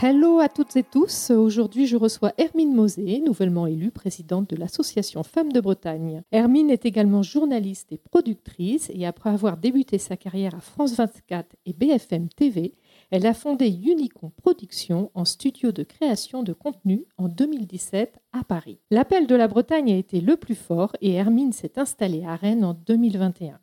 Hello 0.00 0.38
à 0.38 0.48
toutes 0.48 0.76
et 0.76 0.84
tous. 0.84 1.30
Aujourd'hui, 1.30 1.88
je 1.88 1.96
reçois 1.96 2.32
Hermine 2.38 2.72
Mosé, 2.72 3.18
nouvellement 3.18 3.66
élue 3.66 3.90
présidente 3.90 4.48
de 4.48 4.54
l'association 4.54 5.24
Femmes 5.24 5.52
de 5.52 5.60
Bretagne. 5.60 6.22
Hermine 6.30 6.70
est 6.70 6.86
également 6.86 7.24
journaliste 7.24 7.90
et 7.90 7.98
productrice 7.98 8.92
et 8.94 9.06
après 9.06 9.30
avoir 9.30 9.56
débuté 9.56 9.98
sa 9.98 10.16
carrière 10.16 10.54
à 10.54 10.60
France 10.60 10.94
24 10.94 11.56
et 11.66 11.72
BFM 11.72 12.28
TV, 12.28 12.74
elle 13.10 13.26
a 13.26 13.34
fondé 13.34 13.66
Unicorn 13.66 14.30
Productions 14.40 15.10
en 15.14 15.24
studio 15.24 15.72
de 15.72 15.82
création 15.82 16.44
de 16.44 16.52
contenu 16.52 17.04
en 17.16 17.26
2017 17.26 18.20
à 18.32 18.44
Paris. 18.44 18.78
L'appel 18.92 19.26
de 19.26 19.34
la 19.34 19.48
Bretagne 19.48 19.90
a 19.90 19.96
été 19.96 20.20
le 20.20 20.36
plus 20.36 20.54
fort 20.54 20.94
et 21.00 21.14
Hermine 21.14 21.52
s'est 21.52 21.76
installée 21.76 22.24
à 22.24 22.36
Rennes 22.36 22.64
en 22.64 22.74
2021. 22.74 23.58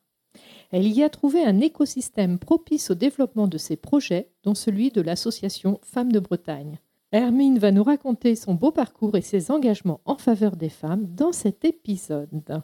Elle 0.72 0.88
y 0.88 1.04
a 1.04 1.10
trouvé 1.10 1.44
un 1.44 1.60
écosystème 1.60 2.40
propice 2.40 2.92
au 2.92 2.96
développement 2.96 3.48
de 3.48 3.58
ses 3.58 3.76
projets, 3.76 4.30
dont 4.44 4.56
celui 4.56 4.90
de 4.90 5.02
l'association 5.02 5.80
Femmes 5.84 6.12
de 6.12 6.20
Bretagne. 6.20 6.80
Hermine 7.12 7.60
va 7.60 7.72
nous 7.72 7.84
raconter 7.84 8.36
son 8.36 8.56
beau 8.56 8.72
parcours 8.72 9.16
et 9.16 9.22
ses 9.22 9.52
engagements 9.52 10.02
en 10.06 10.18
faveur 10.18 10.56
des 10.56 10.70
femmes 10.70 11.06
dans 11.16 11.32
cet 11.32 11.64
épisode. 11.64 12.64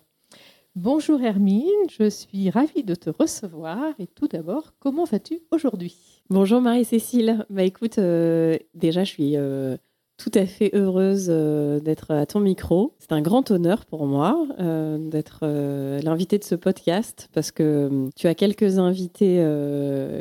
Bonjour 0.76 1.22
Hermine, 1.22 1.68
je 1.90 2.10
suis 2.10 2.50
ravie 2.50 2.84
de 2.84 2.96
te 2.96 3.10
recevoir 3.10 3.94
et 4.00 4.08
tout 4.08 4.28
d'abord, 4.28 4.74
comment 4.80 5.04
vas-tu 5.04 5.40
aujourd'hui? 5.52 6.24
Bonjour 6.30 6.62
Marie-Cécile, 6.62 7.46
bah 7.50 7.64
écoute, 7.64 7.98
euh, 7.98 8.58
déjà 8.74 9.04
je 9.04 9.10
suis 9.10 9.36
euh, 9.36 9.76
tout 10.22 10.32
à 10.36 10.46
fait 10.46 10.70
heureuse 10.74 11.28
euh, 11.30 11.80
d'être 11.80 12.12
à 12.12 12.28
ton 12.28 12.42
micro. 12.42 12.94
C'est 13.00 13.12
un 13.12 13.22
grand 13.22 13.50
honneur 13.50 13.86
pour 13.88 14.06
moi 14.06 14.46
euh, 14.60 15.00
d'être 15.00 15.40
euh, 15.42 16.00
l'invité 16.02 16.38
de 16.38 16.44
ce 16.44 16.54
podcast 16.54 17.28
parce 17.34 17.52
que 17.52 18.08
tu 18.16 18.28
as 18.28 18.36
quelques 18.36 18.78
invités 18.78 19.42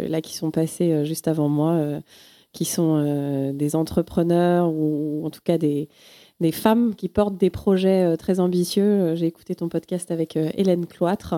là 0.09 0.21
qui 0.23 0.35
sont 0.35 0.51
passés 0.51 1.05
juste 1.05 1.29
avant 1.29 1.49
moi, 1.49 2.01
qui 2.53 2.65
sont 2.65 3.53
des 3.53 3.77
entrepreneurs 3.77 4.73
ou 4.73 5.23
en 5.25 5.31
tout 5.31 5.41
cas 5.45 5.59
des, 5.59 5.89
des 6.41 6.53
femmes 6.53 6.95
qui 6.95 7.09
portent 7.09 7.37
des 7.37 7.51
projets 7.51 8.17
très 8.17 8.41
ambitieux. 8.41 9.15
J'ai 9.17 9.27
écouté 9.27 9.55
ton 9.55 9.69
podcast 9.69 10.11
avec 10.11 10.37
Hélène 10.37 10.87
Cloître 10.87 11.37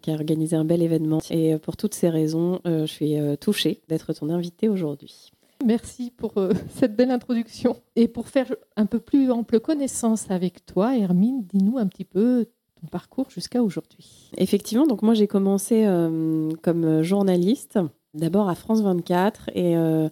qui 0.00 0.10
a 0.10 0.14
organisé 0.14 0.56
un 0.56 0.64
bel 0.64 0.82
événement. 0.82 1.20
Et 1.30 1.56
pour 1.58 1.76
toutes 1.76 1.94
ces 1.94 2.08
raisons, 2.08 2.60
je 2.64 2.86
suis 2.86 3.16
touchée 3.40 3.80
d'être 3.88 4.12
ton 4.12 4.30
invitée 4.30 4.68
aujourd'hui. 4.68 5.32
Merci 5.64 6.12
pour 6.16 6.38
euh, 6.38 6.52
cette 6.70 6.96
belle 6.96 7.10
introduction. 7.10 7.76
Et 7.96 8.08
pour 8.08 8.28
faire 8.28 8.54
un 8.76 8.86
peu 8.86 9.00
plus 9.00 9.30
ample 9.30 9.60
connaissance 9.60 10.30
avec 10.30 10.64
toi, 10.66 10.96
Hermine, 10.96 11.44
dis-nous 11.52 11.78
un 11.78 11.86
petit 11.86 12.04
peu 12.04 12.46
ton 12.80 12.86
parcours 12.86 13.28
jusqu'à 13.30 13.62
aujourd'hui. 13.62 14.30
Effectivement, 14.36 14.86
donc 14.86 15.02
moi 15.02 15.14
j'ai 15.14 15.26
commencé 15.26 15.84
euh, 15.84 16.50
comme 16.62 17.02
journaliste, 17.02 17.80
d'abord 18.14 18.48
à 18.48 18.54
France 18.54 18.82
24, 18.82 19.50
et 19.56 19.76
euh, 19.76 20.08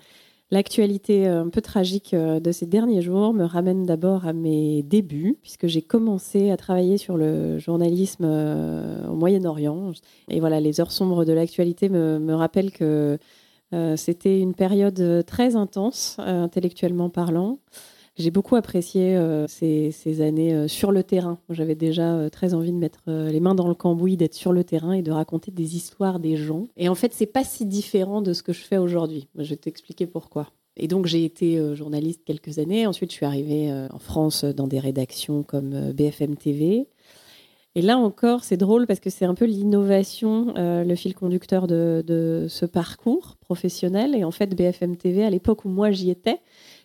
l'actualité 0.50 1.28
un 1.28 1.48
peu 1.48 1.60
tragique 1.60 2.12
de 2.12 2.52
ces 2.52 2.66
derniers 2.66 3.02
jours 3.02 3.32
me 3.34 3.44
ramène 3.44 3.86
d'abord 3.86 4.26
à 4.26 4.32
mes 4.32 4.82
débuts, 4.82 5.38
puisque 5.42 5.68
j'ai 5.68 5.82
commencé 5.82 6.50
à 6.50 6.56
travailler 6.56 6.98
sur 6.98 7.16
le 7.16 7.60
journalisme 7.60 8.24
au 8.24 9.14
Moyen-Orient. 9.14 9.92
Et 10.28 10.40
voilà, 10.40 10.58
les 10.58 10.80
heures 10.80 10.92
sombres 10.92 11.24
de 11.24 11.32
l'actualité 11.32 11.88
me, 11.88 12.34
rappellent 12.34 12.72
que 12.72 13.18
c'était 13.96 14.40
une 14.40 14.54
période 14.54 15.00
euh, 15.00 15.22
très 15.22 15.56
intense, 15.56 16.16
euh, 16.20 16.42
intellectuellement 16.42 17.10
parlant. 17.10 17.58
J'ai 18.18 18.30
beaucoup 18.30 18.56
apprécié 18.56 19.14
ces, 19.46 20.22
années 20.22 20.68
sur 20.68 20.90
le 20.90 21.02
terrain. 21.02 21.38
J'avais 21.50 21.74
déjà 21.74 22.30
très 22.30 22.54
envie 22.54 22.72
de 22.72 22.78
mettre 22.78 23.02
les 23.06 23.40
mains 23.40 23.54
dans 23.54 23.68
le 23.68 23.74
cambouis, 23.74 24.16
d'être 24.16 24.32
sur 24.32 24.54
le 24.54 24.64
terrain 24.64 24.92
et 24.94 25.02
de 25.02 25.12
raconter 25.12 25.50
des 25.50 25.76
histoires 25.76 26.18
des 26.18 26.34
gens. 26.34 26.66
Et 26.78 26.88
en 26.88 26.94
fait, 26.94 27.12
c'est 27.12 27.26
pas 27.26 27.44
si 27.44 27.66
différent 27.66 28.22
de 28.22 28.32
ce 28.32 28.42
que 28.42 28.54
je 28.54 28.62
fais 28.62 28.78
aujourd'hui. 28.78 29.28
Je 29.36 29.50
vais 29.50 29.56
t'expliquer 29.56 30.06
pourquoi. 30.06 30.46
Et 30.78 30.88
donc, 30.88 31.04
j'ai 31.04 31.26
été 31.26 31.74
journaliste 31.74 32.22
quelques 32.24 32.58
années. 32.58 32.86
Ensuite, 32.86 33.10
je 33.10 33.16
suis 33.16 33.26
arrivée 33.26 33.70
en 33.92 33.98
France 33.98 34.46
dans 34.46 34.66
des 34.66 34.78
rédactions 34.78 35.42
comme 35.42 35.92
BFM 35.92 36.36
TV. 36.36 36.88
Et 37.76 37.82
là 37.82 37.98
encore, 37.98 38.42
c'est 38.42 38.56
drôle 38.56 38.86
parce 38.86 39.00
que 39.00 39.10
c'est 39.10 39.26
un 39.26 39.34
peu 39.34 39.44
l'innovation, 39.44 40.54
euh, 40.56 40.82
le 40.82 40.94
fil 40.94 41.14
conducteur 41.14 41.66
de, 41.66 42.46
ce 42.48 42.64
parcours 42.64 43.36
professionnel. 43.36 44.14
Et 44.14 44.24
en 44.24 44.30
fait, 44.30 44.56
BFM 44.56 44.96
TV, 44.96 45.22
à 45.22 45.28
l'époque 45.28 45.66
où 45.66 45.68
moi 45.68 45.90
j'y 45.90 46.08
étais, 46.08 46.40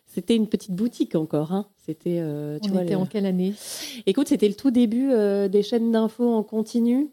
c'était 0.05 0.35
une 0.35 0.47
petite 0.47 0.73
boutique 0.73 1.15
encore. 1.15 1.53
Hein. 1.53 1.67
C'était. 1.85 2.19
Euh, 2.19 2.59
tu 2.61 2.71
On 2.71 2.81
était 2.81 2.95
en 2.95 3.05
quelle 3.05 3.25
année? 3.25 3.53
Écoute, 4.05 4.27
c'était 4.27 4.49
le 4.49 4.53
tout 4.53 4.69
début 4.69 5.11
euh, 5.11 5.47
des 5.47 5.63
chaînes 5.63 5.93
d'infos 5.93 6.29
en 6.29 6.43
continu. 6.43 7.07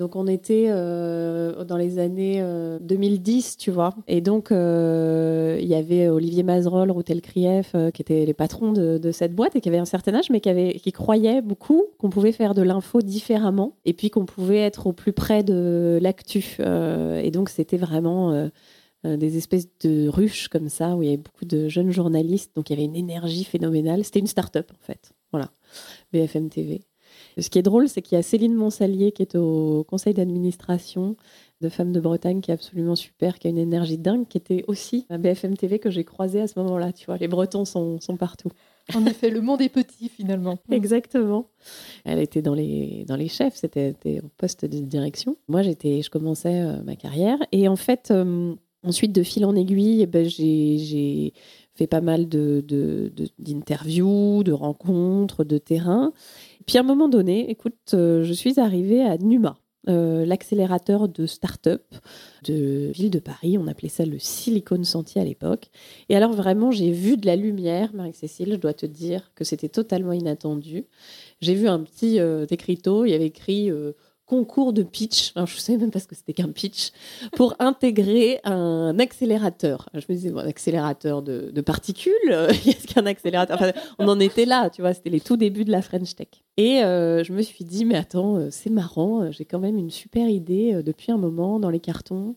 Donc 0.00 0.16
on 0.16 0.26
était 0.26 0.66
euh, 0.68 1.64
dans 1.64 1.76
les 1.76 2.00
années 2.00 2.44
2010, 2.80 3.52
euh, 3.52 3.62
tu 3.62 3.70
vois. 3.70 3.94
Et 4.08 4.20
donc 4.20 4.50
euh, 4.50 5.56
il 5.60 5.68
y 5.68 5.74
avait 5.76 6.08
Olivier 6.08 6.42
Mazerolle, 6.42 6.90
Routel 6.90 7.20
Krief, 7.20 7.76
qui 7.94 8.02
étaient 8.02 8.24
les 8.26 8.34
patrons 8.34 8.72
de, 8.72 9.12
cette 9.12 9.34
boîte 9.34 9.54
et 9.54 9.60
qui 9.60 9.68
avaient 9.68 9.78
un 9.78 9.84
certain 9.84 10.14
âge, 10.14 10.30
mais 10.30 10.40
qui, 10.40 10.80
qui 10.80 10.92
croyaient 10.92 11.42
beaucoup 11.42 11.84
qu'on 11.98 12.10
pouvait 12.10 12.32
faire 12.32 12.54
de 12.54 12.62
l'info 12.62 13.02
différemment 13.02 13.76
et 13.84 13.92
puis 13.92 14.10
qu'on 14.10 14.26
pouvait 14.26 14.58
être 14.58 14.88
au 14.88 14.92
plus 14.92 15.12
près 15.12 15.44
de 15.44 16.00
l'actu. 16.02 16.56
et 16.58 17.30
donc 17.30 17.48
c'était 17.48 17.76
vraiment 17.76 18.50
des 19.04 19.36
espèces 19.36 19.68
de 19.80 20.08
ruches 20.08 20.48
comme 20.48 20.68
ça 20.68 20.96
où 20.96 21.02
il 21.02 21.06
y 21.06 21.08
avait 21.08 21.18
beaucoup 21.18 21.44
de 21.44 21.68
jeunes 21.68 21.92
journalistes. 21.92 22.56
Donc 22.56 22.68
il 22.68 22.72
y 22.72 22.76
avait 22.76 22.86
une 22.86 22.96
énergie 22.96 23.44
phénoménale. 23.44 24.02
C'était 24.04 24.20
une 24.20 24.26
start-up 24.26 24.72
en 24.72 24.84
fait. 24.84 25.12
Voilà, 25.30 25.50
BFM 26.12 26.48
TV. 26.48 26.80
Ce 27.38 27.50
qui 27.50 27.58
est 27.58 27.62
drôle, 27.62 27.88
c'est 27.88 28.02
qu'il 28.02 28.16
y 28.16 28.18
a 28.18 28.22
Céline 28.22 28.54
Monsalier 28.54 29.12
qui 29.12 29.22
est 29.22 29.36
au 29.36 29.84
conseil 29.84 30.14
d'administration 30.14 31.16
de 31.60 31.68
Femmes 31.68 31.92
de 31.92 32.00
Bretagne, 32.00 32.40
qui 32.40 32.50
est 32.50 32.54
absolument 32.54 32.96
super, 32.96 33.38
qui 33.38 33.46
a 33.46 33.50
une 33.50 33.58
énergie 33.58 33.98
dingue, 33.98 34.26
qui 34.28 34.38
était 34.38 34.64
aussi 34.68 35.06
à 35.08 35.18
BFM 35.18 35.56
TV 35.56 35.78
que 35.78 35.90
j'ai 35.90 36.04
croisé 36.04 36.40
à 36.40 36.46
ce 36.46 36.58
moment-là. 36.60 36.92
Tu 36.92 37.06
vois, 37.06 37.16
les 37.16 37.28
Bretons 37.28 37.64
sont, 37.64 38.00
sont 38.00 38.16
partout. 38.16 38.50
En 38.94 39.06
effet, 39.06 39.30
le 39.30 39.40
monde 39.40 39.62
est 39.62 39.70
petit 39.70 40.08
finalement. 40.08 40.58
Exactement. 40.70 41.46
Elle 42.04 42.18
était 42.18 42.42
dans 42.42 42.54
les, 42.54 43.04
dans 43.08 43.16
les 43.16 43.28
chefs, 43.28 43.56
c'était 43.56 43.94
au 44.22 44.28
poste 44.36 44.66
de 44.66 44.78
direction. 44.80 45.36
Moi, 45.48 45.62
j'étais, 45.62 46.02
je 46.02 46.10
commençais 46.10 46.60
euh, 46.60 46.82
ma 46.82 46.96
carrière. 46.96 47.38
Et 47.50 47.66
en 47.66 47.76
fait, 47.76 48.10
euh, 48.10 48.54
ensuite, 48.82 49.12
de 49.12 49.22
fil 49.22 49.46
en 49.46 49.56
aiguille, 49.56 50.02
eh 50.02 50.06
ben, 50.06 50.28
j'ai 50.28 51.32
fait 51.74 51.86
pas 51.86 52.00
mal 52.00 52.28
d'interviews, 52.28 54.38
de, 54.38 54.42
de, 54.42 54.50
de 54.50 54.52
rencontres, 54.52 55.44
de 55.44 55.58
terrain. 55.58 56.12
Puis 56.66 56.78
à 56.78 56.80
un 56.80 56.84
moment 56.84 57.08
donné, 57.08 57.50
écoute, 57.50 57.74
euh, 57.94 58.22
je 58.24 58.32
suis 58.32 58.60
arrivée 58.60 59.02
à 59.02 59.18
Numa. 59.18 59.56
Euh, 59.86 60.24
l'accélérateur 60.24 61.10
de 61.10 61.26
start-up 61.26 61.82
de 62.44 62.90
ville 62.94 63.10
de 63.10 63.18
Paris. 63.18 63.58
On 63.58 63.66
appelait 63.66 63.90
ça 63.90 64.06
le 64.06 64.18
Silicon 64.18 64.82
Sentier 64.82 65.20
à 65.20 65.24
l'époque. 65.24 65.66
Et 66.08 66.16
alors 66.16 66.32
vraiment, 66.32 66.70
j'ai 66.70 66.90
vu 66.90 67.18
de 67.18 67.26
la 67.26 67.36
lumière, 67.36 67.90
Marie-Cécile, 67.92 68.52
je 68.52 68.56
dois 68.56 68.72
te 68.72 68.86
dire 68.86 69.30
que 69.34 69.44
c'était 69.44 69.68
totalement 69.68 70.12
inattendu. 70.12 70.86
J'ai 71.42 71.54
vu 71.54 71.68
un 71.68 71.80
petit 71.80 72.18
euh, 72.18 72.46
écriteau, 72.48 73.04
il 73.04 73.10
y 73.10 73.14
avait 73.14 73.26
écrit 73.26 73.70
concours 74.26 74.72
de 74.72 74.82
pitch, 74.82 75.32
je 75.34 75.40
ne 75.40 75.46
savais 75.46 75.78
même 75.78 75.90
pas 75.90 76.00
ce 76.00 76.06
que 76.06 76.14
c'était 76.14 76.32
qu'un 76.32 76.50
pitch, 76.50 76.92
pour 77.32 77.54
intégrer 77.58 78.40
un 78.44 78.98
accélérateur. 78.98 79.88
Je 79.92 80.04
me 80.08 80.14
disais, 80.14 80.30
un 80.30 80.38
accélérateur 80.38 81.22
de, 81.22 81.60
particules, 81.60 82.12
qu'est-ce 82.64 82.86
qu'un 82.86 83.06
accélérateur 83.06 83.60
On 83.98 84.08
en 84.08 84.18
était 84.20 84.46
là, 84.46 84.70
tu 84.70 84.80
vois, 84.80 84.94
c'était 84.94 85.10
les 85.10 85.20
tout 85.20 85.36
débuts 85.36 85.64
de 85.64 85.70
la 85.70 85.82
French 85.82 86.14
Tech. 86.14 86.28
Et 86.56 86.82
euh, 86.82 87.24
je 87.24 87.32
me 87.32 87.42
suis 87.42 87.64
dit, 87.64 87.84
mais 87.84 87.96
attends, 87.96 88.36
euh, 88.36 88.48
c'est 88.50 88.70
marrant, 88.70 89.30
j'ai 89.30 89.44
quand 89.44 89.58
même 89.58 89.76
une 89.76 89.90
super 89.90 90.28
idée 90.28 90.74
euh, 90.74 90.82
depuis 90.82 91.12
un 91.12 91.18
moment 91.18 91.58
dans 91.58 91.70
les 91.70 91.80
cartons. 91.80 92.36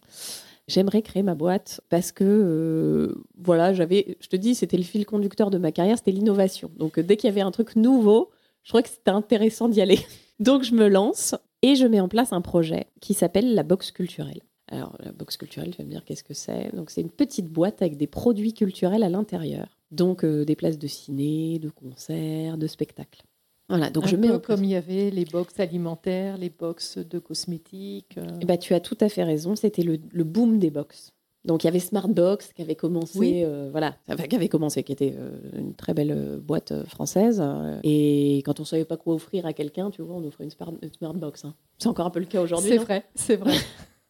J'aimerais 0.68 1.02
créer 1.02 1.24
ma 1.24 1.36
boîte 1.36 1.80
parce 1.90 2.12
que, 2.12 3.18
voilà, 3.42 3.74
j'avais, 3.74 4.18
je 4.20 4.28
te 4.28 4.36
dis, 4.36 4.54
c'était 4.54 4.76
le 4.76 4.84
fil 4.84 5.06
conducteur 5.06 5.50
de 5.50 5.58
ma 5.58 5.72
carrière, 5.72 5.98
c'était 5.98 6.12
l'innovation. 6.12 6.70
Donc, 6.78 7.00
dès 7.00 7.16
qu'il 7.16 7.30
y 7.30 7.32
avait 7.32 7.42
un 7.42 7.52
truc 7.52 7.78
nouveau, 7.78 8.32
je 8.64 8.72
trouvais 8.72 8.84
que 8.84 8.90
c'était 8.90 9.12
intéressant 9.12 9.70
d'y 9.70 9.80
aller. 9.80 10.00
Donc, 10.42 10.64
je 10.64 10.74
me 10.74 10.90
lance 10.90 11.36
et 11.62 11.76
je 11.76 11.86
mets 11.86 12.00
en 12.00 12.08
place 12.08 12.34
un 12.34 12.42
projet 12.42 12.88
qui 13.02 13.14
s'appelle 13.14 13.54
la 13.54 13.64
box 13.64 13.92
culturelle. 13.92 14.42
Alors, 14.70 14.96
la 15.00 15.12
box 15.12 15.38
culturelle, 15.38 15.72
tu 15.72 15.78
vas 15.78 15.86
me 15.86 15.92
dire 15.92 16.04
qu'est-ce 16.04 16.24
que 16.24 16.34
c'est? 16.34 16.76
Donc, 16.76 16.90
c'est 16.90 17.02
une 17.02 17.10
petite 17.10 17.48
boîte 17.48 17.82
avec 17.82 17.96
des 17.96 18.08
produits 18.08 18.54
culturels 18.54 19.04
à 19.04 19.10
l'intérieur. 19.10 19.78
Donc, 19.92 20.26
euh, 20.26 20.44
des 20.44 20.58
places 20.58 20.78
de 20.78 20.88
ciné, 20.88 21.58
de 21.60 21.70
concerts, 21.70 22.58
de 22.58 22.68
spectacles. 22.68 23.24
Voilà, 23.70 23.90
donc 23.90 24.08
je 24.08 24.16
mets 24.16 24.30
peu 24.30 24.40
comme 24.40 24.64
il 24.64 24.70
y 24.70 24.76
avait 24.76 25.10
les 25.10 25.26
box 25.26 25.60
alimentaires, 25.60 26.38
les 26.38 26.50
box 26.50 26.98
de 26.98 27.20
cosmétiques. 27.20 28.18
Euh. 28.18 28.40
Eh 28.42 28.46
ben, 28.46 28.58
tu 28.58 28.74
as 28.74 28.80
tout 28.80 28.98
à 29.02 29.10
fait 29.10 29.24
raison, 29.24 29.56
c'était 29.56 29.84
le, 29.84 30.24
boom 30.24 30.58
des 30.58 30.70
box. 30.70 31.12
Donc 31.48 31.64
il 31.64 31.68
y 31.68 31.70
avait 31.70 31.80
Smartbox 31.80 32.52
qui 32.54 32.62
avait 32.62 32.76
commencé, 32.76 33.44
euh, 33.46 33.70
voilà, 33.72 33.96
qui 34.30 34.36
avait 34.36 34.50
commencé, 34.50 34.84
qui 34.84 34.92
était 34.92 35.16
euh, 35.18 35.32
une 35.58 35.74
très 35.74 35.94
belle 35.94 36.40
boîte 36.42 36.86
française. 36.86 37.44
et 37.84 38.44
quand 38.46 38.60
on 38.60 38.66
savait 38.66 38.86
pas 38.86 38.98
quoi 38.98 39.16
offrir 39.16 39.46
à 39.46 39.54
quelqu'un, 39.54 39.90
tu 39.90 40.02
vois, 40.02 40.16
on 40.16 40.24
offrait 40.26 40.44
une, 40.44 40.92
Smartbox. 40.92 41.46
Hein. 41.46 41.54
C'est 41.78 41.88
encore 41.88 42.06
un 42.06 42.12
peu 42.12 42.20
le 42.20 42.26
cas 42.26 42.42
aujourd'hui. 42.42 42.70
C'est 42.70 42.78
vrai, 42.78 43.06
c'est 43.16 43.38
vrai. 43.38 43.56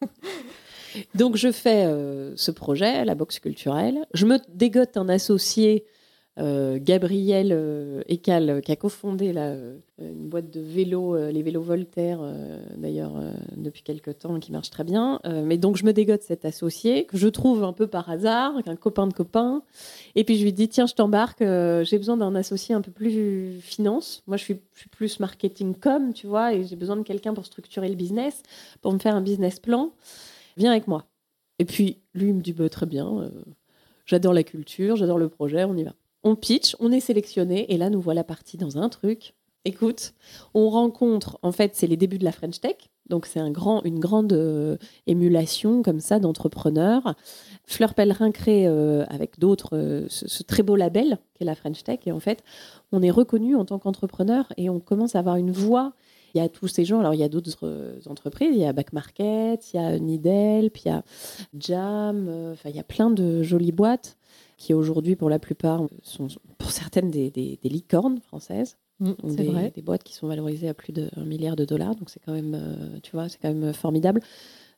Donc 1.14 1.36
je 1.36 1.52
fais 1.52 1.84
ce 2.36 2.50
projet, 2.50 3.04
la 3.04 3.14
box 3.14 3.38
culturelle. 3.38 4.06
Je 4.14 4.26
me 4.26 4.38
dégote 4.52 4.96
un 4.96 5.08
associé 5.08 5.84
euh, 6.38 6.78
Gabriel 6.80 7.50
euh, 7.50 8.02
Ecal, 8.06 8.48
euh, 8.48 8.60
qui 8.60 8.70
a 8.70 8.76
cofondé 8.76 9.30
une 9.98 10.28
boîte 10.28 10.50
de 10.50 10.60
vélos, 10.60 11.16
les 11.30 11.42
vélos 11.42 11.62
Voltaire, 11.62 12.20
d'ailleurs, 12.76 13.20
depuis 13.56 13.82
quelques 13.82 14.20
temps, 14.20 14.38
qui 14.38 14.52
marche 14.52 14.70
très 14.70 14.84
bien. 14.84 15.20
mais 15.24 15.58
donc, 15.58 15.76
je 15.76 15.84
me 15.84 15.92
dégote 15.92 16.22
cet 16.22 16.44
associé, 16.44 17.04
que 17.04 17.16
je 17.16 17.26
trouve 17.26 17.64
un 17.64 17.72
peu 17.72 17.88
par 17.88 18.08
hasard, 18.08 18.52
un 18.66 18.76
copain 18.76 19.08
de 19.08 19.12
copain. 19.12 19.62
Et 20.14 20.22
puis, 20.22 20.38
je 20.38 20.44
lui 20.44 20.52
dis 20.52 20.68
tiens, 20.68 20.86
je 20.86 20.94
t'embarque, 20.94 21.40
j'ai 21.40 21.98
besoin 21.98 22.16
d'un 22.16 22.36
associé 22.36 22.76
un 22.76 22.80
peu 22.80 22.92
plus 22.92 23.60
finance. 23.60 24.22
Moi, 24.28 24.36
je 24.36 24.44
suis, 24.44 24.60
plus 24.92 25.18
marketing 25.18 25.74
com, 25.74 26.12
tu 26.14 26.28
vois, 26.28 26.54
et 26.54 26.64
j'ai 26.64 26.76
besoin 26.76 26.96
de 26.96 27.02
quelqu'un 27.02 27.34
pour 27.34 27.44
structurer 27.44 27.88
le 27.88 27.96
business, 27.96 28.42
pour 28.80 28.92
me 28.92 28.98
faire 28.98 29.16
un 29.16 29.22
business 29.22 29.58
plan. 29.58 29.90
Viens 30.56 30.70
avec 30.70 30.86
moi. 30.86 31.06
Et 31.58 31.64
puis, 31.64 31.98
lui, 32.14 32.28
il 32.28 32.34
me 32.34 32.40
dit 32.40 32.52
bah, 32.52 32.68
très 32.68 32.86
bien, 32.86 33.28
j'adore 34.06 34.32
la 34.32 34.44
culture, 34.44 34.94
j'adore 34.94 35.18
le 35.18 35.28
projet, 35.28 35.64
on 35.64 35.76
y 35.76 35.82
va 35.82 35.94
on 36.22 36.36
pitch, 36.36 36.76
on 36.80 36.92
est 36.92 37.00
sélectionné, 37.00 37.72
et 37.72 37.76
là, 37.76 37.90
nous 37.90 38.00
voilà 38.00 38.24
partis 38.24 38.56
dans 38.56 38.78
un 38.78 38.88
truc. 38.88 39.34
Écoute, 39.64 40.14
on 40.54 40.70
rencontre, 40.70 41.38
en 41.42 41.52
fait, 41.52 41.72
c'est 41.74 41.86
les 41.86 41.96
débuts 41.96 42.18
de 42.18 42.24
la 42.24 42.32
French 42.32 42.60
Tech, 42.60 42.76
donc 43.08 43.26
c'est 43.26 43.40
un 43.40 43.50
grand, 43.50 43.82
une 43.82 43.98
grande 43.98 44.32
euh, 44.32 44.76
émulation 45.06 45.82
comme 45.82 46.00
ça 46.00 46.20
d'entrepreneurs. 46.20 47.14
Fleur 47.64 47.94
Pellerin 47.94 48.30
crée 48.30 48.66
euh, 48.66 49.04
avec 49.08 49.38
d'autres 49.38 49.76
euh, 49.76 50.06
ce, 50.08 50.42
très 50.42 50.62
beau 50.62 50.76
label 50.76 51.18
qu'est 51.34 51.44
la 51.44 51.54
French 51.54 51.82
Tech, 51.82 52.00
et 52.06 52.12
en 52.12 52.20
fait, 52.20 52.42
on 52.92 53.02
est 53.02 53.10
reconnu 53.10 53.56
en 53.56 53.64
tant 53.64 53.78
qu'entrepreneur 53.78 54.52
et 54.56 54.70
on 54.70 54.80
commence 54.80 55.16
à 55.16 55.18
avoir 55.18 55.36
une 55.36 55.50
voix. 55.50 55.92
Il 56.34 56.38
y 56.38 56.44
a 56.44 56.48
tous 56.48 56.68
ces 56.68 56.84
gens, 56.84 57.00
alors 57.00 57.14
il 57.14 57.20
y 57.20 57.24
a 57.24 57.28
d'autres 57.28 57.98
entreprises, 58.06 58.50
il 58.52 58.60
y 58.60 58.66
a 58.66 58.74
Back 58.74 58.92
Market, 58.92 59.72
il 59.72 59.76
y 59.76 59.78
a 59.80 59.98
Nidel, 59.98 60.70
puis 60.70 60.82
il 60.84 60.88
y 60.88 60.92
a 60.92 61.02
Jam, 61.58 62.28
enfin 62.52 62.68
il 62.68 62.76
y 62.76 62.80
a 62.80 62.84
plein 62.84 63.10
de 63.10 63.42
jolies 63.42 63.72
boîtes 63.72 64.18
qui 64.58 64.74
aujourd'hui, 64.74 65.16
pour 65.16 65.30
la 65.30 65.38
plupart, 65.38 65.86
sont 66.02 66.28
pour 66.58 66.72
certaines 66.72 67.10
des, 67.10 67.30
des, 67.30 67.58
licornes 67.62 68.20
françaises. 68.20 68.76
Mmh, 68.98 69.12
des, 69.22 69.44
vrai. 69.44 69.72
des 69.74 69.82
boîtes 69.82 70.02
qui 70.02 70.12
sont 70.12 70.26
valorisées 70.26 70.68
à 70.68 70.74
plus 70.74 70.92
d'un 70.92 71.24
milliard 71.24 71.54
de 71.54 71.64
dollars. 71.64 71.94
Donc 71.94 72.10
c'est 72.10 72.18
quand 72.18 72.32
même, 72.32 72.54
euh, 72.54 72.98
tu 73.02 73.12
vois, 73.12 73.28
c'est 73.28 73.38
quand 73.40 73.54
même 73.54 73.72
formidable. 73.72 74.20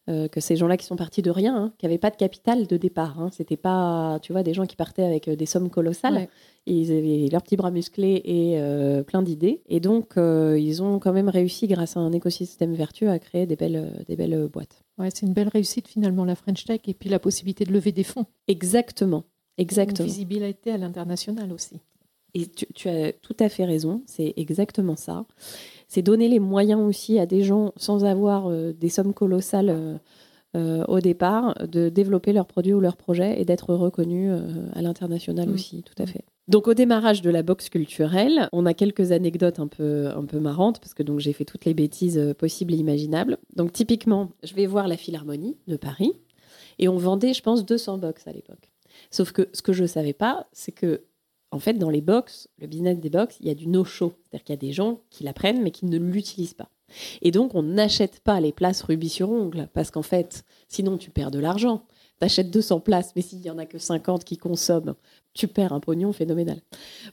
Euh, 0.09 0.29
que 0.29 0.41
ces 0.41 0.57
gens-là 0.57 0.77
qui 0.77 0.87
sont 0.87 0.97
partis 0.97 1.23
de 1.23 1.31
rien, 1.31 1.55
hein, 1.55 1.73
qui 1.79 1.85
n'avaient 1.87 1.99
pas 1.99 2.11
de 2.11 2.17
capital 2.17 2.67
de 2.67 2.77
départ. 2.77 3.21
Hein. 3.21 3.29
C'était 3.33 3.59
pas, 3.59 4.19
tu 4.23 4.33
vois, 4.33 4.43
des 4.43 4.55
gens 4.55 4.67
qui 4.67 4.77
partaient 4.77 5.05
avec 5.05 5.29
euh, 5.29 5.37
des 5.37 5.47
sommes 5.47 5.71
colossales. 5.71 6.29
Ils 6.67 6.91
avaient 6.91 7.29
leurs 7.31 7.43
petits 7.43 7.57
bras 7.57 7.71
musclés 7.71 8.21
et 8.25 9.03
plein 9.05 9.23
d'idées. 9.23 9.63
Et 9.67 9.81
donc, 9.81 10.13
ils 10.17 10.83
ont 10.83 10.99
quand 10.99 11.13
même 11.13 11.31
réussi, 11.31 11.67
grâce 11.67 11.97
à 11.97 12.01
un 12.01 12.13
écosystème 12.13 12.75
vertueux, 12.75 13.09
à 13.09 13.19
créer 13.19 13.47
des 13.47 13.57
belles, 13.57 14.05
des 14.07 14.15
belles 14.15 14.47
boîtes. 14.47 14.85
Ouais, 14.99 15.09
c'est 15.11 15.25
une 15.25 15.33
belle 15.33 15.49
réussite 15.49 15.89
finalement, 15.89 16.27
la 16.27 16.35
French 16.35 16.65
Tech, 16.65 16.81
et 16.87 16.93
puis 16.93 17.09
la 17.09 17.19
possibilité 17.19 17.65
de 17.65 17.73
lever 17.73 17.93
des 17.93 18.05
fonds. 18.05 18.27
Exactement. 18.47 19.25
Exactement. 19.61 20.07
Une 20.07 20.13
visibilité 20.13 20.73
à 20.73 20.79
l'international 20.79 21.53
aussi. 21.53 21.77
Et 22.35 22.47
tu, 22.47 22.89
as 22.89 23.13
tout 23.13 23.37
à 23.41 23.49
fait 23.49 23.65
raison, 23.65 24.03
c'est 24.07 24.33
exactement 24.37 24.97
ça. 24.97 25.27
C'est 25.89 26.03
donner 26.03 26.29
les 26.29 26.39
moyens 26.39 26.81
aussi 26.81 27.19
à 27.19 27.27
des 27.27 27.43
gens 27.43 27.73
sans 27.77 28.05
avoir 28.05 28.49
euh, 28.49 28.73
des 28.73 28.89
sommes 28.89 29.13
colossales 29.13 29.69
euh, 29.69 29.99
euh, 30.57 30.85
au 30.87 31.01
départ, 31.01 31.55
de 31.67 31.89
développer 31.89 32.33
leurs 32.33 32.47
produits 32.47 32.73
ou 32.73 32.81
leurs 32.81 32.97
projets 32.97 33.41
et 33.41 33.45
d'être 33.45 33.75
reconnus 33.75 34.33
à 34.73 34.83
l'international 34.83 35.49
mm. 35.49 35.53
aussi, 35.53 35.83
tout 35.83 36.01
à 36.01 36.07
fait. 36.07 36.25
Donc 36.49 36.67
au 36.67 36.75
démarrage 36.75 37.23
de 37.23 37.31
la 37.31 37.43
boxe 37.43 37.69
culturelle, 37.69 38.49
on 38.53 38.67
a 38.67 38.75
quelques 38.75 39.13
anecdotes 39.13 39.61
un 39.61 39.69
peu, 39.69 40.09
un 40.09 40.25
peu 40.25 40.41
marrantes 40.41 40.81
parce 40.81 40.95
que 40.95 41.05
donc 41.05 41.21
j'ai 41.21 41.33
fait 41.33 41.45
toutes 41.45 41.65
les 41.65 41.75
bêtises 41.75 42.35
possibles 42.39 42.75
et 42.75 42.77
imaginables. 42.77 43.39
Donc 43.55 43.73
typiquement, 43.73 44.31
je 44.43 44.55
vais 44.55 44.67
voir 44.67 44.89
la 44.89 44.97
Philharmonie 44.97 45.57
de 45.69 45.77
Paris 45.77 46.13
et 46.81 46.89
on 46.89 46.97
vendait, 46.97 47.35
je 47.35 47.43
pense, 47.43 47.65
200 47.65 47.99
box 47.99 48.27
à 48.27 48.33
l'époque. 48.33 48.70
Sauf 49.11 49.33
que 49.33 49.49
ce 49.53 49.63
que 49.63 49.73
je 49.73 49.83
ne 49.83 49.89
savais 49.89 50.13
pas, 50.13 50.49
c'est 50.53 50.73
que, 50.73 51.05
en 51.51 51.59
fait, 51.59 51.75
dans 51.75 51.91
les 51.91 52.01
box, 52.01 52.49
le 52.59 52.67
business 52.67 52.99
des 52.99 53.11
box, 53.11 53.37
il 53.41 53.47
y 53.47 53.51
a 53.51 53.55
du 53.55 53.67
no-show. 53.67 54.13
C'est-à-dire 54.23 54.45
qu'il 54.45 54.53
y 54.53 54.59
a 54.59 54.69
des 54.69 54.73
gens 54.73 55.01
qui 55.11 55.25
la 55.25 55.33
prennent, 55.33 55.63
mais 55.63 55.73
qui 55.73 55.87
ne 55.87 55.99
l'utilisent 55.99 56.55
pas. 56.55 56.71
Et 57.23 57.31
donc, 57.31 57.55
on 57.55 57.63
n'achète 57.63 58.21
pas 58.21 58.41
les 58.41 58.53
places 58.53 58.83
rubis 58.83 59.09
sur 59.09 59.31
ongle, 59.31 59.69
parce 59.73 59.91
qu'en 59.91 60.03
fait, 60.03 60.45
sinon, 60.69 60.97
tu 60.97 61.11
perds 61.11 61.31
de 61.31 61.39
l'argent. 61.39 61.85
Tu 62.21 62.27
achètes 62.27 62.51
200 62.51 62.81
places, 62.81 63.13
mais 63.17 63.23
s'il 63.23 63.41
n'y 63.41 63.51
en 63.51 63.59
a 63.59 63.67
que 63.67 63.79
50 63.79 64.25
qui 64.25 64.37
consomment, 64.37 64.95
tu 65.33 65.47
perds 65.47 65.73
un 65.73 65.81
pognon 65.81 66.13
phénoménal. 66.13 66.61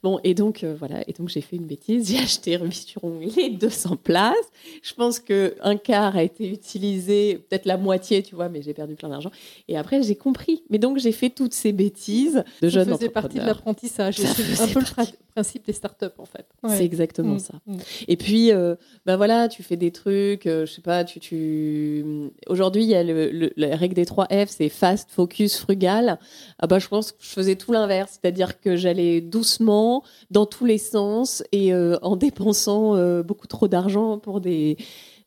Bon, 0.02 0.20
et 0.24 0.34
donc, 0.34 0.64
euh, 0.64 0.76
voilà, 0.78 1.08
et 1.08 1.14
donc 1.14 1.30
j'ai 1.30 1.42
fait 1.42 1.56
une 1.56 1.68
bêtise, 1.68 2.08
j'ai 2.12 2.18
acheté 2.18 2.60
sur 2.72 3.02
les 3.36 3.50
200 3.52 3.98
places. 3.98 4.36
Je 4.82 4.94
pense 4.94 5.20
qu'un 5.20 5.78
quart 5.78 6.16
a 6.16 6.24
été 6.24 6.50
utilisé, 6.50 7.46
peut-être 7.50 7.66
la 7.66 7.78
moitié, 7.78 8.24
tu 8.24 8.36
vois, 8.36 8.50
mais 8.50 8.62
j'ai 8.62 8.74
perdu 8.74 8.96
plein 8.96 9.10
d'argent. 9.10 9.32
Et 9.68 9.78
après, 9.78 10.02
j'ai 10.02 10.16
compris. 10.16 10.64
Mais 10.70 10.80
donc, 10.80 10.98
j'ai 10.98 11.12
fait 11.12 11.30
toutes 11.30 11.54
ces 11.54 11.72
bêtises 11.72 12.44
de 12.62 12.70
jeunes 12.70 12.90
Ça 12.90 12.96
faisait 12.96 13.10
partie 13.10 13.38
de 13.38 13.46
l'apprentissage. 13.46 14.18
C'est 14.18 14.62
un 14.62 14.68
peu 14.68 14.80
le 14.80 14.86
principe 15.34 15.66
des 15.66 15.74
startups, 15.74 16.06
en 16.18 16.26
fait. 16.26 16.48
C'est 16.68 16.86
exactement 16.86 17.36
mm, 17.36 17.40
ça. 17.40 17.54
Mm. 17.68 17.78
Et 18.08 18.18
puis, 18.18 18.52
euh, 18.52 18.76
ben 19.06 19.16
voilà, 19.18 19.48
tu 19.48 19.62
fais 19.62 19.78
des 19.78 19.92
trucs, 19.92 20.48
euh, 20.48 20.66
je 20.66 20.74
sais 20.74 20.82
pas, 20.82 21.04
tu... 21.04 21.20
tu... 21.20 22.04
Aujourd'hui, 22.48 22.84
il 22.84 22.90
y 22.90 22.96
a 22.96 23.04
le, 23.04 23.52
la 23.56 23.76
règle 23.76 23.94
des 23.94 24.06
3 24.06 24.26
F, 24.26 24.50
c'est 24.50 24.70
focus, 25.10 25.58
frugal. 25.58 26.20
Ah 26.60 26.68
bah, 26.68 26.80
je 26.80 26.88
pense 26.88 27.12
que 27.12 27.18
je 27.22 27.30
faisais 27.30 27.56
tout 27.56 27.72
l'inverse 27.72 28.18
c'est-à-dire 28.22 28.60
que 28.60 28.76
j'allais 28.76 29.22
doucement 29.22 30.04
dans 30.32 30.46
tous 30.46 30.66
les 30.66 30.78
sens 30.78 31.44
et 31.52 31.74
euh, 31.74 31.98
en 32.02 32.16
dépensant 32.16 32.96
euh, 32.96 33.24
beaucoup 33.24 33.48
trop 33.48 33.68
d'argent 33.68 34.18
pour 34.18 34.42
des, 34.42 34.78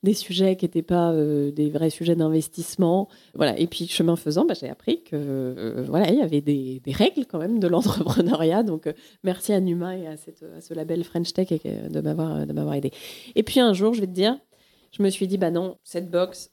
des 0.02 0.14
sujets 0.14 0.56
qui 0.56 0.64
n'étaient 0.64 0.82
pas 0.82 1.12
euh, 1.12 1.50
des 1.50 1.70
vrais 1.70 1.90
sujets 1.90 2.16
d'investissement. 2.16 3.08
Voilà. 3.34 3.58
Et 3.58 3.66
puis, 3.66 3.86
chemin 3.86 4.16
faisant, 4.16 4.44
bah, 4.44 4.54
j'ai 4.58 4.68
appris 4.68 5.02
que 5.02 5.84
voilà, 5.86 6.10
il 6.10 6.18
y 6.18 6.22
avait 6.22 6.40
des, 6.40 6.80
règles 6.88 7.26
quand 7.26 7.38
même 7.38 7.58
de 7.58 7.68
l'entrepreneuriat. 7.68 8.62
Donc, 8.62 8.92
merci 9.22 9.52
à 9.52 9.60
Numa 9.60 9.96
et 9.96 10.06
à, 10.06 10.16
ce 10.16 10.74
label 10.74 11.04
French 11.04 11.32
Tech 11.32 11.48
de 11.50 12.00
m'avoir, 12.00 12.46
de 12.46 12.52
m'avoir 12.52 12.74
aidé. 12.74 12.92
Et 13.34 13.42
puis, 13.42 13.60
un 13.60 13.72
jour, 13.72 13.94
je 13.94 14.00
vais 14.00 14.06
te 14.06 14.12
dire, 14.12 14.38
je 14.92 15.02
me 15.02 15.10
suis 15.10 15.26
dit, 15.26 15.38
bah 15.38 15.50
non, 15.50 15.76
cette 15.84 16.10
box, 16.10 16.50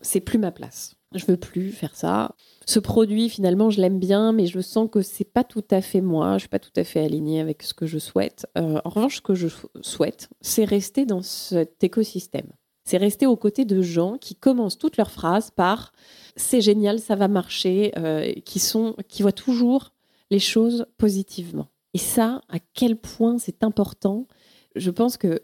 c'est 0.00 0.20
plus 0.20 0.38
ma 0.38 0.50
place. 0.50 0.96
Je 1.14 1.26
veux 1.26 1.36
plus 1.36 1.70
faire 1.70 1.94
ça. 1.94 2.34
Ce 2.66 2.78
produit, 2.78 3.28
finalement, 3.28 3.70
je 3.70 3.80
l'aime 3.80 3.98
bien, 3.98 4.32
mais 4.32 4.46
je 4.46 4.60
sens 4.60 4.88
que 4.90 5.02
c'est 5.02 5.24
pas 5.24 5.44
tout 5.44 5.64
à 5.70 5.80
fait 5.80 6.00
moi. 6.00 6.34
Je 6.34 6.40
suis 6.40 6.48
pas 6.48 6.58
tout 6.58 6.72
à 6.76 6.84
fait 6.84 7.04
alignée 7.04 7.40
avec 7.40 7.62
ce 7.62 7.74
que 7.74 7.86
je 7.86 7.98
souhaite. 7.98 8.46
Euh, 8.58 8.80
en 8.84 8.90
revanche, 8.90 9.16
ce 9.16 9.20
que 9.20 9.34
je 9.34 9.48
souhaite, 9.82 10.28
c'est 10.40 10.64
rester 10.64 11.06
dans 11.06 11.22
cet 11.22 11.84
écosystème. 11.84 12.52
C'est 12.84 12.98
rester 12.98 13.26
aux 13.26 13.36
côtés 13.36 13.64
de 13.64 13.80
gens 13.80 14.18
qui 14.18 14.34
commencent 14.34 14.78
toutes 14.78 14.96
leurs 14.96 15.10
phrases 15.10 15.50
par 15.50 15.92
c'est 16.36 16.60
génial, 16.60 17.00
ça 17.00 17.14
va 17.14 17.28
marcher, 17.28 17.92
euh, 17.96 18.32
qui 18.44 18.58
sont, 18.58 18.96
qui 19.08 19.22
voient 19.22 19.32
toujours 19.32 19.92
les 20.30 20.38
choses 20.38 20.86
positivement. 20.98 21.68
Et 21.94 21.98
ça, 21.98 22.40
à 22.48 22.58
quel 22.74 22.96
point 22.96 23.38
c'est 23.38 23.62
important. 23.62 24.26
Je 24.74 24.90
pense 24.90 25.16
que 25.16 25.40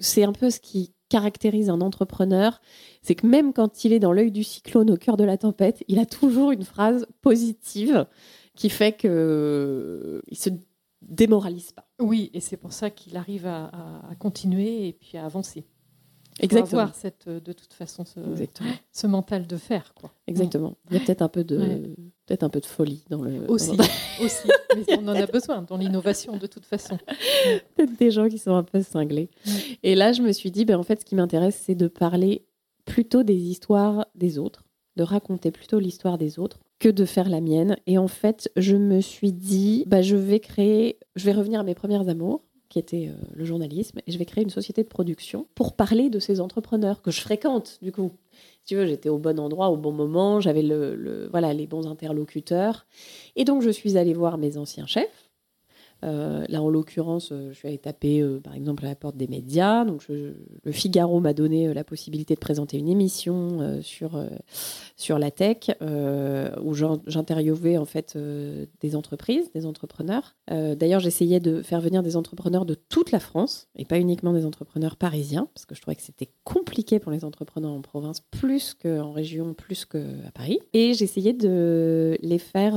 c'est 0.00 0.24
un 0.24 0.32
peu 0.32 0.50
ce 0.50 0.58
qui 0.58 0.92
caractérise 1.12 1.68
un 1.68 1.82
entrepreneur, 1.82 2.62
c'est 3.02 3.14
que 3.14 3.26
même 3.26 3.52
quand 3.52 3.84
il 3.84 3.92
est 3.92 3.98
dans 3.98 4.12
l'œil 4.12 4.30
du 4.30 4.44
cyclone 4.44 4.90
au 4.90 4.96
cœur 4.96 5.18
de 5.18 5.24
la 5.24 5.36
tempête, 5.36 5.84
il 5.86 5.98
a 5.98 6.06
toujours 6.06 6.52
une 6.52 6.64
phrase 6.64 7.06
positive 7.20 8.06
qui 8.54 8.70
fait 8.70 8.96
qu'il 8.96 9.10
ne 9.10 10.20
se 10.32 10.48
démoralise 11.02 11.72
pas. 11.72 11.86
Oui, 12.00 12.30
et 12.32 12.40
c'est 12.40 12.56
pour 12.56 12.72
ça 12.72 12.88
qu'il 12.88 13.18
arrive 13.18 13.46
à, 13.46 13.70
continuer 14.18 14.88
et 14.88 14.92
puis 14.94 15.18
à 15.18 15.26
avancer. 15.26 15.66
Exactement. 16.40 16.82
avoir 16.82 16.94
cette, 16.94 17.28
de 17.28 17.52
toute 17.52 17.72
façon 17.72 18.04
ce, 18.04 18.20
ce 18.92 19.06
mental 19.06 19.46
de 19.46 19.56
faire. 19.56 19.94
Quoi. 19.94 20.12
Exactement. 20.26 20.76
Il 20.90 20.96
y 20.96 21.00
a 21.00 21.04
peut-être 21.04 21.22
un 21.22 21.28
peu 21.28 21.44
de 21.44 21.94
peut-être 22.26 22.42
un 22.42 22.48
peu 22.48 22.60
de 22.60 22.66
folie 22.66 23.04
dans 23.10 23.22
le. 23.22 23.50
Aussi, 23.50 23.72
aussi. 24.22 24.48
Mais 24.74 24.98
on 24.98 25.08
en 25.08 25.14
a 25.14 25.26
besoin 25.26 25.62
dans 25.62 25.76
l'innovation 25.76 26.36
de 26.36 26.46
toute 26.46 26.64
façon. 26.64 26.98
Peut-être 27.76 27.98
des 27.98 28.10
gens 28.10 28.28
qui 28.28 28.38
sont 28.38 28.54
un 28.54 28.62
peu 28.62 28.82
cinglés. 28.82 29.28
Et 29.82 29.94
là, 29.94 30.12
je 30.12 30.22
me 30.22 30.32
suis 30.32 30.50
dit, 30.50 30.64
ben, 30.64 30.78
en 30.78 30.82
fait, 30.82 31.00
ce 31.00 31.04
qui 31.04 31.14
m'intéresse, 31.14 31.60
c'est 31.62 31.74
de 31.74 31.88
parler 31.88 32.46
plutôt 32.84 33.22
des 33.22 33.36
histoires 33.36 34.06
des 34.14 34.38
autres, 34.38 34.64
de 34.96 35.02
raconter 35.02 35.50
plutôt 35.50 35.78
l'histoire 35.78 36.16
des 36.16 36.38
autres 36.38 36.58
que 36.78 36.88
de 36.88 37.04
faire 37.04 37.28
la 37.28 37.40
mienne. 37.40 37.76
Et 37.86 37.98
en 37.98 38.08
fait, 38.08 38.50
je 38.56 38.76
me 38.76 39.00
suis 39.00 39.32
dit, 39.32 39.84
bah, 39.86 40.02
je 40.02 40.16
vais 40.16 40.40
créer, 40.40 40.98
je 41.16 41.26
vais 41.26 41.32
revenir 41.32 41.60
à 41.60 41.64
mes 41.64 41.74
premières 41.74 42.08
amours 42.08 42.42
qui 42.72 42.78
était 42.78 43.10
euh, 43.10 43.24
le 43.34 43.44
journalisme, 43.44 44.00
et 44.06 44.10
je 44.10 44.18
vais 44.18 44.24
créer 44.24 44.42
une 44.42 44.48
société 44.50 44.82
de 44.82 44.88
production 44.88 45.46
pour 45.54 45.76
parler 45.76 46.08
de 46.08 46.18
ces 46.18 46.40
entrepreneurs 46.40 47.02
que 47.02 47.10
je 47.10 47.20
fréquente, 47.20 47.78
du 47.82 47.92
coup. 47.92 48.12
Si 48.60 48.68
tu 48.68 48.76
veux, 48.76 48.86
j'étais 48.86 49.10
au 49.10 49.18
bon 49.18 49.38
endroit, 49.38 49.68
au 49.68 49.76
bon 49.76 49.92
moment, 49.92 50.40
j'avais 50.40 50.62
le, 50.62 51.28
voilà, 51.30 51.52
les 51.52 51.66
bons 51.66 51.86
interlocuteurs. 51.86 52.86
Et 53.36 53.44
donc, 53.44 53.60
je 53.60 53.68
suis 53.68 53.98
allée 53.98 54.14
voir 54.14 54.38
mes 54.38 54.56
anciens 54.56 54.86
chefs, 54.86 55.30
Euh, 56.04 56.44
là, 56.48 56.62
en 56.62 56.68
l'occurrence, 56.68 57.30
euh, 57.32 57.50
je 57.52 57.58
suis 57.58 57.68
allée 57.68 57.78
taper, 57.78 58.20
euh, 58.20 58.40
par 58.40 58.54
exemple, 58.54 58.84
à 58.84 58.88
la 58.88 58.94
porte 58.94 59.16
des 59.16 59.28
médias. 59.28 59.84
Donc, 59.84 60.06
le 60.08 60.72
Figaro 60.72 61.20
m'a 61.20 61.32
donné 61.32 61.72
la 61.72 61.84
possibilité 61.84 62.34
de 62.34 62.40
présenter 62.40 62.78
une 62.78 62.88
émission 62.88 63.80
sur, 63.82 64.22
sur 64.96 65.18
la 65.18 65.30
tech, 65.30 65.70
où 65.80 66.74
j'interviewais 66.74 67.76
en 67.76 67.84
fait 67.84 68.16
des 68.80 68.96
entreprises, 68.96 69.50
des 69.52 69.66
entrepreneurs. 69.66 70.34
D'ailleurs, 70.48 71.00
j'essayais 71.00 71.40
de 71.40 71.62
faire 71.62 71.80
venir 71.80 72.02
des 72.02 72.16
entrepreneurs 72.16 72.64
de 72.64 72.74
toute 72.74 73.10
la 73.10 73.20
France, 73.20 73.68
et 73.76 73.84
pas 73.84 73.98
uniquement 73.98 74.32
des 74.32 74.46
entrepreneurs 74.46 74.96
parisiens, 74.96 75.48
parce 75.54 75.66
que 75.66 75.74
je 75.74 75.80
trouvais 75.80 75.96
que 75.96 76.02
c'était 76.02 76.30
compliqué 76.44 76.98
pour 76.98 77.12
les 77.12 77.24
entrepreneurs 77.24 77.72
en 77.72 77.82
province, 77.82 78.20
plus 78.30 78.74
qu'en 78.74 79.12
région, 79.12 79.54
plus 79.54 79.84
qu'à 79.84 79.98
Paris. 80.34 80.58
Et 80.72 80.94
j'essayais 80.94 81.32
de 81.32 82.16
les 82.20 82.38
faire 82.38 82.74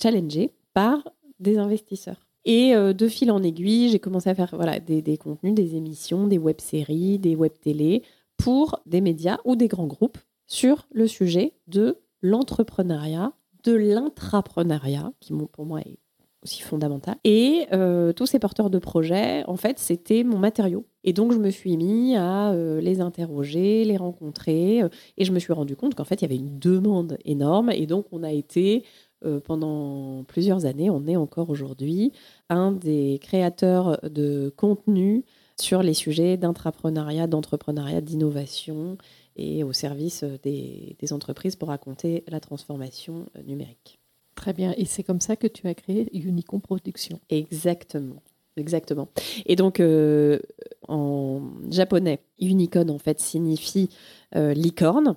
challenger 0.00 0.52
par 0.74 1.02
des 1.40 1.58
investisseurs. 1.58 2.28
Et 2.44 2.74
euh, 2.74 2.92
de 2.92 3.08
fil 3.08 3.30
en 3.30 3.42
aiguille, 3.42 3.90
j'ai 3.90 3.98
commencé 3.98 4.30
à 4.30 4.34
faire 4.34 4.50
voilà, 4.54 4.80
des, 4.80 5.18
contenus, 5.18 5.54
des 5.54 5.76
émissions, 5.76 6.26
des 6.26 6.38
web-séries, 6.38 7.18
des 7.18 7.36
web-télé 7.36 8.02
pour 8.36 8.80
des 8.86 9.00
médias 9.00 9.38
ou 9.44 9.56
des 9.56 9.68
grands 9.68 9.86
groupes 9.86 10.18
sur 10.46 10.86
le 10.92 11.06
sujet 11.06 11.52
de 11.66 11.98
l'entrepreneuriat, 12.22 13.32
de 13.64 13.72
l'intrapreneuriat, 13.72 15.12
qui 15.20 15.34
pour 15.52 15.66
moi 15.66 15.80
est 15.80 15.98
aussi 16.42 16.62
fondamental. 16.62 17.16
Et 17.24 17.66
euh, 17.72 18.12
tous 18.12 18.26
ces 18.26 18.38
porteurs 18.38 18.70
de 18.70 18.78
projets, 18.78 19.44
en 19.46 19.56
fait, 19.56 19.78
c'était 19.78 20.22
mon 20.22 20.38
matériau. 20.38 20.86
Et 21.04 21.12
donc, 21.12 21.32
je 21.32 21.38
me 21.38 21.50
suis 21.50 21.76
mis 21.76 22.16
à 22.16 22.52
euh, 22.52 22.80
les 22.80 23.00
interroger, 23.00 23.84
les 23.84 23.96
rencontrer, 23.96 24.82
et 25.16 25.24
je 25.24 25.32
me 25.32 25.38
suis 25.38 25.52
rendu 25.52 25.74
compte 25.74 25.94
qu'en 25.96 26.04
fait, 26.04 26.22
il 26.22 26.22
y 26.22 26.24
avait 26.26 26.36
une 26.36 26.58
demande 26.58 27.18
énorme. 27.24 27.70
Et 27.70 27.86
donc, 27.86 28.06
on 28.12 28.22
a 28.22 28.32
été 28.32 28.84
euh, 29.24 29.40
pendant 29.40 30.22
plusieurs 30.24 30.64
années, 30.64 30.90
on 30.90 31.06
est 31.06 31.16
encore 31.16 31.50
aujourd'hui 31.50 32.12
un 32.48 32.70
des 32.70 33.18
créateurs 33.20 33.98
de 34.08 34.52
contenu 34.56 35.24
sur 35.60 35.82
les 35.82 35.94
sujets 35.94 36.36
d'intrapreneuriat, 36.36 37.26
d'entrepreneuriat, 37.26 38.00
d'innovation 38.00 38.96
et 39.34 39.64
au 39.64 39.72
service 39.72 40.24
des, 40.42 40.96
entreprises 41.10 41.56
pour 41.56 41.68
raconter 41.68 42.22
la 42.28 42.38
transformation 42.38 43.26
euh, 43.36 43.42
numérique. 43.42 43.98
Très 44.36 44.52
bien. 44.52 44.72
Et 44.76 44.84
c'est 44.84 45.02
comme 45.02 45.20
ça 45.20 45.34
que 45.34 45.48
tu 45.48 45.66
as 45.66 45.74
créé 45.74 46.08
Unicom 46.16 46.60
Production. 46.60 47.18
Exactement. 47.28 48.22
Exactement. 48.56 49.08
Et 49.46 49.56
donc, 49.56 49.80
euh, 49.80 50.38
en 50.86 51.42
japonais, 51.70 52.20
unicorn 52.40 52.90
en 52.90 52.98
fait 52.98 53.20
signifie 53.20 53.88
licorne. 54.34 55.16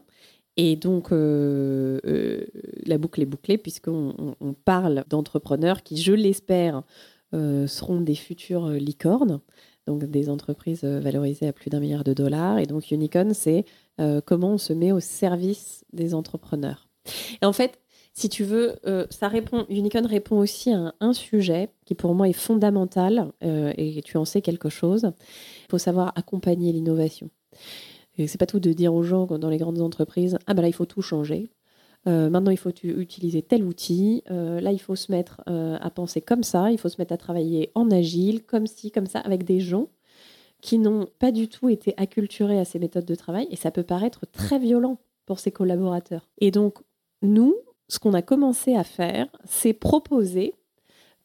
Et 0.58 0.76
donc, 0.76 1.12
euh, 1.12 2.00
euh, 2.06 2.46
la 2.86 2.98
boucle 2.98 3.22
est 3.22 3.26
bouclée 3.26 3.58
puisqu'on 3.58 4.36
on, 4.40 4.54
parle 4.54 5.06
d'entrepreneurs 5.10 5.84
qui, 5.84 5.98
je 5.98 6.14
l'espère, 6.14 6.84
euh, 7.34 7.68
seront 7.68 8.02
des 8.02 8.16
futures 8.16 8.70
licornes, 8.70 9.40
donc 9.88 10.04
des 10.04 10.30
entreprises 10.30 10.84
valorisées 10.84 11.48
à 11.48 11.54
plus 11.54 11.70
d'un 11.70 11.80
milliard 11.80 12.04
de 12.04 12.14
dollars. 12.14 12.60
Et 12.60 12.66
donc, 12.66 12.92
Unicorn, 12.92 13.34
c'est 13.34 13.66
comment 14.26 14.54
on 14.54 14.58
se 14.58 14.74
met 14.74 14.92
au 14.92 15.00
service 15.00 15.86
des 15.94 16.14
entrepreneurs. 16.14 16.88
Et 17.42 17.46
en 17.46 17.54
fait, 17.54 17.80
si 18.14 18.30
tu 18.30 18.44
veux, 18.44 18.76
ça 19.10 19.28
répond, 19.28 19.66
Unicorn 19.70 20.06
répond 20.06 20.38
aussi 20.38 20.72
à 20.72 20.94
un, 21.00 21.14
sujet 21.14 21.70
qui 21.86 21.96
pour 21.96 22.14
moi 22.14 22.28
est 22.28 22.34
fondamental, 22.34 23.32
et 23.42 24.02
tu 24.04 24.18
en 24.18 24.26
sais 24.26 24.42
quelque 24.42 24.70
chose. 24.70 25.12
Il 25.66 25.72
faut 25.72 25.78
savoir 25.78 26.12
accompagner 26.16 26.72
l'innovation. 26.72 27.30
Et 28.22 28.28
c'est 28.28 28.38
pas 28.38 28.46
tout 28.46 28.60
de 28.60 28.72
dire 28.72 28.94
aux 28.94 29.04
gens 29.04 29.26
dans 29.26 29.50
les 29.50 29.58
grandes 29.58 29.82
entreprises 29.82 30.38
ah 30.46 30.54
ben 30.54 30.62
là 30.62 30.68
il 30.68 30.74
faut 30.74 30.86
tout 30.86 31.02
changer. 31.02 31.50
Euh, 32.08 32.30
maintenant 32.30 32.52
il 32.52 32.58
faut 32.58 32.72
utiliser 32.84 33.42
tel 33.42 33.64
outil. 33.64 34.24
Euh, 34.32 34.62
là 34.62 34.72
il 34.72 34.80
faut 34.80 34.96
se 34.96 35.12
mettre 35.12 35.42
euh, 35.50 35.78
à 35.82 35.90
penser 35.90 36.22
comme 36.22 36.44
ça. 36.44 36.72
Il 36.72 36.78
faut 36.78 36.90
se 36.90 37.00
mettre 37.00 37.14
à 37.14 37.18
travailler 37.18 37.72
en 37.76 37.90
agile, 37.92 38.44
comme 38.44 38.68
ci, 38.68 38.92
comme 38.92 39.08
ça, 39.08 39.20
avec 39.20 39.44
des 39.44 39.60
gens 39.60 39.88
qui 40.62 40.78
n'ont 40.78 41.08
pas 41.18 41.32
du 41.32 41.48
tout 41.48 41.70
été 41.70 41.96
acculturés 41.98 42.60
à 42.60 42.66
ces 42.66 42.78
méthodes 42.78 43.06
de 43.06 43.16
travail. 43.16 43.48
Et 43.50 43.56
ça 43.56 43.72
peut 43.72 43.84
paraître 43.84 44.26
très 44.32 44.60
violent 44.60 45.00
pour 45.26 45.40
ses 45.40 45.52
collaborateurs. 45.52 46.30
Et 46.40 46.52
donc 46.52 46.80
nous, 47.24 47.56
ce 47.88 48.00
qu'on 48.00 48.14
a 48.14 48.22
commencé 48.22 48.76
à 48.76 48.84
faire, 48.84 49.28
c'est 49.46 49.74
proposer, 49.74 50.54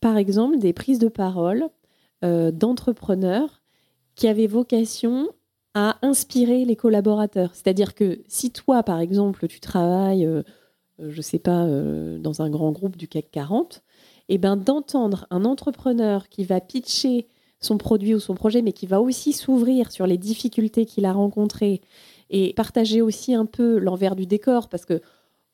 par 0.00 0.16
exemple, 0.16 0.58
des 0.58 0.72
prises 0.72 0.98
de 0.98 1.08
parole 1.08 1.68
d'entrepreneurs 2.22 3.62
qui 4.16 4.26
avaient 4.26 4.48
vocation 4.48 5.28
à 5.76 5.98
inspirer 6.00 6.64
les 6.64 6.74
collaborateurs. 6.74 7.50
C'est-à-dire 7.52 7.94
que 7.94 8.22
si 8.28 8.50
toi, 8.50 8.82
par 8.82 8.98
exemple, 8.98 9.46
tu 9.46 9.60
travailles, 9.60 10.24
euh, 10.24 10.42
euh, 11.00 11.10
je 11.10 11.18
ne 11.18 11.22
sais 11.22 11.38
pas, 11.38 11.64
euh, 11.64 12.18
dans 12.18 12.40
un 12.40 12.48
grand 12.48 12.72
groupe 12.72 12.96
du 12.96 13.08
CAC 13.08 13.30
40, 13.30 13.82
et 14.30 14.38
ben 14.38 14.56
d'entendre 14.56 15.26
un 15.28 15.44
entrepreneur 15.44 16.30
qui 16.30 16.44
va 16.44 16.62
pitcher 16.62 17.28
son 17.60 17.76
produit 17.76 18.14
ou 18.14 18.20
son 18.20 18.34
projet, 18.34 18.62
mais 18.62 18.72
qui 18.72 18.86
va 18.86 19.02
aussi 19.02 19.34
s'ouvrir 19.34 19.92
sur 19.92 20.06
les 20.06 20.16
difficultés 20.16 20.86
qu'il 20.86 21.04
a 21.04 21.12
rencontrées 21.12 21.82
et 22.30 22.54
partager 22.54 23.02
aussi 23.02 23.34
un 23.34 23.44
peu 23.44 23.76
l'envers 23.76 24.16
du 24.16 24.24
décor, 24.24 24.70
parce 24.70 24.86
que 24.86 25.02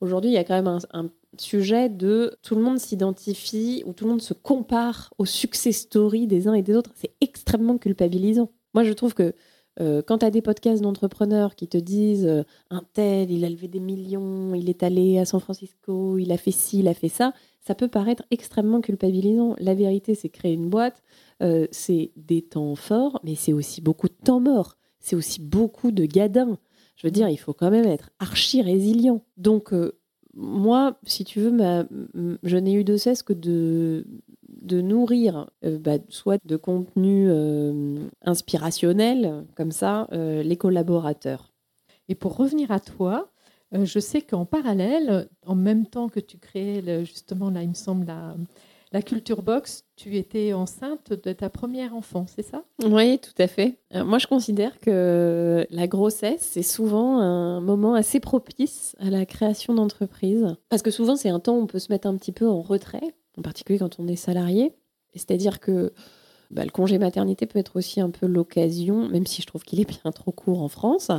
aujourd'hui, 0.00 0.30
il 0.30 0.34
y 0.34 0.38
a 0.38 0.44
quand 0.44 0.54
même 0.54 0.68
un, 0.68 0.78
un 0.92 1.10
sujet 1.36 1.88
de 1.88 2.38
tout 2.42 2.54
le 2.54 2.62
monde 2.62 2.78
s'identifie 2.78 3.82
ou 3.86 3.92
tout 3.92 4.04
le 4.04 4.10
monde 4.10 4.22
se 4.22 4.34
compare 4.34 5.12
aux 5.18 5.26
success 5.26 5.78
stories 5.78 6.28
des 6.28 6.46
uns 6.46 6.54
et 6.54 6.62
des 6.62 6.76
autres. 6.76 6.92
C'est 6.94 7.16
extrêmement 7.20 7.76
culpabilisant. 7.76 8.52
Moi, 8.72 8.84
je 8.84 8.92
trouve 8.92 9.14
que 9.14 9.34
euh, 9.80 10.02
quand 10.06 10.18
tu 10.18 10.26
as 10.26 10.30
des 10.30 10.42
podcasts 10.42 10.82
d'entrepreneurs 10.82 11.54
qui 11.54 11.66
te 11.66 11.78
disent 11.78 12.26
euh, 12.26 12.42
un 12.70 12.82
tel, 12.92 13.30
il 13.30 13.44
a 13.44 13.48
levé 13.48 13.68
des 13.68 13.80
millions, 13.80 14.54
il 14.54 14.68
est 14.68 14.82
allé 14.82 15.18
à 15.18 15.24
San 15.24 15.40
Francisco, 15.40 16.18
il 16.18 16.30
a 16.30 16.36
fait 16.36 16.50
ci, 16.50 16.80
il 16.80 16.88
a 16.88 16.94
fait 16.94 17.08
ça, 17.08 17.32
ça 17.60 17.74
peut 17.74 17.88
paraître 17.88 18.24
extrêmement 18.30 18.80
culpabilisant. 18.80 19.56
La 19.58 19.74
vérité, 19.74 20.14
c'est 20.14 20.28
créer 20.28 20.52
une 20.52 20.68
boîte, 20.68 21.02
euh, 21.42 21.66
c'est 21.70 22.12
des 22.16 22.42
temps 22.42 22.74
forts, 22.74 23.20
mais 23.24 23.34
c'est 23.34 23.52
aussi 23.52 23.80
beaucoup 23.80 24.08
de 24.08 24.16
temps 24.24 24.40
morts. 24.40 24.76
C'est 25.00 25.16
aussi 25.16 25.40
beaucoup 25.40 25.90
de 25.90 26.04
gadins. 26.04 26.58
Je 26.96 27.06
veux 27.06 27.10
dire, 27.10 27.28
il 27.28 27.38
faut 27.38 27.54
quand 27.54 27.70
même 27.70 27.86
être 27.86 28.10
archi 28.18 28.62
résilient. 28.62 29.24
Donc, 29.36 29.72
moi, 30.34 30.98
si 31.04 31.24
tu 31.24 31.40
veux, 31.40 31.52
je 32.42 32.56
n'ai 32.56 32.74
eu 32.74 32.84
de 32.84 32.96
cesse 32.96 33.24
que 33.24 33.32
de, 33.32 34.06
de 34.62 34.81
nourrir 34.81 35.50
euh, 35.64 35.78
bah, 35.78 35.99
soit 36.09 36.38
de 36.45 36.57
contenu 36.57 37.26
euh, 37.28 37.99
inspirationnel, 38.23 39.45
comme 39.57 39.73
ça, 39.73 40.07
euh, 40.12 40.42
les 40.42 40.57
collaborateurs. 40.57 41.52
Et 42.09 42.14
pour 42.14 42.37
revenir 42.37 42.71
à 42.71 42.81
toi, 42.81 43.28
je 43.73 43.99
sais 44.00 44.21
qu'en 44.21 44.45
parallèle, 44.45 45.28
en 45.47 45.54
même 45.54 45.87
temps 45.87 46.09
que 46.09 46.21
tu 46.21 46.37
créais 46.37 47.04
justement, 47.07 47.49
là, 47.49 47.62
il 47.62 47.71
me 47.71 47.75
semble, 47.75 48.07
la, 48.07 48.35
la 48.92 49.00
Culture 49.00 49.40
Box, 49.40 49.85
tu 49.97 50.16
étais 50.16 50.52
enceinte 50.52 51.14
de 51.14 51.33
ta 51.33 51.49
première 51.49 51.97
enfant, 51.97 52.26
c'est 52.28 52.42
ça? 52.42 52.64
Oui, 52.85 53.19
tout 53.19 53.33
à 53.38 53.47
fait. 53.47 53.78
moi, 53.95 54.19
je 54.19 54.26
considère 54.26 54.78
que 54.78 55.66
la 55.71 55.87
grossesse, 55.87 56.42
c'est 56.42 56.62
souvent 56.62 57.19
un 57.21 57.62
moment 57.62 57.95
assez 57.95 58.21
propice 58.21 58.95
à 58.99 59.09
la 59.09 59.25
création 59.25 59.73
d'entreprise. 59.73 60.54
Parce 60.69 60.83
que 60.83 60.90
souvent, 60.90 61.16
c'est 61.16 61.31
un 61.31 61.40
temps 61.40 61.57
où 61.57 61.62
on 61.62 61.66
peut 61.66 61.78
se 61.78 61.90
mettre 61.90 62.09
un 62.09 62.16
petit 62.16 62.33
peu 62.33 62.47
en 62.47 62.61
retrait 62.61 63.14
en 63.38 63.42
particulier 63.42 63.78
quand 63.78 63.98
on 63.98 64.06
est 64.08 64.16
salarié. 64.16 64.72
C'est-à-dire 65.14 65.60
que 65.60 65.92
bah, 66.52 66.64
le 66.64 66.70
congé 66.70 66.98
maternité 66.98 67.46
peut 67.46 67.58
être 67.58 67.76
aussi 67.76 68.00
un 68.00 68.10
peu 68.10 68.26
l'occasion, 68.26 69.08
même 69.08 69.26
si 69.26 69.40
je 69.40 69.46
trouve 69.46 69.62
qu'il 69.62 69.80
est 69.80 69.88
bien 69.88 70.12
trop 70.12 70.32
court 70.32 70.62
en 70.62 70.68
France. 70.68 71.10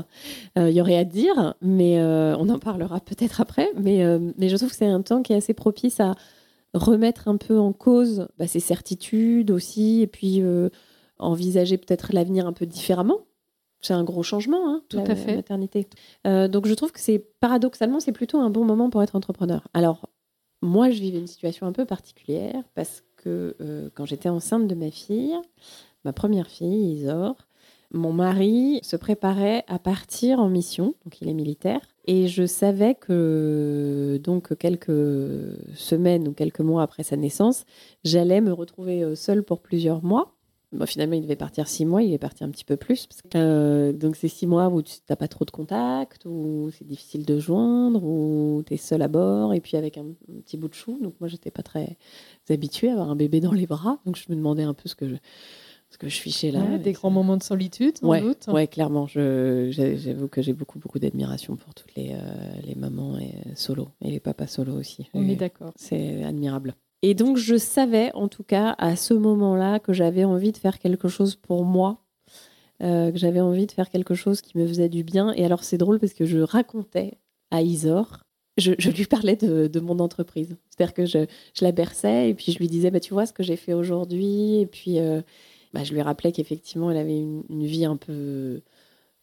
Euh, 0.57 0.69
il 0.69 0.75
y 0.75 0.81
aurait 0.81 0.95
à 0.95 1.05
dire, 1.05 1.55
mais 1.61 1.99
euh, 1.99 2.37
on 2.37 2.49
en 2.49 2.59
parlera 2.59 2.99
peut-être 2.99 3.41
après. 3.41 3.67
Mais, 3.75 4.03
euh, 4.03 4.31
mais 4.37 4.47
je 4.47 4.55
trouve 4.55 4.69
que 4.69 4.75
c'est 4.75 4.85
un 4.85 5.01
temps 5.01 5.23
qui 5.23 5.33
est 5.33 5.35
assez 5.35 5.55
propice 5.55 5.99
à 5.99 6.13
remettre 6.75 7.27
un 7.27 7.37
peu 7.37 7.57
en 7.57 7.73
cause 7.73 8.27
bah, 8.37 8.45
ses 8.45 8.59
certitudes 8.59 9.49
aussi, 9.49 10.01
et 10.01 10.07
puis 10.07 10.43
envisager 11.17 11.77
peut-être 11.77 12.13
l'avenir 12.13 12.47
un 12.47 12.53
peu 12.53 12.65
différemment. 12.65 13.19
C'est 13.81 13.93
un 13.93 14.03
gros 14.03 14.23
changement, 14.23 14.69
hein, 14.69 14.81
tout 14.87 14.99
à 14.99 15.15
fait. 15.15 15.35
maternité. 15.35 15.87
donc 16.25 16.67
je 16.67 16.73
trouve 16.73 16.91
que 16.91 16.99
c'est 16.99 17.19
paradoxalement, 17.39 17.99
c'est 17.99 18.11
plutôt 18.11 18.39
un 18.39 18.49
bon 18.49 18.65
moment 18.65 18.89
pour 18.89 19.03
être 19.03 19.15
entrepreneur. 19.15 19.67
Alors 19.73 20.09
moi, 20.63 20.91
je 20.91 21.01
vivais 21.01 21.19
une 21.19 21.27
situation 21.27 21.67
un 21.67 21.73
peu 21.73 21.85
particulière 21.85 22.63
parce 22.73 23.03
que 23.17 23.55
euh, 23.59 23.89
quand 23.93 24.05
j'étais 24.05 24.29
enceinte 24.29 24.65
de 24.67 24.75
ma 24.75 24.91
fille, 24.91 25.35
ma 26.05 26.13
première 26.13 26.47
fille, 26.47 26.93
Isor, 26.93 27.35
mon 27.91 28.13
mari 28.13 28.79
se 28.81 28.95
préparait 28.95 29.65
à 29.67 29.77
partir 29.77 30.39
en 30.39 30.47
mission, 30.47 30.95
donc 31.03 31.21
il 31.21 31.27
est 31.27 31.33
militaire, 31.33 31.81
et 32.05 32.27
je 32.27 32.45
savais 32.45 32.95
que 32.95 34.19
donc 34.23 34.57
quelques 34.57 34.87
semaines 35.75 36.29
ou 36.29 36.31
quelques 36.31 36.61
mois 36.61 36.81
après 36.81 37.03
sa 37.03 37.17
naissance, 37.17 37.65
j'allais 38.05 38.39
me 38.39 38.53
retrouver 38.53 39.03
euh, 39.03 39.15
seule 39.15 39.43
pour 39.43 39.59
plusieurs 39.59 40.01
mois 40.01 40.33
finalement, 40.85 41.15
il 41.15 41.21
devait 41.21 41.35
partir 41.35 41.67
six 41.67 41.85
mois, 41.85 42.01
il 42.01 42.13
est 42.13 42.19
parti 42.19 42.43
un 42.43 42.49
petit 42.49 42.65
peu 42.65 42.77
plus. 42.77 43.07
Euh, 43.35 43.93
donc, 43.93 44.15
c'est 44.15 44.27
six 44.27 44.47
mois 44.47 44.69
où 44.69 44.81
tu 44.81 44.95
n'as 45.09 45.15
pas 45.15 45.27
trop 45.27 45.45
de 45.45 45.51
contact, 45.51 46.25
où 46.25 46.69
c'est 46.77 46.85
difficile 46.85 47.25
de 47.25 47.39
joindre, 47.39 48.03
où 48.03 48.63
tu 48.65 48.73
es 48.73 48.77
seul 48.77 49.01
à 49.01 49.07
bord, 49.07 49.53
et 49.53 49.61
puis 49.61 49.77
avec 49.77 49.97
un, 49.97 50.05
petit 50.43 50.57
bout 50.57 50.67
de 50.67 50.73
chou. 50.73 50.99
Donc, 51.01 51.15
moi, 51.19 51.27
j'étais 51.27 51.51
pas 51.51 51.63
très 51.63 51.97
habituée 52.49 52.89
à 52.89 52.93
avoir 52.93 53.09
un 53.09 53.15
bébé 53.15 53.39
dans 53.39 53.51
les 53.51 53.67
bras. 53.67 53.99
Donc, 54.05 54.17
je 54.17 54.25
me 54.29 54.35
demandais 54.35 54.63
un 54.63 54.73
peu 54.73 54.89
ce 54.89 54.95
que 54.95 55.07
je, 55.07 55.15
ce 55.89 55.97
que 55.97 56.09
je 56.09 56.19
fichais 56.19 56.51
là. 56.51 56.77
des 56.77 56.93
grands 56.93 57.11
moments 57.11 57.37
de 57.37 57.43
solitude, 57.43 57.99
sans 57.99 58.07
ouais, 58.09 58.21
doute. 58.21 58.47
Ouais, 58.47 58.67
clairement. 58.67 59.05
J'avoue 59.07 60.27
que 60.27 60.41
j'ai 60.41 60.53
beaucoup, 60.53 60.79
beaucoup 60.79 60.99
d'admiration 60.99 61.55
pour 61.55 61.73
toutes 61.73 61.93
les, 61.95 62.13
euh, 62.13 62.61
les 62.63 62.75
mamans 62.75 63.19
et, 63.19 63.33
solo, 63.55 63.89
et 64.01 64.09
les 64.09 64.19
papas 64.19 64.47
solo 64.47 64.73
aussi. 64.73 65.09
On 65.13 65.27
est 65.29 65.35
d'accord. 65.35 65.71
C'est 65.75 66.23
admirable. 66.23 66.75
Et 67.03 67.15
donc, 67.15 67.35
je 67.35 67.57
savais, 67.57 68.11
en 68.13 68.29
tout 68.29 68.43
cas, 68.43 68.75
à 68.77 68.95
ce 68.95 69.13
moment-là, 69.13 69.79
que 69.79 69.91
j'avais 69.91 70.23
envie 70.23 70.53
de 70.53 70.57
faire 70.57 70.79
quelque 70.79 71.09
chose 71.09 71.35
pour 71.35 71.65
moi, 71.65 72.01
euh, 72.81 73.11
que 73.11 73.17
j'avais 73.17 73.41
envie 73.41 73.67
de 73.67 73.73
faire 73.73 73.89
quelque 73.89 74.15
chose 74.15 74.41
qui 74.41 74.57
me 74.57 74.65
faisait 74.65 74.87
du 74.87 75.03
bien. 75.03 75.33
Et 75.33 75.43
alors, 75.43 75.65
c'est 75.65 75.77
drôle 75.77 75.99
parce 75.99 76.13
que 76.13 76.25
je 76.25 76.39
racontais 76.39 77.17
à 77.51 77.61
Isor, 77.61 78.23
je, 78.55 78.71
lui 78.89 79.05
parlais 79.05 79.35
de, 79.35 79.79
mon 79.81 79.99
entreprise. 79.99 80.55
C'est-à-dire 80.69 80.93
que 80.93 81.05
je, 81.05 81.25
la 81.61 81.73
berçais 81.73 82.29
et 82.29 82.33
puis 82.33 82.53
je 82.53 82.59
lui 82.59 82.67
disais, 82.67 82.89
bah, 82.89 83.01
tu 83.01 83.13
vois 83.13 83.25
ce 83.25 83.33
que 83.33 83.43
j'ai 83.43 83.57
fait 83.57 83.73
aujourd'hui. 83.73 84.61
Et 84.61 84.65
puis, 84.65 84.99
euh, 84.99 85.21
bah, 85.73 85.83
je 85.83 85.91
lui 85.91 86.01
rappelais 86.01 86.31
qu'effectivement, 86.31 86.89
elle 86.89 86.97
avait 86.97 87.19
une, 87.19 87.43
une, 87.49 87.65
vie 87.65 87.83
un 87.83 87.97
peu 87.97 88.61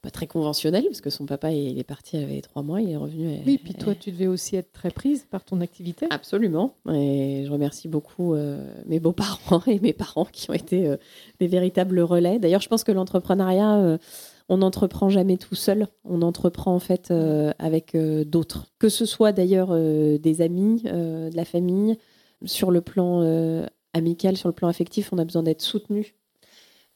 pas 0.03 0.11
très 0.11 0.27
conventionnel, 0.27 0.85
parce 0.85 1.01
que 1.01 1.11
son 1.11 1.27
papa 1.27 1.53
il 1.53 1.79
est 1.79 1.85
parti 1.85 2.17
avait 2.17 2.41
trois 2.41 2.63
mois, 2.63 2.81
il 2.81 2.91
est 2.91 2.97
revenu. 2.97 3.39
Oui, 3.47 3.61
puis 3.63 3.75
toi, 3.75 3.95
tu 3.95 4.11
devais 4.13 4.27
aussi 4.27 4.57
être 4.57 4.73
très 4.73 4.91
prise 4.91 5.27
par 5.31 5.45
ton 5.45 5.61
activité. 5.61 6.07
Absolument. 6.11 6.75
Et 6.91 7.45
je 7.47 7.53
remercie 7.53 7.89
beaucoup 7.89 8.35
euh, 8.35 8.67
mes 8.87 8.99
beaux-parents 8.99 9.63
et 9.67 9.79
mes 9.81 9.93
parents 9.93 10.25
qui 10.25 10.51
ont 10.51 10.55
été 10.55 10.87
euh, 10.87 10.97
des 11.39 11.49
véritables 11.49 12.01
relais. 12.01 12.39
D'ailleurs, 12.39 12.63
je 12.63 12.69
pense 12.69 12.83
que 12.83 12.93
l'entrepreneuriat, 12.93 13.77
euh, 13.77 13.99
on 14.49 14.59
n'entreprend 14.59 15.11
jamais 15.11 15.37
tout 15.37 15.55
seul. 15.55 15.87
On 16.05 16.23
entreprend 16.23 16.75
en 16.75 16.81
fait 16.81 17.13
avec 17.61 17.97
d'autres. 17.97 18.67
Que 18.81 18.89
ce 18.89 19.05
soit 19.05 19.31
d'ailleurs 19.31 19.73
des 19.79 20.41
amis, 20.41 20.83
de 20.83 21.37
la 21.37 21.45
famille, 21.45 21.97
sur 22.45 22.73
le 22.73 22.81
plan 22.81 23.23
amical, 23.93 24.37
sur 24.37 24.49
le 24.49 24.53
plan 24.53 24.67
affectif, 24.67 25.13
on 25.13 25.19
a 25.19 25.25
besoin 25.25 25.45
d'être 25.45 25.63
soutenu 25.63 26.17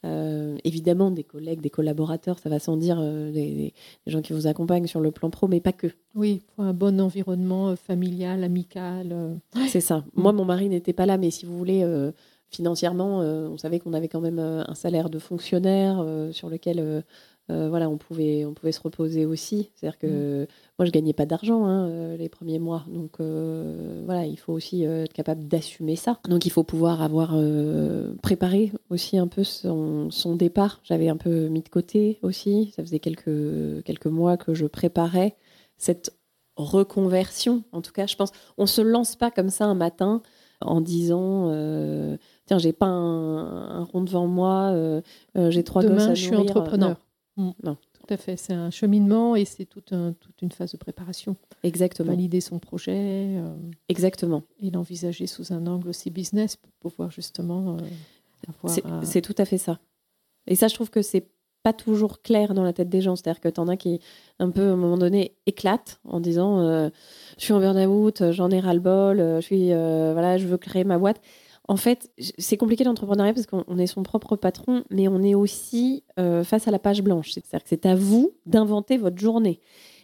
euh, 0.05 0.57
évidemment, 0.65 1.11
des 1.11 1.25
collègues, 1.25 1.61
des 1.61 1.71
collaborateurs, 1.71 2.39
ça 2.39 2.51
va 2.51 2.59
sans 2.59 2.77
dire, 2.77 2.99
euh, 3.01 3.33
des, 3.33 3.73
gens 4.07 4.21
qui 4.21 4.33
vous 4.33 4.47
accompagnent 4.47 4.87
sur 4.87 5.01
le 5.01 5.11
plan 5.11 5.31
pro, 5.31 5.49
mais 5.49 5.61
pas 5.61 5.73
que. 5.73 5.87
Oui, 6.15 6.43
pour 6.55 6.65
un 6.65 6.75
bon 6.75 7.01
environnement 7.01 7.71
euh, 7.71 7.77
familial, 7.77 8.45
amical. 8.45 9.39
C'est 9.69 9.81
ça. 9.81 10.05
Moi, 10.15 10.33
mon 10.33 10.45
mari 10.45 10.69
n'était 10.69 10.93
pas 10.93 11.07
là, 11.07 11.17
mais 11.17 11.31
si 11.31 11.47
vous 11.47 11.57
voulez, 11.57 11.85
financièrement, 12.51 13.19
on 13.19 13.57
savait 13.57 13.81
qu'on 13.81 13.95
avait 13.95 14.09
quand 14.09 14.21
même 14.21 14.39
un 14.39 14.75
salaire 14.75 15.11
de 15.11 15.19
fonctionnaire 15.19 16.05
sur 16.33 16.49
lequel 16.49 17.03
euh, 17.51 17.69
voilà, 17.69 17.91
on 17.91 17.99
pouvait, 17.99 18.47
on 18.47 18.55
pouvait 18.55 18.73
se 18.73 18.81
reposer 18.81 19.27
aussi. 19.27 19.71
C'est-à-dire 19.75 19.99
que 19.99 20.45
mm. 20.45 20.47
moi, 20.79 20.87
je 20.87 20.91
gagnais 20.91 21.13
pas 21.13 21.27
d'argent 21.27 21.67
hein, 21.67 21.89
euh, 21.89 22.17
les 22.17 22.29
premiers 22.29 22.59
mois. 22.59 22.85
Donc 22.89 23.21
euh, 23.21 24.03
voilà, 24.07 24.25
il 24.25 24.39
faut 24.39 24.53
aussi 24.53 24.85
être 24.85 25.13
capable 25.13 25.47
d'assumer 25.47 25.97
ça. 25.97 26.19
Donc 26.29 26.47
il 26.47 26.51
faut 26.51 26.63
pouvoir 26.63 27.03
avoir 27.03 27.37
préparé 28.23 28.73
aussi 28.89 29.19
un 29.19 29.27
peu 29.27 29.45
son, 29.45 30.11
son 30.11 30.37
départ. 30.37 30.81
J'avais 30.85 31.09
un 31.09 31.17
peu 31.17 31.49
mis 31.49 31.63
de 31.63 31.69
côté 31.69 32.19
aussi. 32.23 32.73
Ça 32.77 32.83
faisait 32.83 33.01
quelques, 33.01 33.85
quelques 33.85 34.07
mois 34.07 34.37
que 34.37 34.55
je 34.55 34.67
préparais 34.67 35.37
cette 35.77 36.15
reconversion. 36.57 37.65
En 37.73 37.83
tout 37.83 37.93
cas, 37.93 38.07
je 38.07 38.17
pense, 38.17 38.31
on 38.57 38.67
se 38.67 38.81
lance 38.81 39.17
pas 39.17 39.31
comme 39.31 39.51
ça 39.51 39.67
un 39.67 39.75
matin 39.75 40.23
en 40.61 40.81
disant 40.81 41.49
tiens 42.47 42.59
j'ai 42.59 42.73
pas 42.73 42.87
un, 42.87 43.83
rond 43.83 44.03
devant 44.03 44.27
moi 44.27 44.73
j'ai 45.35 45.63
trois 45.63 45.83
Demain, 45.83 45.97
gosses 45.97 46.09
à 46.09 46.15
je 46.15 46.23
suis 46.23 46.37
entrepreneur 46.37 46.97
Mm. 47.37 47.51
Non. 47.63 47.77
Tout 47.93 48.15
à 48.15 48.17
fait. 48.17 48.37
C'est 48.37 48.53
un 48.53 48.71
cheminement 48.71 49.37
et 49.37 49.45
c'est 49.45 49.65
toute, 49.65 49.95
toute 50.21 50.43
une 50.43 50.53
phase 50.53 50.73
de 50.73 50.77
préparation. 50.77 51.37
Exactement. 51.63 52.11
Valider 52.11 52.41
son 52.41 52.59
projet. 52.59 53.39
Euh, 53.39 53.55
Exactement. 53.89 54.43
Et 54.61 54.71
l'envisager 54.71 55.27
sous 55.27 55.53
un 55.53 55.67
angle 55.67 55.89
aussi 55.89 56.11
business 56.11 56.57
pour 56.57 56.71
pouvoir 56.73 57.11
justement 57.11 57.77
euh, 58.65 58.69
C'est 59.03 59.23
tout 59.23 59.35
à 59.39 59.45
fait 59.45 59.59
ça. 59.59 59.79
Et 60.47 60.55
ça, 60.57 60.69
je 60.69 60.75
trouve 60.75 60.91
que 60.91 61.03
c'est 61.03 61.29
pas 61.63 61.73
toujours 61.73 62.21
clair 62.21 62.53
dans 62.53 62.63
la 62.63 62.75
tête 62.75 62.91
des 62.91 63.01
gens. 63.01 63.17
C'est-à-dire 63.17 63.41
que 63.41 63.49
tu 63.49 63.59
en 63.59 63.69
as 63.69 63.79
qui, 63.79 64.01
un 64.39 64.51
peu, 64.51 64.69
à 64.69 64.73
un 64.73 64.77
moment 64.77 64.99
donné, 64.99 65.35
éclatent 65.47 65.99
en 66.05 66.21
disant 66.21 66.61
euh, 66.61 66.91
Je 67.39 67.45
suis 67.45 67.55
en 67.55 67.61
burn-out, 67.61 68.33
j'en 68.33 68.51
ai 68.51 68.61
ras-le-bol, 68.61 69.17
je, 69.17 69.41
suis, 69.41 69.69
voilà, 69.69 70.37
je 70.37 70.47
veux 70.47 70.59
créer 70.59 70.85
ma 70.85 70.99
boîte 70.99 71.23
en 71.67 71.77
fait, 71.77 72.11
c'est 72.39 72.57
compliqué 72.57 72.85
l'entrepreneuriat 72.85 73.33
parce 73.33 73.47
qu'on 73.47 73.79
est 73.79 73.87
son 73.87 74.03
propre 74.03 74.37
patron, 74.37 74.85
mais 74.91 75.09
on 75.09 75.23
est 75.23 75.35
aussi 75.35 76.05
euh, 76.19 76.45
face 76.45 76.69
à 76.69 76.71
la 76.71 76.79
page 76.79 77.03
blanche. 77.03 77.33
C'est-à-dire 77.33 77.63
que 77.63 77.69
c'est 77.69 77.87
à 77.87 77.95
vous 77.95 78.33
d'inventer 78.45 78.99
votre 78.99 79.19
journée. 79.19 79.61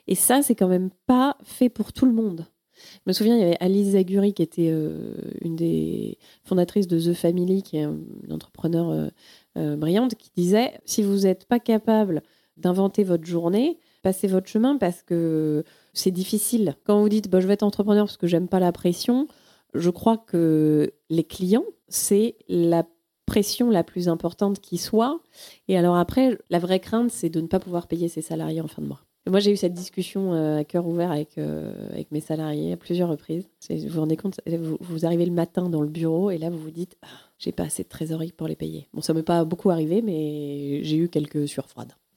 Et 0.07 0.15
ça, 0.15 0.43
c'est 0.43 0.55
quand 0.55 0.69
même 0.69 0.91
pas 1.07 1.37
fait 1.45 1.69
pour 1.69 1.93
tout 1.93 2.07
le 2.07 2.13
monde. 2.13 2.47
Je 2.75 3.11
me 3.11 3.13
souviens, 3.13 3.37
il 3.37 3.41
y 3.41 3.45
avait 3.45 3.59
Alice 3.61 3.89
Zaguri 3.89 4.33
qui 4.33 4.43
était 4.43 4.71
euh, 4.71 5.15
une 5.43 5.55
des 5.55 6.17
fondatrices 6.45 6.89
de 6.89 6.99
The 6.99 7.15
Family, 7.15 7.63
qui 7.63 7.77
est 7.77 7.83
une 7.83 8.33
entrepreneur 8.33 9.11
euh, 9.59 9.77
brillante, 9.77 10.15
qui 10.15 10.31
disait 10.35 10.73
si 10.87 11.03
vous 11.03 11.21
n'êtes 11.21 11.45
pas 11.45 11.61
capable 11.61 12.23
d'inventer 12.57 13.05
votre 13.05 13.27
journée, 13.27 13.79
passez 14.03 14.29
votre 14.29 14.47
chemin 14.47 14.79
parce 14.79 15.03
que 15.03 15.65
c'est 15.93 16.11
difficile. 16.11 16.77
Quand 16.85 17.01
vous 17.01 17.09
dites 17.09 17.29
bah, 17.29 17.41
je 17.41 17.47
vais 17.47 17.55
être 17.55 17.63
entrepreneur 17.63 18.07
parce 18.07 18.17
que 18.17 18.27
j'aime 18.27 18.49
pas 18.49 18.61
la 18.61 18.73
pression, 18.73 19.27
je 19.75 19.91
crois 19.91 20.17
que 20.17 20.93
les 21.09 21.25
clients, 21.25 21.65
c'est 21.89 22.37
la 22.49 22.85
pression 23.31 23.71
la 23.71 23.85
plus 23.85 24.09
importante 24.09 24.61
qui 24.61 24.77
soit. 24.77 25.21
Et 25.69 25.79
alors 25.79 25.97
après, 25.97 26.37
la 26.51 26.59
vraie 26.59 26.81
crainte, 26.81 27.11
c'est 27.13 27.31
de 27.31 27.41
ne 27.41 27.47
pas 27.47 27.61
pouvoir 27.61 27.87
payer 27.87 28.09
ses 28.09 28.23
salariés 28.23 28.61
en 28.61 28.67
fin 28.67 28.83
de 28.83 28.89
mois. 28.89 29.03
moi, 29.29 29.39
j'ai 29.39 29.53
eu 29.53 29.57
cette 29.57 29.73
discussion 29.73 30.35
euh, 30.35 30.59
à 30.59 30.65
cœur 30.65 30.85
ouvert 30.87 31.13
avec, 31.13 31.39
euh, 31.39 31.73
avec 31.93 32.11
mes 32.11 32.21
salariés 32.21 32.73
à 32.73 32.77
plusieurs 32.77 33.09
reprises. 33.09 33.49
Vous 33.69 33.89
vous 33.89 34.01
rendez 34.01 34.17
compte, 34.17 34.41
vous, 34.81 35.07
arrivez 35.07 35.27
le 35.27 35.33
matin 35.33 35.69
dans 35.69 35.81
le 35.81 35.89
bureau 35.89 36.33
et 36.33 36.39
là, 36.39 36.51
vous 36.51 36.59
vous 36.59 36.73
dites, 36.73 36.97
ah, 37.03 37.07
j'ai 37.39 37.53
pas 37.53 37.63
assez 37.65 37.85
de 37.85 37.89
trésorerie 37.89 38.33
pour 38.33 38.49
les 38.49 38.57
payer. 38.57 38.89
Bon, 38.93 39.01
ça 39.01 39.15
m'est 39.15 39.23
pas 39.23 39.45
beaucoup 39.45 39.71
arrivé, 39.71 40.03
mais 40.03 40.83
j'ai 40.83 40.97
eu 40.97 41.09
quelques 41.09 41.47
sueurs 41.47 41.69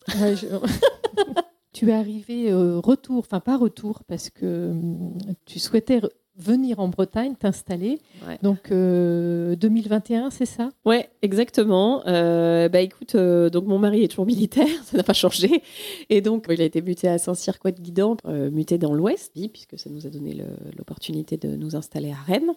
tu 1.74 1.89
es 1.89 1.94
arrivé 1.94 2.52
euh, 2.52 2.80
retour, 2.80 3.20
enfin 3.20 3.39
pas 3.39 3.58
retour, 3.58 4.04
parce 4.08 4.30
que 4.30 4.72
hum, 4.72 5.13
tu 5.46 5.60
souhaitais 5.60 6.02
venir 6.38 6.80
en 6.80 6.88
Bretagne, 6.88 7.36
t'installer. 7.39 8.00
Donc 8.41 8.69
2021, 8.69 10.26
euh, 10.26 10.30
c'est 10.32 10.46
ça? 10.46 10.69
Ouais, 10.86 11.10
exactement. 11.22 12.04
Euh, 12.08 12.69
bah 12.69 12.82
écoute, 12.82 13.15
euh, 13.15 13.50
donc 13.50 13.65
mon 13.65 13.78
mari 13.78 14.04
est 14.04 14.08
toujours 14.08 14.26
militaire, 14.26 14.67
ça 14.86 14.98
n'a 14.98 15.04
pas 15.04 15.13
changé, 15.13 15.62
et 16.10 16.22
donc 16.22 16.46
il 16.50 16.62
a 16.62 16.65
été 16.65 16.82
muté 16.82 17.08
à 17.08 17.17
Saint-Cyr, 17.17 17.58
de 17.63 17.69
Guidant, 17.72 18.17
muté 18.52 18.78
dans 18.78 18.93
l'Ouest, 18.93 19.34
puisque 19.52 19.78
ça 19.78 19.89
nous 19.89 20.08
a 20.08 20.10
donné 20.10 20.38
l'opportunité 20.78 21.38
de 21.38 21.56
nous 21.56 21.76
installer 21.76 22.12
à 22.12 22.32
Rennes. 22.32 22.54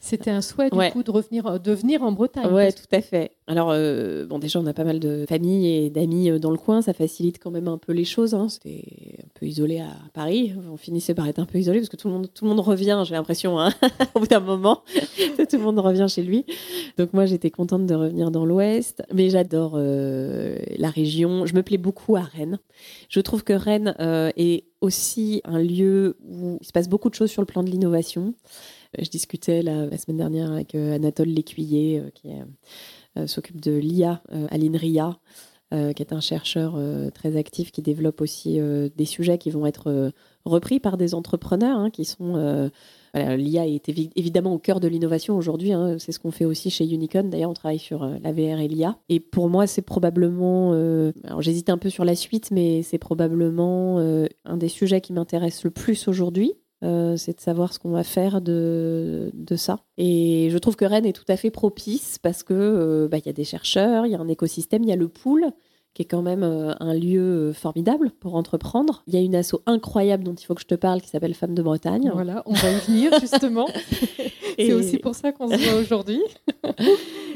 C'était 0.00 0.30
un 0.30 0.40
souhait 0.40 0.70
du 0.70 0.90
coup 0.92 1.02
de 1.02 1.10
revenir, 1.10 1.60
de 1.60 1.72
venir 1.72 2.02
en 2.02 2.12
Bretagne. 2.12 2.52
Ouais, 2.52 2.72
tout 2.72 2.86
à 2.92 3.00
fait. 3.00 3.32
Alors 3.46 3.68
bon, 3.68 4.38
déjà 4.38 4.60
on 4.60 4.66
a 4.66 4.72
pas 4.72 4.84
mal 4.84 5.00
de 5.00 5.24
familles 5.28 5.66
et 5.66 5.90
d'amis 5.90 6.38
dans 6.40 6.50
le 6.50 6.56
coin, 6.56 6.82
ça 6.82 6.92
facilite 6.92 7.38
quand 7.42 7.50
même 7.50 7.68
un 7.68 7.78
peu 7.78 7.92
les 7.92 8.04
choses. 8.04 8.34
Hein. 8.34 8.48
C'était 8.48 8.84
un 9.22 9.28
peu 9.34 9.46
isolé 9.46 9.80
à 9.80 9.90
Paris, 10.14 10.54
on 10.70 10.76
finissait 10.76 11.14
par 11.14 11.26
être 11.28 11.38
un 11.38 11.46
peu 11.46 11.58
isolé 11.58 11.80
parce 11.80 11.88
que 11.88 11.96
tout 11.96 12.08
le 12.08 12.14
monde, 12.14 12.28
tout 12.32 12.44
le 12.44 12.50
monde 12.50 12.60
revient 12.60 12.96
l'impression, 13.18 13.58
hein, 13.58 13.72
au 14.14 14.20
bout 14.20 14.26
d'un 14.26 14.40
moment. 14.40 14.82
Tout 15.36 15.56
le 15.56 15.62
monde 15.62 15.78
revient 15.78 16.06
chez 16.08 16.22
lui. 16.22 16.44
Donc 16.96 17.12
moi, 17.12 17.26
j'étais 17.26 17.50
contente 17.50 17.86
de 17.86 17.94
revenir 17.94 18.30
dans 18.30 18.44
l'Ouest. 18.44 19.02
Mais 19.12 19.30
j'adore 19.30 19.72
euh, 19.74 20.58
la 20.76 20.90
région. 20.90 21.46
Je 21.46 21.54
me 21.54 21.62
plais 21.62 21.78
beaucoup 21.78 22.16
à 22.16 22.22
Rennes. 22.22 22.58
Je 23.08 23.20
trouve 23.20 23.44
que 23.44 23.52
Rennes 23.52 23.94
euh, 24.00 24.30
est 24.36 24.64
aussi 24.80 25.42
un 25.44 25.60
lieu 25.60 26.16
où 26.26 26.58
il 26.60 26.66
se 26.66 26.72
passe 26.72 26.88
beaucoup 26.88 27.10
de 27.10 27.14
choses 27.14 27.30
sur 27.30 27.42
le 27.42 27.46
plan 27.46 27.62
de 27.62 27.70
l'innovation. 27.70 28.34
Euh, 28.98 29.02
je 29.04 29.10
discutais 29.10 29.62
la 29.62 29.96
semaine 29.98 30.18
dernière 30.18 30.52
avec 30.52 30.74
Anatole 30.74 31.28
Lécuyer, 31.28 32.02
qui 32.14 32.30
s'occupe 33.26 33.60
de 33.60 33.72
l'IA 33.72 34.22
à 34.50 34.56
l'INRIA. 34.56 35.18
Qui 35.70 36.02
est 36.02 36.12
un 36.12 36.20
chercheur 36.20 36.78
très 37.12 37.36
actif 37.36 37.72
qui 37.72 37.82
développe 37.82 38.20
aussi 38.20 38.58
des 38.96 39.04
sujets 39.04 39.38
qui 39.38 39.50
vont 39.50 39.66
être 39.66 40.12
repris 40.44 40.80
par 40.80 40.96
des 40.96 41.14
entrepreneurs 41.14 41.78
hein, 41.78 41.90
qui 41.90 42.04
sont 42.04 42.70
L'IA 43.14 43.66
est 43.66 43.88
évidemment 43.88 44.52
au 44.52 44.58
cœur 44.58 44.80
de 44.80 44.88
l'innovation 44.88 45.36
aujourd'hui. 45.36 45.72
Hein. 45.72 45.96
C'est 45.98 46.12
ce 46.12 46.18
qu'on 46.18 46.30
fait 46.30 46.44
aussi 46.44 46.70
chez 46.70 46.86
Unicon. 46.86 47.24
D'ailleurs, 47.24 47.50
on 47.50 47.54
travaille 47.54 47.78
sur 47.78 48.02
euh, 48.02 48.16
la 48.22 48.32
VR 48.32 48.60
et 48.60 48.68
l'IA. 48.68 48.96
Et 49.08 49.20
pour 49.20 49.48
moi, 49.48 49.66
c'est 49.66 49.82
probablement. 49.82 50.72
Euh, 50.72 51.12
alors, 51.24 51.42
j'hésite 51.42 51.70
un 51.70 51.78
peu 51.78 51.90
sur 51.90 52.04
la 52.04 52.14
suite, 52.14 52.50
mais 52.50 52.82
c'est 52.82 52.98
probablement 52.98 53.98
euh, 53.98 54.26
un 54.44 54.56
des 54.56 54.68
sujets 54.68 55.00
qui 55.00 55.12
m'intéresse 55.12 55.64
le 55.64 55.70
plus 55.70 56.08
aujourd'hui. 56.08 56.52
C'est 56.82 57.36
de 57.36 57.40
savoir 57.40 57.72
ce 57.72 57.78
qu'on 57.78 57.90
va 57.90 58.04
faire 58.04 58.40
de, 58.40 59.30
de, 59.34 59.56
ça. 59.56 59.80
Et 59.96 60.48
je 60.50 60.58
trouve 60.58 60.76
que 60.76 60.84
Rennes 60.84 61.06
est 61.06 61.12
tout 61.12 61.24
à 61.28 61.36
fait 61.36 61.50
propice 61.50 62.18
parce 62.18 62.42
que 62.42 63.08
bah, 63.10 63.18
il 63.18 63.26
y 63.26 63.28
a 63.28 63.32
des 63.32 63.44
chercheurs, 63.44 64.06
il 64.06 64.12
y 64.12 64.14
a 64.14 64.20
un 64.20 64.28
écosystème, 64.28 64.82
il 64.84 64.88
y 64.88 64.92
a 64.92 64.96
le 64.96 65.08
pool 65.08 65.52
qui 65.98 66.02
est 66.02 66.04
quand 66.04 66.22
même 66.22 66.44
euh, 66.44 66.74
un 66.78 66.94
lieu 66.94 67.48
euh, 67.48 67.52
formidable 67.52 68.12
pour 68.20 68.36
entreprendre. 68.36 69.02
Il 69.08 69.14
y 69.14 69.16
a 69.16 69.20
une 69.20 69.34
asso 69.34 69.56
incroyable 69.66 70.22
dont 70.22 70.34
il 70.34 70.44
faut 70.44 70.54
que 70.54 70.60
je 70.60 70.66
te 70.66 70.76
parle 70.76 71.00
qui 71.00 71.08
s'appelle 71.08 71.34
Femmes 71.34 71.56
de 71.56 71.62
Bretagne. 71.62 72.12
Voilà, 72.14 72.44
on 72.46 72.52
va 72.52 72.70
y 72.70 72.78
venir 72.86 73.18
justement. 73.20 73.66
C'est 74.56 74.72
aussi 74.74 74.98
pour 74.98 75.16
ça 75.16 75.32
qu'on 75.32 75.48
se 75.48 75.56
voit 75.56 75.80
aujourd'hui. 75.80 76.22
Donc 76.62 76.76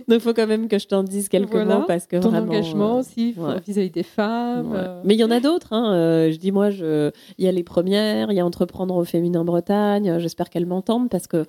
il 0.08 0.20
faut 0.20 0.32
quand 0.32 0.46
même 0.46 0.68
que 0.68 0.78
je 0.78 0.86
t'en 0.86 1.02
dise 1.02 1.28
quelques 1.28 1.56
mots 1.56 1.82
parce 1.88 2.06
que 2.06 2.18
Ton 2.18 2.28
vraiment, 2.28 2.52
engagement 2.52 2.96
euh, 2.98 3.00
aussi 3.00 3.34
vis-à-vis 3.66 3.90
des 3.90 4.04
femmes. 4.04 5.00
Mais 5.02 5.14
il 5.14 5.18
y 5.18 5.24
en 5.24 5.32
a 5.32 5.40
d'autres. 5.40 5.72
Hein. 5.72 6.30
je 6.30 6.36
dis 6.36 6.52
moi, 6.52 6.70
je... 6.70 7.10
il 7.38 7.44
y 7.44 7.48
a 7.48 7.52
les 7.52 7.64
premières, 7.64 8.30
il 8.30 8.36
y 8.36 8.40
a 8.40 8.46
Entreprendre 8.46 8.94
au 8.94 9.04
féminin 9.04 9.44
Bretagne. 9.44 10.20
J'espère 10.20 10.50
qu'elles 10.50 10.66
m'entendent 10.66 11.10
parce 11.10 11.26
que 11.26 11.46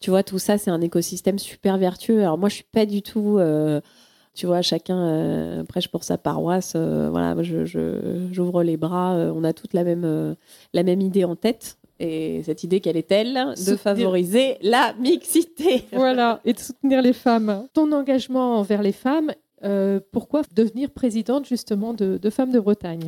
tu 0.00 0.10
vois 0.10 0.24
tout 0.24 0.40
ça, 0.40 0.58
c'est 0.58 0.72
un 0.72 0.80
écosystème 0.80 1.38
super 1.38 1.78
vertueux. 1.78 2.22
Alors 2.22 2.38
moi, 2.38 2.48
je 2.48 2.56
suis 2.56 2.64
pas 2.64 2.86
du 2.86 3.02
tout 3.02 3.38
tu 4.36 4.46
vois, 4.46 4.62
chacun 4.62 4.98
euh, 4.98 5.64
prêche 5.64 5.88
pour 5.88 6.04
sa 6.04 6.18
paroisse. 6.18 6.74
Euh, 6.76 7.08
voilà, 7.10 7.34
j'ouvre 7.42 8.62
les 8.62 8.76
bras. 8.76 9.14
Euh, 9.14 9.32
on 9.34 9.42
a 9.42 9.52
toute 9.52 9.72
la 9.72 9.82
même, 9.82 10.36
la 10.72 10.82
même 10.82 11.00
idée 11.00 11.24
en 11.24 11.34
tête. 11.34 11.78
Et 11.98 12.42
cette 12.44 12.62
idée, 12.62 12.80
quelle 12.80 12.98
est-elle? 12.98 13.54
De 13.66 13.74
favoriser 13.74 14.58
la 14.60 14.94
mixité. 15.00 15.84
Voilà, 15.92 16.40
et 16.44 16.52
de 16.52 16.58
soutenir 16.58 17.00
les 17.00 17.14
femmes. 17.14 17.66
Ton 17.72 17.90
engagement 17.92 18.58
envers 18.58 18.82
les 18.82 18.92
femmes, 18.92 19.32
euh, 19.64 20.00
pourquoi 20.12 20.42
devenir 20.54 20.90
présidente 20.90 21.46
justement 21.46 21.94
de, 21.94 22.30
Femmes 22.30 22.52
de 22.52 22.60
Bretagne? 22.60 23.06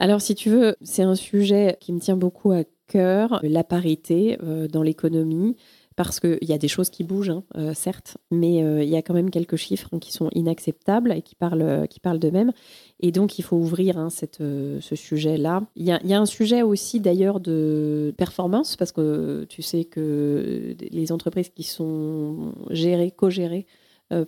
Alors, 0.00 0.20
si 0.20 0.34
tu 0.34 0.50
veux, 0.50 0.74
c'est 0.82 1.02
un 1.02 1.14
sujet 1.14 1.76
qui 1.80 1.92
me 1.92 2.00
tient 2.00 2.16
beaucoup 2.16 2.50
à 2.50 2.62
cœur, 2.88 3.38
la 3.42 3.62
parité 3.62 4.38
euh, 4.42 4.66
dans 4.66 4.82
l'économie 4.82 5.56
parce 5.98 6.20
qu'il 6.20 6.38
y 6.42 6.52
a 6.52 6.58
des 6.58 6.68
choses 6.68 6.90
qui 6.90 7.02
bougent, 7.02 7.30
hein, 7.30 7.42
euh, 7.56 7.74
certes, 7.74 8.18
mais 8.30 8.62
euh, 8.62 8.84
il 8.84 8.88
y 8.88 8.94
a 8.94 9.02
quand 9.02 9.14
même 9.14 9.30
quelques 9.30 9.56
chiffres 9.56 9.98
qui 9.98 10.12
sont 10.12 10.30
inacceptables 10.32 11.10
et 11.10 11.22
qui 11.22 11.34
parlent, 11.34 11.88
qui 11.90 11.98
parlent 11.98 12.20
d'eux-mêmes. 12.20 12.52
Et 13.00 13.10
donc, 13.10 13.40
il 13.40 13.42
faut 13.42 13.56
ouvrir 13.56 13.98
hein, 13.98 14.06
euh, 14.40 14.78
ce 14.80 14.94
sujet-là. 14.94 15.64
Il 15.74 15.84
y, 15.84 15.90
a, 15.90 16.20
un 16.20 16.24
sujet 16.24 16.62
aussi 16.62 17.00
d'ailleurs 17.00 17.40
de 17.40 18.14
performance, 18.16 18.76
parce 18.76 18.92
que 18.92 19.44
tu 19.48 19.60
sais 19.60 19.86
que 19.86 20.76
les 20.88 21.10
entreprises 21.10 21.48
qui 21.48 21.64
sont 21.64 22.52
gérées, 22.70 23.10
co-gérées 23.10 23.66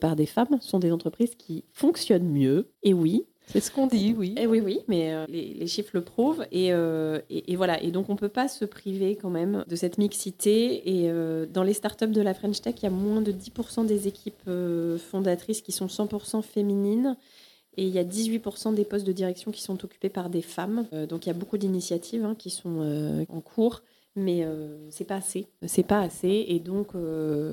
par 0.00 0.16
des 0.16 0.26
femmes 0.26 0.58
sont 0.60 0.80
des 0.80 0.90
entreprises 0.90 1.36
qui 1.36 1.64
fonctionnent 1.72 2.28
mieux. 2.28 2.68
Et 2.82 2.92
oui, 2.92 3.26
c'est 3.52 3.60
ce 3.60 3.72
qu'on 3.72 3.88
dit, 3.88 4.14
oui. 4.16 4.34
Et 4.36 4.42
eh 4.42 4.46
oui, 4.46 4.60
oui, 4.60 4.80
mais 4.86 5.12
euh, 5.12 5.26
les, 5.28 5.66
chiffres 5.66 5.90
le 5.94 6.02
prouvent. 6.02 6.44
Euh, 6.54 7.20
et, 7.30 7.52
et, 7.52 7.56
voilà. 7.56 7.82
Et 7.82 7.90
donc, 7.90 8.08
on 8.08 8.12
ne 8.12 8.18
peut 8.18 8.28
pas 8.28 8.46
se 8.46 8.64
priver 8.64 9.16
quand 9.16 9.30
même 9.30 9.64
de 9.66 9.76
cette 9.76 9.98
mixité. 9.98 10.88
Et 10.88 11.10
euh, 11.10 11.46
dans 11.46 11.64
les 11.64 11.72
startups 11.72 12.06
de 12.06 12.20
la 12.20 12.32
French 12.32 12.60
Tech, 12.60 12.74
il 12.78 12.84
y 12.84 12.86
a 12.86 12.90
moins 12.90 13.20
de 13.20 13.32
10% 13.32 13.86
des 13.86 14.06
équipes 14.06 14.48
fondatrices 14.98 15.62
qui 15.62 15.72
sont 15.72 15.86
100% 15.86 16.42
féminines. 16.42 17.16
Et 17.76 17.84
il 17.84 17.90
y 17.92 17.98
a 17.98 18.04
18% 18.04 18.74
des 18.74 18.84
postes 18.84 19.06
de 19.06 19.12
direction 19.12 19.50
qui 19.50 19.62
sont 19.62 19.84
occupés 19.84 20.10
par 20.10 20.30
des 20.30 20.42
femmes. 20.42 20.86
donc, 21.08 21.26
il 21.26 21.28
y 21.28 21.32
a 21.32 21.34
beaucoup 21.34 21.58
d'initiatives 21.58 22.24
hein, 22.24 22.34
qui 22.38 22.50
sont 22.50 23.24
en 23.28 23.40
cours 23.40 23.82
mais 24.16 24.44
c'est 24.90 25.04
pas 25.04 25.14
assez. 25.14 25.46
C'est 25.64 25.86
pas 25.86 26.00
assez. 26.00 26.44
Et 26.48 26.58
donc, 26.58 26.94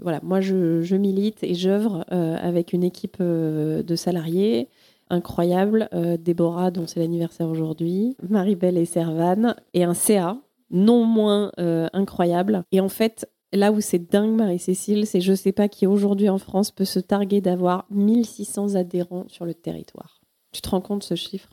voilà, 0.01 0.19
moi, 0.23 0.41
je 0.41 0.95
milite 0.95 1.43
et 1.43 1.53
j'œuvre 1.53 2.03
avec 2.09 2.73
une 2.73 2.83
équipe 2.83 3.21
de 3.21 3.95
salariés 3.95 4.67
incroyable, 5.09 5.89
euh, 5.93 6.17
Déborah, 6.17 6.71
dont 6.71 6.87
c'est 6.87 6.99
l'anniversaire 6.99 7.47
aujourd'hui, 7.47 8.15
Marie-Belle 8.27 8.77
et 8.77 8.85
Servane, 8.85 9.55
et 9.73 9.83
un 9.83 9.93
CA 9.93 10.37
non 10.69 11.05
moins 11.05 11.51
euh, 11.59 11.87
incroyable. 11.93 12.63
Et 12.71 12.81
en 12.81 12.89
fait, 12.89 13.29
là 13.53 13.71
où 13.71 13.81
c'est 13.81 14.11
dingue, 14.11 14.35
Marie-Cécile, 14.35 15.05
c'est 15.05 15.21
je 15.21 15.33
sais 15.33 15.51
pas 15.51 15.67
qui 15.67 15.87
aujourd'hui 15.87 16.29
en 16.29 16.37
France 16.37 16.71
peut 16.71 16.85
se 16.85 16.99
targuer 16.99 17.41
d'avoir 17.41 17.85
1600 17.89 18.75
adhérents 18.75 19.25
sur 19.27 19.45
le 19.45 19.53
territoire. 19.53 20.21
Tu 20.51 20.61
te 20.61 20.69
rends 20.69 20.81
compte 20.81 21.03
ce 21.03 21.15
chiffre? 21.15 21.49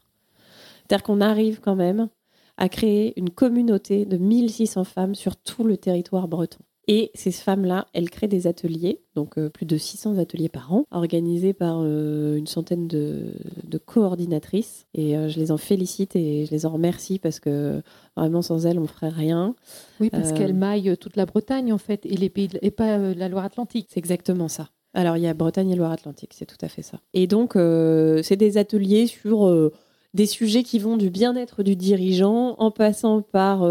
C'est-à-dire 0.82 1.04
qu'on 1.04 1.20
arrive 1.20 1.60
quand 1.60 1.76
même 1.76 2.08
à 2.56 2.68
créer 2.68 3.18
une 3.18 3.30
communauté 3.30 4.04
de 4.04 4.16
1600 4.16 4.84
femmes 4.84 5.14
sur 5.14 5.36
tout 5.36 5.64
le 5.64 5.76
territoire 5.76 6.28
breton. 6.28 6.63
Et 6.86 7.10
ces 7.14 7.32
femmes-là, 7.32 7.86
elles 7.94 8.10
créent 8.10 8.28
des 8.28 8.46
ateliers, 8.46 9.00
donc 9.14 9.38
euh, 9.38 9.48
plus 9.48 9.64
de 9.64 9.76
600 9.76 10.18
ateliers 10.18 10.50
par 10.50 10.72
an, 10.72 10.84
organisés 10.90 11.54
par 11.54 11.80
euh, 11.82 12.36
une 12.36 12.46
centaine 12.46 12.86
de, 12.86 13.32
coordinatrices. 13.86 14.86
Et 14.94 15.16
euh, 15.16 15.28
je 15.28 15.38
les 15.38 15.50
en 15.50 15.56
félicite 15.56 16.14
et 16.14 16.44
je 16.46 16.50
les 16.50 16.66
en 16.66 16.70
remercie 16.70 17.18
parce 17.18 17.40
que 17.40 17.82
vraiment 18.16 18.42
sans 18.42 18.66
elles, 18.66 18.78
on 18.78 18.82
ne 18.82 18.86
ferait 18.86 19.08
rien. 19.08 19.54
Oui, 19.98 20.10
parce 20.10 20.32
qu'elles 20.32 20.54
maillent 20.54 20.96
toute 20.98 21.16
la 21.16 21.26
Bretagne 21.26 21.72
en 21.72 21.78
fait 21.78 22.04
et 22.06 22.16
les 22.16 22.28
pays 22.28 22.50
et 22.60 22.70
pas 22.70 22.98
la 22.98 23.28
Loire-Atlantique. 23.28 23.88
C'est 23.90 23.98
exactement 23.98 24.48
ça. 24.48 24.68
Alors 24.92 25.16
il 25.16 25.24
y 25.24 25.26
a 25.26 25.34
Bretagne 25.34 25.70
et 25.70 25.76
Loire-Atlantique, 25.76 26.32
c'est 26.34 26.46
tout 26.46 26.62
à 26.62 26.68
fait 26.68 26.82
ça. 26.82 27.00
Et 27.14 27.26
donc 27.26 27.54
c'est 27.54 28.36
des 28.36 28.58
ateliers 28.58 29.06
sur 29.06 29.70
des 30.14 30.26
sujets 30.26 30.62
qui 30.62 30.78
vont 30.78 30.96
du 30.96 31.10
bien-être 31.10 31.62
du 31.62 31.74
dirigeant 31.74 32.54
en 32.58 32.70
passant 32.70 33.22
par 33.22 33.68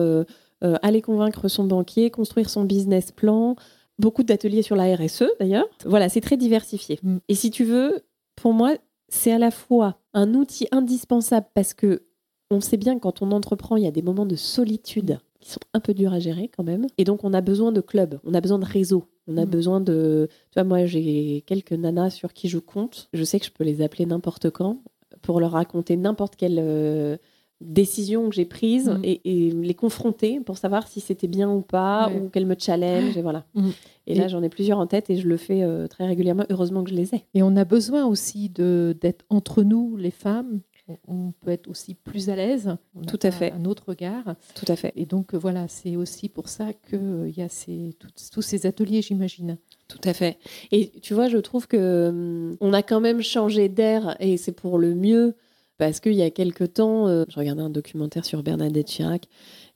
euh, 0.63 0.75
aller 0.81 1.01
convaincre 1.01 1.47
son 1.47 1.65
banquier, 1.65 2.09
construire 2.09 2.49
son 2.49 2.63
business 2.63 3.11
plan, 3.11 3.55
beaucoup 3.99 4.23
d'ateliers 4.23 4.61
sur 4.61 4.75
la 4.75 4.95
RSE 4.95 5.25
d'ailleurs. 5.39 5.65
Voilà, 5.85 6.09
c'est 6.09 6.21
très 6.21 6.37
diversifié. 6.37 6.99
Mm. 7.03 7.17
Et 7.27 7.35
si 7.35 7.51
tu 7.51 7.63
veux, 7.63 8.01
pour 8.35 8.53
moi, 8.53 8.75
c'est 9.09 9.31
à 9.31 9.37
la 9.37 9.51
fois 9.51 9.97
un 10.13 10.33
outil 10.33 10.67
indispensable 10.71 11.47
parce 11.53 11.73
que 11.73 12.03
on 12.49 12.61
sait 12.61 12.77
bien 12.77 12.99
quand 12.99 13.21
on 13.21 13.31
entreprend, 13.31 13.77
il 13.77 13.83
y 13.83 13.87
a 13.87 13.91
des 13.91 14.01
moments 14.01 14.25
de 14.25 14.35
solitude 14.35 15.19
qui 15.39 15.51
sont 15.51 15.59
un 15.73 15.79
peu 15.79 15.93
durs 15.93 16.13
à 16.13 16.19
gérer 16.19 16.49
quand 16.55 16.63
même. 16.63 16.87
Et 16.97 17.03
donc, 17.03 17.23
on 17.23 17.33
a 17.33 17.41
besoin 17.41 17.71
de 17.71 17.81
clubs, 17.81 18.19
on 18.23 18.33
a 18.33 18.41
besoin 18.41 18.59
de 18.59 18.65
réseaux, 18.65 19.05
on 19.27 19.37
a 19.37 19.45
mm. 19.45 19.49
besoin 19.49 19.81
de. 19.81 20.29
Tu 20.51 20.59
vois, 20.59 20.63
moi, 20.63 20.85
j'ai 20.85 21.43
quelques 21.45 21.73
nanas 21.73 22.11
sur 22.11 22.33
qui 22.33 22.47
je 22.47 22.59
compte. 22.59 23.09
Je 23.13 23.23
sais 23.23 23.39
que 23.39 23.45
je 23.45 23.51
peux 23.51 23.63
les 23.63 23.81
appeler 23.81 24.05
n'importe 24.05 24.49
quand 24.49 24.81
pour 25.21 25.39
leur 25.39 25.51
raconter 25.51 25.97
n'importe 25.97 26.35
quelle 26.35 26.59
euh, 26.59 27.17
décisions 27.63 28.29
que 28.29 28.35
j'ai 28.35 28.45
prises 28.45 28.89
mm. 28.89 29.01
et, 29.03 29.51
les 29.51 29.73
confronter 29.73 30.39
pour 30.39 30.57
savoir 30.57 30.87
si 30.87 30.99
c'était 30.99 31.27
bien 31.27 31.49
ou 31.49 31.61
pas 31.61 32.11
ou 32.11 32.29
qu'elles 32.29 32.45
me 32.45 32.55
challenge 32.57 33.17
et 33.17 33.21
voilà. 33.21 33.45
Mm. 33.55 33.69
Et, 34.07 34.15
là 34.15 34.27
j'en 34.27 34.43
ai 34.43 34.49
plusieurs 34.49 34.79
en 34.79 34.87
tête 34.87 35.09
et 35.09 35.15
je 35.15 35.27
le 35.27 35.37
fais 35.37 35.63
euh, 35.63 35.87
très 35.87 36.05
régulièrement. 36.05 36.43
Heureusement 36.49 36.83
que 36.83 36.89
je 36.89 36.95
les 36.95 37.15
ai. 37.15 37.23
Et 37.33 37.43
on 37.43 37.55
a 37.55 37.63
besoin 37.63 38.05
aussi 38.05 38.49
de 38.49 38.97
d'être 38.99 39.23
entre 39.29 39.63
nous 39.63 39.95
les 39.95 40.11
femmes. 40.11 40.59
On 41.07 41.31
peut 41.31 41.51
être 41.51 41.69
aussi 41.69 41.93
plus 41.95 42.29
à 42.29 42.35
l'aise. 42.35 42.75
Tout 43.07 43.19
à 43.21 43.31
fait. 43.31 43.53
Un 43.53 43.63
autre 43.63 43.83
regard. 43.87 44.35
Tout 44.53 44.65
à 44.67 44.75
fait. 44.75 44.91
Et 44.97 45.05
donc 45.05 45.33
euh, 45.33 45.37
voilà, 45.37 45.67
c'est 45.69 45.95
aussi 45.95 46.27
pour 46.27 46.49
ça 46.49 46.73
qu'il 46.73 46.99
euh, 47.01 47.29
y 47.29 47.41
a 47.41 47.47
ces, 47.47 47.95
tous 48.31 48.41
ces 48.41 48.65
ateliers, 48.65 49.01
j'imagine. 49.01 49.57
Tout 49.87 50.01
à 50.03 50.13
fait. 50.13 50.37
Et 50.71 50.89
tu 51.01 51.13
vois, 51.13 51.29
je 51.29 51.37
trouve 51.37 51.67
que 51.67 52.09
hum, 52.09 52.57
on 52.59 52.73
a 52.73 52.83
quand 52.83 52.99
même 52.99 53.21
changé 53.21 53.69
d'air 53.69 54.17
et 54.19 54.35
c'est 54.35 54.51
pour 54.51 54.77
le 54.77 54.93
mieux 54.93 55.35
parce 55.77 55.99
qu'il 55.99 56.13
y 56.13 56.21
a 56.21 56.29
quelque 56.29 56.63
temps, 56.63 57.07
euh, 57.07 57.25
je 57.29 57.39
regardais 57.39 57.61
un 57.61 57.69
documentaire 57.69 58.25
sur 58.25 58.43
Bernadette 58.43 58.87
Chirac 58.87 59.27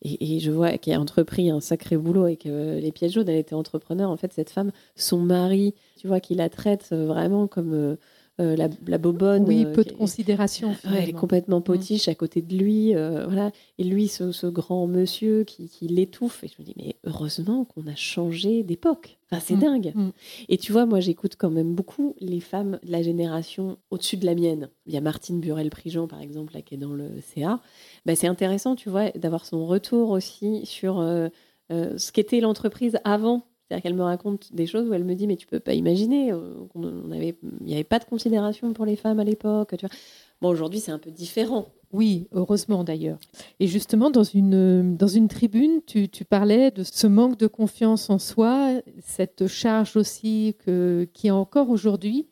et, 0.04 0.40
je 0.40 0.52
vois 0.52 0.78
qu'elle 0.78 0.96
a 0.96 1.02
entrepris 1.02 1.50
un 1.50 1.60
sacré 1.60 1.98
boulot 1.98 2.28
et 2.28 2.38
que 2.38 2.80
les 2.80 2.92
pièges 2.92 3.14
jaunes, 3.14 3.28
elle 3.30 3.38
était 3.38 3.56
entrepreneur. 3.56 4.10
En 4.10 4.18
fait, 4.18 4.32
cette 4.32 4.52
femme, 4.52 4.72
son 4.96 5.20
mari, 5.20 5.74
tu 6.00 6.08
vois, 6.08 6.20
qui 6.20 6.36
la 6.36 6.50
traite 6.50 6.90
vraiment 6.92 7.48
comme 7.48 7.98
euh, 8.40 8.54
euh, 8.54 8.56
la, 8.56 8.70
la, 8.88 8.98
bobonne. 8.98 9.44
Oui, 9.46 9.66
peu 9.74 9.84
de 9.84 9.92
considération. 9.92 10.76
elle 10.86 11.10
est 11.10 11.14
complètement 11.14 11.60
mm. 11.60 11.64
potiche 11.64 12.08
à 12.08 12.16
côté 12.16 12.42
de 12.42 12.56
lui. 12.56 12.94
voilà. 12.94 13.52
Et 13.78 13.84
lui, 13.84 14.08
ce, 14.08 14.48
grand 14.48 14.88
monsieur 14.88 15.44
qui, 15.44 15.70
qui 15.70 15.88
l'étouffe. 15.88 16.44
Et 16.44 16.48
je 16.48 16.62
me 16.62 16.66
dis, 16.66 16.74
mais 16.78 16.96
heureusement 17.04 17.66
qu'on 17.66 17.88
a 17.88 17.96
changé 17.96 18.64
d'époque 18.64 19.18
c'est 19.40 19.56
mm. 19.56 19.60
dingue. 19.60 19.92
Mm. 19.94 20.10
Et 20.50 20.58
tu 20.58 20.72
vois, 20.72 20.86
moi, 20.86 21.00
j'écoute 21.00 21.36
quand 21.38 21.50
même 21.50 21.76
beaucoup 21.76 22.16
les 22.20 22.40
femmes 22.40 22.80
de 22.84 22.92
la 22.92 23.02
génération 23.02 23.78
au-dessus 23.92 24.18
de 24.18 24.26
la 24.26 24.36
mienne. 24.36 24.70
Il 24.86 24.94
y 24.94 24.98
a 24.98 25.02
Martine 25.02 25.40
Burel-Prigent, 25.40 26.08
par 26.08 26.22
exemple, 26.22 26.54
là, 26.54 26.62
qui 26.62 26.76
est 26.76 26.78
dans 26.78 26.94
le 26.94 27.10
CA. 27.22 27.60
Ben, 28.06 28.16
c'est 28.16 28.28
intéressant, 28.28 28.76
tu 28.76 28.90
vois, 28.90 29.12
d'avoir 29.12 29.46
son 29.46 29.66
retour 29.66 30.12
aussi 30.12 30.66
sur 30.66 31.00
euh, 31.00 31.28
euh, 31.72 31.98
ce 31.98 32.12
qu'était 32.12 32.40
l'entreprise 32.40 32.98
avant. 33.04 33.46
C'est-à-dire 33.68 33.84
qu'elle 33.84 33.96
me 33.96 34.04
raconte 34.04 34.54
des 34.54 34.66
choses 34.66 34.88
où 34.88 34.94
elle 34.94 35.04
me 35.04 35.14
dit, 35.14 35.28
mais 35.28 35.36
tu 35.36 35.46
peux 35.46 35.60
pas 35.60 35.74
imaginer, 35.74 36.32
euh, 36.32 36.54
il 36.76 37.36
n'y 37.62 37.74
avait 37.74 37.84
pas 37.84 38.00
de 38.00 38.06
considération 38.06 38.72
pour 38.72 38.86
les 38.86 38.96
femmes 38.96 39.20
à 39.20 39.26
l'époque. 39.26 39.76
Tu 39.78 39.86
vois. 39.86 39.96
Bon, 40.42 40.50
aujourd'hui, 40.50 40.80
c'est 40.80 40.92
un 40.92 41.00
peu 41.00 41.12
différent. 41.12 41.68
Oui, 41.92 42.28
heureusement 42.32 42.84
d'ailleurs. 42.84 43.18
Et 43.60 43.68
justement, 43.68 44.10
dans 44.10 44.24
une, 44.24 44.96
dans 44.96 45.08
une 45.08 45.28
tribune, 45.28 45.82
tu, 45.86 46.10
tu, 46.10 46.26
parlais 46.26 46.72
de 46.72 46.84
ce 46.84 47.08
manque 47.08 47.38
de 47.38 47.48
confiance 47.48 48.10
en 48.10 48.20
soi, 48.20 48.82
cette 49.02 49.48
charge 49.48 49.96
aussi 49.96 50.56
que, 50.66 51.08
qui 51.14 51.28
est 51.28 51.32
encore 51.32 51.70
aujourd'hui, 51.70 52.28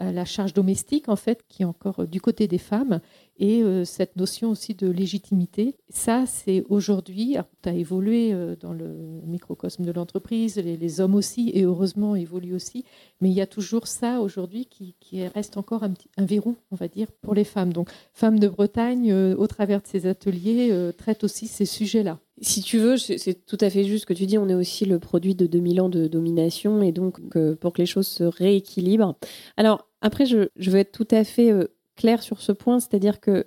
euh, 0.00 0.12
la 0.12 0.24
charge 0.24 0.54
domestique 0.54 1.08
en 1.08 1.16
fait, 1.16 1.44
qui 1.48 1.62
est 1.62 1.66
encore 1.66 2.06
du 2.06 2.20
côté 2.20 2.48
des 2.48 2.58
femmes 2.58 3.00
et 3.40 3.62
euh, 3.62 3.84
cette 3.86 4.16
notion 4.16 4.50
aussi 4.50 4.74
de 4.74 4.88
légitimité. 4.88 5.74
Ça, 5.88 6.24
c'est 6.26 6.62
aujourd'hui, 6.68 7.36
tu 7.62 7.68
as 7.68 7.72
évolué 7.72 8.32
euh, 8.32 8.54
dans 8.60 8.74
le 8.74 8.94
microcosme 9.26 9.84
de 9.84 9.92
l'entreprise, 9.92 10.56
les, 10.56 11.00
hommes 11.00 11.14
aussi, 11.14 11.50
et 11.54 11.62
heureusement 11.62 12.14
évoluent 12.14 12.54
aussi, 12.54 12.84
mais 13.20 13.30
il 13.30 13.32
y 13.32 13.40
a 13.40 13.46
toujours 13.46 13.86
ça 13.86 14.20
aujourd'hui 14.20 14.66
qui, 14.66 14.94
reste 15.34 15.56
encore 15.56 15.82
un, 15.82 15.94
verrou, 16.18 16.56
on 16.70 16.76
va 16.76 16.86
dire, 16.86 17.10
pour 17.22 17.34
les 17.34 17.44
femmes. 17.44 17.72
Donc, 17.72 17.88
Femmes 18.12 18.38
de 18.38 18.48
Bretagne, 18.48 19.10
euh, 19.10 19.34
au 19.36 19.46
travers 19.46 19.80
de 19.80 19.86
ces 19.86 20.06
ateliers, 20.06 20.70
traite 20.96 21.24
aussi 21.24 21.46
ces 21.46 21.64
sujets-là. 21.64 22.18
Si 22.42 22.62
tu 22.62 22.78
veux, 22.78 22.96
c'est 22.96 23.46
tout 23.46 23.58
à 23.60 23.70
fait 23.70 23.84
juste 23.84 24.02
ce 24.02 24.06
que 24.06 24.12
tu 24.14 24.26
dis. 24.26 24.38
On 24.38 24.48
est 24.48 24.54
aussi 24.54 24.84
le 24.84 24.98
produit 24.98 25.34
de 25.34 25.46
2000 25.46 25.80
ans 25.80 25.88
de 25.88 26.06
domination 26.06 26.82
et 26.82 26.92
donc 26.92 27.20
pour 27.56 27.72
que 27.72 27.78
les 27.78 27.86
choses 27.86 28.06
se 28.06 28.24
rééquilibrent. 28.24 29.16
Alors, 29.56 29.88
après, 30.00 30.26
je, 30.26 30.48
je 30.56 30.70
veux 30.70 30.78
être 30.78 30.92
tout 30.92 31.08
à 31.10 31.24
fait 31.24 31.52
clair 32.00 32.22
sur 32.22 32.40
ce 32.40 32.52
point, 32.52 32.80
c'est-à-dire 32.80 33.20
que 33.20 33.46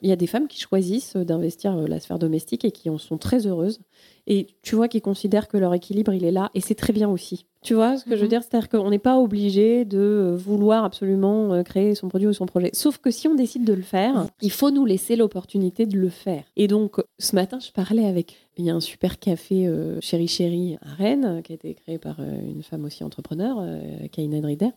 il 0.00 0.08
y 0.08 0.12
a 0.12 0.16
des 0.16 0.28
femmes 0.28 0.46
qui 0.46 0.60
choisissent 0.60 1.16
d'investir 1.16 1.76
euh, 1.76 1.88
la 1.88 1.98
sphère 1.98 2.20
domestique 2.20 2.64
et 2.64 2.70
qui 2.70 2.88
en 2.88 2.98
sont 2.98 3.18
très 3.18 3.48
heureuses. 3.48 3.80
Et 4.28 4.46
tu 4.62 4.76
vois 4.76 4.86
qu'ils 4.86 5.02
considèrent 5.02 5.48
que 5.48 5.56
leur 5.56 5.74
équilibre, 5.74 6.12
il 6.12 6.24
est 6.24 6.30
là. 6.30 6.50
Et 6.54 6.60
c'est 6.60 6.76
très 6.76 6.92
bien 6.92 7.08
aussi. 7.08 7.46
Tu 7.62 7.74
vois 7.74 7.96
ce 7.96 8.04
que 8.04 8.10
je 8.10 8.16
veux 8.16 8.22
mhm. 8.24 8.28
dire? 8.28 8.42
C'est-à-dire 8.42 8.68
qu'on 8.68 8.90
n'est 8.90 8.98
pas 8.98 9.18
obligé 9.18 9.84
de 9.84 9.98
euh, 9.98 10.36
vouloir 10.36 10.84
absolument 10.84 11.52
euh, 11.52 11.62
créer 11.62 11.94
son 11.94 12.08
produit 12.08 12.28
ou 12.28 12.32
son 12.32 12.46
projet. 12.46 12.70
Sauf 12.72 12.98
que 12.98 13.10
si 13.10 13.26
on 13.26 13.34
décide 13.34 13.64
de 13.64 13.72
le 13.72 13.82
faire, 13.82 14.28
il 14.42 14.52
faut 14.52 14.70
nous 14.70 14.84
laisser 14.84 15.16
l'opportunité 15.16 15.86
de 15.86 15.98
le 15.98 16.10
faire. 16.10 16.44
Et 16.56 16.68
donc, 16.68 16.96
ce 17.18 17.34
matin, 17.34 17.58
je 17.58 17.72
parlais 17.72 18.04
avec... 18.04 18.36
Il 18.58 18.64
y 18.64 18.70
a 18.70 18.74
un 18.74 18.80
super 18.80 19.18
café 19.18 19.66
euh, 19.66 20.00
Chéri 20.00 20.28
Chéri 20.28 20.76
à 20.82 20.94
Rennes, 20.94 21.40
qui 21.42 21.52
a 21.52 21.54
été 21.54 21.74
créé 21.74 21.98
par 21.98 22.20
une 22.20 22.62
femme 22.62 22.84
aussi 22.84 23.02
entrepreneur, 23.04 23.58
euh, 23.60 24.08
Kaina 24.12 24.40
Drider. 24.40 24.70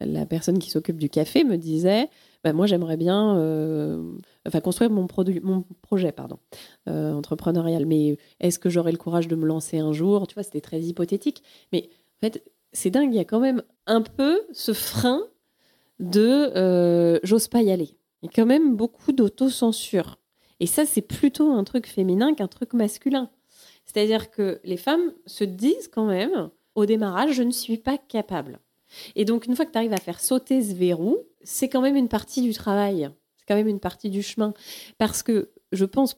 La 0.00 0.26
personne 0.26 0.58
qui 0.58 0.70
s'occupe 0.70 0.98
du 0.98 1.08
café 1.08 1.42
me 1.44 1.56
disait, 1.56 2.08
bah, 2.44 2.52
moi 2.52 2.66
j'aimerais 2.66 2.96
bien 2.96 3.34
enfin 4.46 4.60
construire 4.60 4.90
mon, 4.90 5.06
projet 5.06 6.12
pardon, 6.12 6.38
entrepreneurial. 6.86 7.86
Mais 7.86 8.18
est-ce 8.40 8.58
que 8.58 8.70
j'aurai 8.70 8.92
le 8.92 8.98
courage 8.98 9.28
de 9.28 9.36
me 9.36 9.46
lancer 9.46 9.78
un 9.78 9.92
jour? 9.92 10.26
Tu 10.26 10.34
vois, 10.34 10.42
c'était 10.42 10.60
très 10.60 10.80
hypothétique. 10.80 11.42
Mais 11.72 11.90
en 12.16 12.26
fait, 12.26 12.44
c'est 12.72 12.90
dingue, 12.90 13.12
il 13.12 13.16
y 13.16 13.20
a 13.20 13.24
quand 13.24 13.40
même 13.40 13.62
un 13.86 14.02
peu 14.02 14.40
ce 14.52 14.72
frein 14.72 15.22
de 15.98 17.20
j'ose 17.22 17.48
pas 17.48 17.62
y 17.62 17.70
aller. 17.70 17.96
Il 18.22 18.26
y 18.26 18.28
a 18.28 18.32
quand 18.34 18.46
même 18.46 18.76
beaucoup 18.76 19.12
d'autocensure. 19.12 20.18
Et 20.60 20.66
ça, 20.66 20.84
c'est 20.84 21.02
plutôt 21.02 21.50
un 21.52 21.64
truc 21.64 21.86
féminin 21.86 22.34
qu'un 22.34 22.48
truc 22.48 22.74
masculin. 22.74 23.30
C'est-à-dire 23.86 24.30
que 24.30 24.60
les 24.62 24.76
femmes 24.76 25.12
se 25.26 25.42
disent 25.44 25.88
quand 25.88 26.04
même, 26.04 26.50
au 26.74 26.86
démarrage, 26.86 27.32
je 27.32 27.42
ne 27.42 27.50
suis 27.50 27.78
pas 27.78 27.98
capable. 27.98 28.60
Et 29.14 29.24
donc, 29.24 29.46
une 29.46 29.56
fois 29.56 29.66
que 29.66 29.72
tu 29.72 29.78
arrives 29.78 29.92
à 29.92 29.98
faire 29.98 30.20
sauter 30.20 30.62
ce 30.62 30.74
verrou, 30.74 31.18
c'est 31.42 31.68
quand 31.68 31.80
même 31.80 31.96
une 31.96 32.08
partie 32.08 32.42
du 32.42 32.52
travail. 32.52 33.10
C'est 33.36 33.46
quand 33.46 33.54
même 33.54 33.68
une 33.68 33.80
partie 33.80 34.10
du 34.10 34.22
chemin. 34.22 34.54
Parce 34.98 35.22
que 35.22 35.50
je 35.72 35.84
pense 35.84 36.14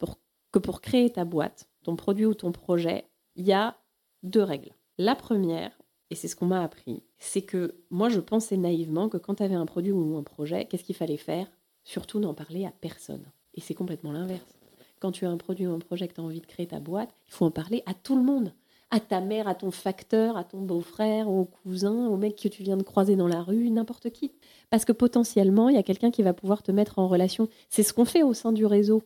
que 0.51 0.59
pour 0.59 0.81
créer 0.81 1.11
ta 1.11 1.25
boîte, 1.25 1.69
ton 1.85 1.97
produit 1.97 2.27
ou 2.27 2.35
ton 2.35 2.53
projet, 2.53 3.07
il 3.37 3.47
y 3.47 3.53
a 3.53 3.77
deux 4.23 4.43
règles. 4.43 4.75
La 4.99 5.15
première, 5.15 5.73
et 6.11 6.15
c'est 6.15 6.29
ce 6.29 6.37
qu'on 6.37 6.47
m'a 6.47 6.63
appris, 6.63 7.03
c'est 7.19 7.43
que 7.43 7.75
moi, 7.91 8.09
je 8.09 8.21
pensais 8.21 8.57
naïvement 8.57 9.09
que 9.09 9.17
quand 9.17 9.37
tu 9.37 9.43
avais 9.43 9.55
un 9.55 9.67
produit 9.67 9.93
ou 9.93 10.17
un 10.17 10.23
projet, 10.23 10.67
qu'est-ce 10.67 10.85
qu'il 10.85 10.95
fallait 10.95 11.17
faire? 11.17 11.51
Surtout 11.85 12.21
n'en 12.21 12.35
parler 12.35 12.67
à 12.67 12.71
personne. 12.71 13.25
Et 13.55 13.61
c'est 13.61 13.75
complètement 13.75 14.13
l'inverse. 14.13 14.59
Quand 15.01 15.13
tu 15.13 15.25
as 15.25 15.31
un 15.31 15.37
produit 15.37 15.67
ou 15.67 15.73
un 15.73 15.79
projet 15.79 16.07
que 16.07 16.15
tu 16.15 16.21
as 16.21 16.25
envie 16.25 16.41
de 16.41 16.47
créer 16.47 16.69
ta 16.69 16.81
boîte, 16.81 17.15
il 17.27 17.33
faut 17.33 17.47
en 17.47 17.51
parler 17.51 17.83
à 17.87 17.95
tout 17.95 18.17
le 18.17 18.23
monde. 18.23 18.53
À 18.95 19.01
ta 19.01 19.23
mère, 19.23 19.49
à 19.49 19.55
ton 19.55 19.71
facteur, 19.71 20.37
à 20.37 20.45
ton 20.45 20.61
beau-frère, 20.61 21.29
au 21.29 21.47
cousin, 21.47 22.07
au 22.09 22.17
mec 22.19 22.37
que 22.37 22.49
tu 22.49 22.63
viens 22.63 22.77
de 22.77 22.83
croiser 22.83 23.17
dans 23.17 23.27
la 23.27 23.43
rue, 23.43 23.71
n'importe 23.71 24.11
qui. 24.11 24.33
Parce 24.69 24.85
que 24.85 24.93
potentiellement, 24.93 25.71
il 25.71 25.77
y 25.77 25.79
a 25.79 25.83
quelqu'un 25.83 26.11
qui 26.11 26.23
va 26.23 26.35
pouvoir 26.35 26.63
te 26.63 26.71
mettre 26.71 26.99
en 26.99 27.09
relation. 27.09 27.49
C'est 27.71 27.83
ce 27.83 27.95
qu'on 27.95 28.05
fait 28.05 28.23
au 28.23 28.35
sein 28.35 28.53
du 28.53 28.67
réseau. 28.67 29.03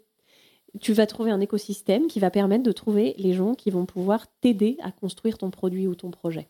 Tu 0.80 0.92
vas 0.92 1.06
trouver 1.06 1.30
un 1.30 1.40
écosystème 1.40 2.08
qui 2.08 2.18
va 2.18 2.30
permettre 2.30 2.64
de 2.64 2.72
trouver 2.72 3.14
les 3.16 3.32
gens 3.32 3.54
qui 3.54 3.70
vont 3.70 3.86
pouvoir 3.86 4.26
t'aider 4.40 4.76
à 4.82 4.90
construire 4.90 5.38
ton 5.38 5.50
produit 5.50 5.86
ou 5.86 5.94
ton 5.94 6.10
projet. 6.10 6.48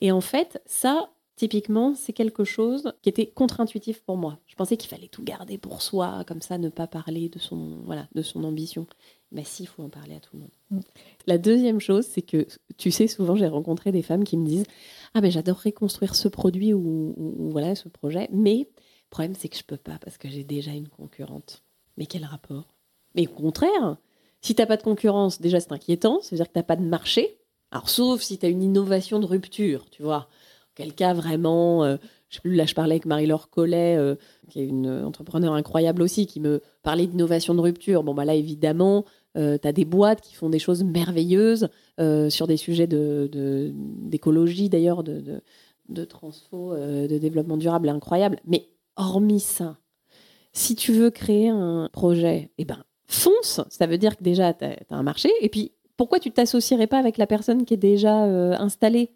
Et 0.00 0.12
en 0.12 0.20
fait, 0.20 0.62
ça, 0.64 1.10
Typiquement, 1.36 1.94
c'est 1.94 2.12
quelque 2.12 2.44
chose 2.44 2.92
qui 3.00 3.08
était 3.08 3.26
contre-intuitif 3.26 4.02
pour 4.02 4.16
moi. 4.16 4.38
Je 4.46 4.54
pensais 4.54 4.76
qu'il 4.76 4.90
fallait 4.90 5.08
tout 5.08 5.24
garder 5.24 5.56
pour 5.58 5.80
soi, 5.82 6.24
comme 6.28 6.42
ça, 6.42 6.58
ne 6.58 6.68
pas 6.68 6.86
parler 6.86 7.28
de 7.30 7.38
son, 7.38 7.80
voilà, 7.84 8.06
de 8.14 8.22
son 8.22 8.44
ambition. 8.44 8.86
Mais 9.32 9.44
si, 9.44 9.64
il 9.64 9.66
faut 9.66 9.82
en 9.82 9.88
parler 9.88 10.14
à 10.14 10.20
tout 10.20 10.36
le 10.36 10.40
monde. 10.40 10.50
Mm. 10.70 10.80
La 11.26 11.38
deuxième 11.38 11.80
chose, 11.80 12.06
c'est 12.06 12.22
que, 12.22 12.46
tu 12.76 12.90
sais, 12.90 13.08
souvent, 13.08 13.34
j'ai 13.34 13.46
rencontré 13.46 13.90
des 13.90 14.02
femmes 14.02 14.24
qui 14.24 14.36
me 14.36 14.46
disent 14.46 14.66
Ah, 15.14 15.20
mais 15.20 15.30
j'adorerais 15.30 15.72
construire 15.72 16.14
ce 16.14 16.28
produit 16.28 16.74
ou, 16.74 17.14
voilà, 17.50 17.74
ce 17.74 17.88
projet, 17.88 18.28
mais 18.32 18.58
le 18.58 19.10
problème, 19.10 19.34
c'est 19.38 19.48
que 19.48 19.56
je 19.56 19.64
peux 19.64 19.76
pas 19.76 19.98
parce 20.04 20.18
que 20.18 20.28
j'ai 20.28 20.44
déjà 20.44 20.72
une 20.72 20.88
concurrente. 20.88 21.62
Mais 21.96 22.06
quel 22.06 22.24
rapport? 22.24 22.68
Mais 23.14 23.26
au 23.26 23.30
contraire, 23.30 23.96
si 24.40 24.54
tu 24.54 24.62
n'as 24.62 24.66
pas 24.66 24.76
de 24.76 24.82
concurrence, 24.82 25.40
déjà, 25.40 25.60
c'est 25.60 25.72
inquiétant, 25.72 26.20
ça 26.20 26.30
veut 26.30 26.36
dire 26.36 26.46
que 26.46 26.52
tu 26.52 26.58
n'as 26.58 26.64
pas 26.64 26.76
de 26.76 26.84
marché. 26.84 27.38
Alors, 27.70 27.88
sauf 27.88 28.20
si 28.20 28.38
tu 28.38 28.46
as 28.46 28.48
une 28.48 28.62
innovation 28.62 29.18
de 29.18 29.26
rupture, 29.26 29.88
tu 29.90 30.02
vois 30.02 30.28
quel 30.74 30.94
cas 30.94 31.14
vraiment. 31.14 31.84
Euh, 31.84 31.96
je 32.28 32.36
sais 32.36 32.40
plus, 32.40 32.54
là, 32.54 32.64
je 32.64 32.74
parlais 32.74 32.94
avec 32.94 33.04
Marie-Laure 33.04 33.50
Collet, 33.50 33.96
euh, 33.98 34.14
qui 34.48 34.60
est 34.60 34.66
une 34.66 34.88
entrepreneur 34.88 35.52
incroyable 35.52 36.00
aussi, 36.00 36.26
qui 36.26 36.40
me 36.40 36.62
parlait 36.82 37.06
d'innovation 37.06 37.54
de 37.54 37.60
rupture. 37.60 38.02
Bon, 38.02 38.14
bah 38.14 38.24
là, 38.24 38.34
évidemment, 38.34 39.04
euh, 39.36 39.58
tu 39.60 39.68
as 39.68 39.72
des 39.72 39.84
boîtes 39.84 40.20
qui 40.20 40.34
font 40.34 40.50
des 40.50 40.58
choses 40.58 40.84
merveilleuses 40.84 41.68
sur 42.28 42.46
des 42.46 42.56
sujets 42.56 42.86
d'écologie, 42.86 44.64
de, 44.64 44.72
d'ailleurs, 44.72 45.02
de, 45.02 45.20
de, 45.20 45.40
de 45.88 46.04
transfo, 46.04 46.74
de 46.74 47.18
développement 47.18 47.56
durable 47.56 47.88
incroyable. 47.88 48.38
Mais 48.44 48.68
hormis 48.96 49.40
ça, 49.40 49.78
si 50.52 50.74
tu 50.74 50.92
veux 50.92 51.10
créer 51.10 51.48
un 51.48 51.88
projet, 51.92 52.50
eh 52.58 52.64
ben, 52.64 52.84
fonce. 53.06 53.60
Ça 53.68 53.86
veut 53.86 53.98
dire 53.98 54.16
que 54.16 54.24
déjà, 54.24 54.52
tu 54.52 54.64
as, 54.64 54.76
un 54.90 55.02
marché. 55.02 55.30
Et 55.40 55.48
puis, 55.48 55.72
pourquoi 55.96 56.18
tu 56.18 56.30
t'associerais 56.30 56.86
pas 56.86 56.98
avec 56.98 57.18
la 57.18 57.26
personne 57.26 57.64
qui 57.64 57.74
est 57.74 57.78
déjà 57.78 58.24
installée? 58.60 59.12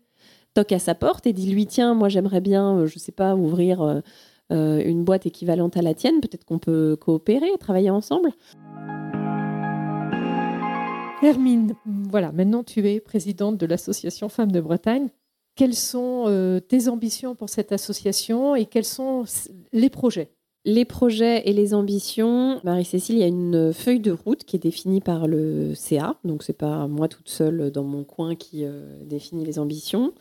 Toque 0.56 0.72
à 0.72 0.78
sa 0.78 0.94
porte 0.94 1.26
et 1.26 1.34
dit 1.34 1.52
lui 1.52 1.66
tiens 1.66 1.92
moi 1.92 2.08
j'aimerais 2.08 2.40
bien 2.40 2.78
euh, 2.78 2.86
je 2.86 2.98
sais 2.98 3.12
pas 3.12 3.36
ouvrir 3.36 3.82
euh, 3.82 4.00
euh, 4.52 4.82
une 4.82 5.04
boîte 5.04 5.26
équivalente 5.26 5.76
à 5.76 5.82
la 5.82 5.92
tienne 5.92 6.18
peut-être 6.22 6.46
qu'on 6.46 6.58
peut 6.58 6.96
coopérer 6.98 7.50
travailler 7.60 7.90
ensemble 7.90 8.30
Hermine 11.22 11.74
voilà 12.10 12.30
maintenant 12.32 12.62
tu 12.62 12.86
es 12.88 13.00
présidente 13.00 13.56
de 13.58 13.66
l'association 13.66 14.28
Femmes 14.28 14.52
de 14.52 14.60
Bretagne. 14.60 15.08
Quelles 15.54 15.74
sont 15.74 16.60
tes 16.68 16.88
ambitions 16.88 17.34
pour 17.34 17.48
cette 17.48 17.72
association 17.72 18.54
et 18.54 18.66
quels 18.66 18.84
sont 18.84 19.24
les 19.72 19.88
projets? 19.88 20.35
Les 20.66 20.84
projets 20.84 21.48
et 21.48 21.52
les 21.52 21.74
ambitions, 21.74 22.60
Marie-Cécile, 22.64 23.14
il 23.14 23.20
y 23.20 23.22
a 23.22 23.28
une 23.28 23.72
feuille 23.72 24.00
de 24.00 24.10
route 24.10 24.42
qui 24.42 24.56
est 24.56 24.58
définie 24.58 25.00
par 25.00 25.28
le 25.28 25.74
CA. 25.76 26.16
Donc, 26.24 26.42
c'est 26.42 26.58
pas 26.58 26.88
moi 26.88 27.06
toute 27.06 27.28
seule 27.28 27.70
dans 27.70 27.84
mon 27.84 28.02
coin 28.02 28.34
qui 28.34 28.64
euh, 28.64 28.82
définit 29.04 29.44
les 29.44 29.60
ambitions. 29.60 30.12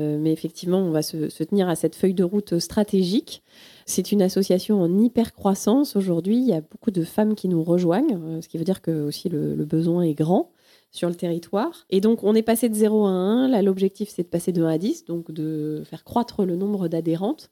Euh, 0.00 0.18
mais 0.20 0.30
effectivement, 0.30 0.78
on 0.78 0.90
va 0.90 1.00
se, 1.00 1.42
tenir 1.42 1.70
à 1.70 1.74
cette 1.74 1.96
feuille 1.96 2.12
de 2.12 2.22
route 2.22 2.58
stratégique. 2.58 3.42
C'est 3.86 4.12
une 4.12 4.20
association 4.20 4.82
en 4.82 4.98
hyper 4.98 5.32
croissance 5.32 5.96
aujourd'hui. 5.96 6.36
Il 6.36 6.46
y 6.46 6.52
a 6.52 6.60
beaucoup 6.60 6.90
de 6.90 7.02
femmes 7.02 7.34
qui 7.34 7.48
nous 7.48 7.64
rejoignent, 7.64 8.18
euh, 8.22 8.42
ce 8.42 8.48
qui 8.48 8.58
veut 8.58 8.64
dire 8.64 8.82
que 8.82 9.06
aussi 9.06 9.30
le, 9.30 9.54
le 9.54 9.64
besoin 9.64 10.02
est 10.02 10.14
grand 10.14 10.50
sur 10.94 11.08
le 11.08 11.14
territoire. 11.14 11.84
Et 11.90 12.00
donc, 12.00 12.24
on 12.24 12.34
est 12.34 12.42
passé 12.42 12.68
de 12.68 12.74
0 12.74 13.06
à 13.06 13.10
1. 13.10 13.48
Là, 13.48 13.60
l'objectif, 13.60 14.08
c'est 14.08 14.22
de 14.22 14.28
passer 14.28 14.52
de 14.52 14.62
1 14.62 14.68
à 14.68 14.78
10, 14.78 15.04
donc 15.04 15.30
de 15.30 15.82
faire 15.84 16.04
croître 16.04 16.44
le 16.44 16.56
nombre 16.56 16.88
d'adhérentes 16.88 17.50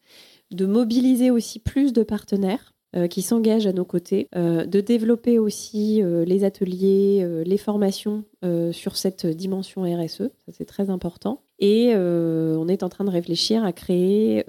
de 0.52 0.66
mobiliser 0.66 1.30
aussi 1.30 1.58
plus 1.58 1.92
de 1.92 2.02
partenaires 2.02 2.74
euh, 2.94 3.06
qui 3.06 3.22
s'engagent 3.22 3.66
à 3.66 3.72
nos 3.72 3.84
côtés, 3.84 4.28
euh, 4.36 4.66
de 4.66 4.80
développer 4.80 5.38
aussi 5.38 6.02
euh, 6.02 6.24
les 6.24 6.44
ateliers, 6.44 7.26
les 7.44 7.58
formations 7.58 8.24
sur 8.72 8.96
cette 8.96 9.24
dimension 9.24 9.82
RSE, 9.82 10.16
ça 10.16 10.52
c'est 10.52 10.64
très 10.64 10.90
important. 10.90 11.42
Et 11.64 11.94
on 11.94 12.66
est 12.66 12.82
en 12.82 12.88
train 12.88 13.04
de 13.04 13.10
réfléchir 13.10 13.64
à 13.64 13.72
créer 13.72 14.44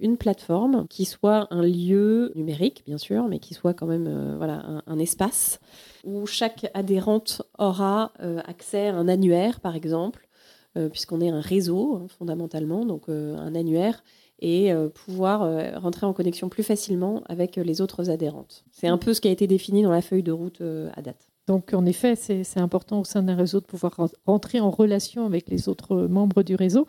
une 0.00 0.16
plateforme 0.16 0.86
qui 0.88 1.04
soit 1.04 1.48
un 1.50 1.60
lieu 1.60 2.32
numérique, 2.34 2.82
bien 2.86 2.96
sûr, 2.96 3.28
mais 3.28 3.40
qui 3.40 3.52
soit 3.52 3.74
quand 3.74 3.84
même 3.84 4.36
voilà, 4.38 4.82
un, 4.86 4.98
espace 4.98 5.60
où 6.04 6.24
chaque 6.24 6.70
adhérente 6.72 7.42
aura 7.58 8.12
accès 8.46 8.88
à 8.88 8.96
un 8.96 9.06
annuaire, 9.06 9.60
par 9.60 9.76
exemple, 9.76 10.28
puisqu'on 10.92 11.20
est 11.20 11.28
un 11.28 11.42
réseau 11.42 11.96
hein, 11.96 12.06
fondamentalement, 12.08 12.86
donc 12.86 13.10
un 13.10 13.54
annuaire 13.54 14.02
et 14.40 14.72
euh, 14.72 14.88
pouvoir 14.88 15.42
euh, 15.42 15.78
rentrer 15.78 16.06
en 16.06 16.12
connexion 16.12 16.48
plus 16.48 16.62
facilement 16.62 17.22
avec 17.26 17.58
euh, 17.58 17.62
les 17.62 17.80
autres 17.80 18.10
adhérentes. 18.10 18.64
C'est 18.70 18.88
un 18.88 18.98
peu 18.98 19.14
ce 19.14 19.20
qui 19.20 19.28
a 19.28 19.30
été 19.30 19.46
défini 19.46 19.82
dans 19.82 19.90
la 19.90 20.02
feuille 20.02 20.22
de 20.22 20.32
route 20.32 20.62
à 20.94 21.02
date. 21.02 21.28
Donc, 21.46 21.72
en 21.74 21.86
effet, 21.86 22.16
c'est 22.16 22.58
important 22.58 23.00
au 23.00 23.04
sein 23.04 23.22
d'un 23.22 23.36
réseau 23.36 23.60
de 23.60 23.66
pouvoir 23.66 23.96
rentrer 24.26 24.58
en 24.60 24.70
relation 24.70 25.26
avec 25.26 25.48
les 25.48 25.68
autres 25.68 25.96
membres 26.08 26.42
du 26.42 26.56
réseau. 26.56 26.86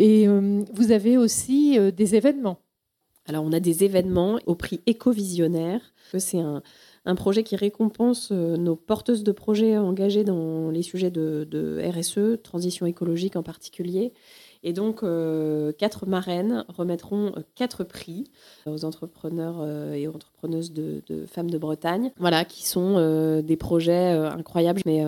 Et 0.00 0.26
vous 0.26 0.90
avez 0.90 1.16
aussi 1.16 1.78
des 1.92 2.16
événements. 2.16 2.58
Alors, 3.26 3.44
on 3.44 3.52
a 3.52 3.60
des 3.60 3.84
événements 3.84 4.40
au 4.46 4.56
prix 4.56 4.80
éco-visionnaire. 4.86 5.80
C'est 6.18 6.40
un, 6.40 7.14
projet 7.14 7.44
qui 7.44 7.54
récompense 7.54 8.32
nos 8.32 8.74
porteuses 8.74 9.22
de 9.22 9.30
projets 9.30 9.78
engagées 9.78 10.24
dans 10.24 10.70
les 10.70 10.82
sujets 10.82 11.12
de, 11.12 11.46
de 11.48 11.80
RSE, 11.80 12.42
transition 12.42 12.86
écologique 12.86 13.36
en 13.36 13.44
particulier. 13.44 14.12
Et 14.62 14.72
donc, 14.72 15.02
euh, 15.02 15.72
quatre 15.72 16.06
marraines 16.06 16.64
remettront 16.68 17.32
euh, 17.36 17.40
quatre 17.54 17.82
prix 17.82 18.24
aux 18.66 18.84
entrepreneurs 18.84 19.58
euh, 19.60 19.94
et 19.94 20.06
entrepreneuses 20.06 20.72
de, 20.72 21.02
femmes 21.26 21.50
de 21.50 21.58
Bretagne, 21.58 22.12
voilà, 22.18 22.44
qui 22.44 22.66
sont 22.66 23.40
des 23.42 23.56
projets 23.56 24.10
incroyables, 24.10 24.80
mais 24.86 25.02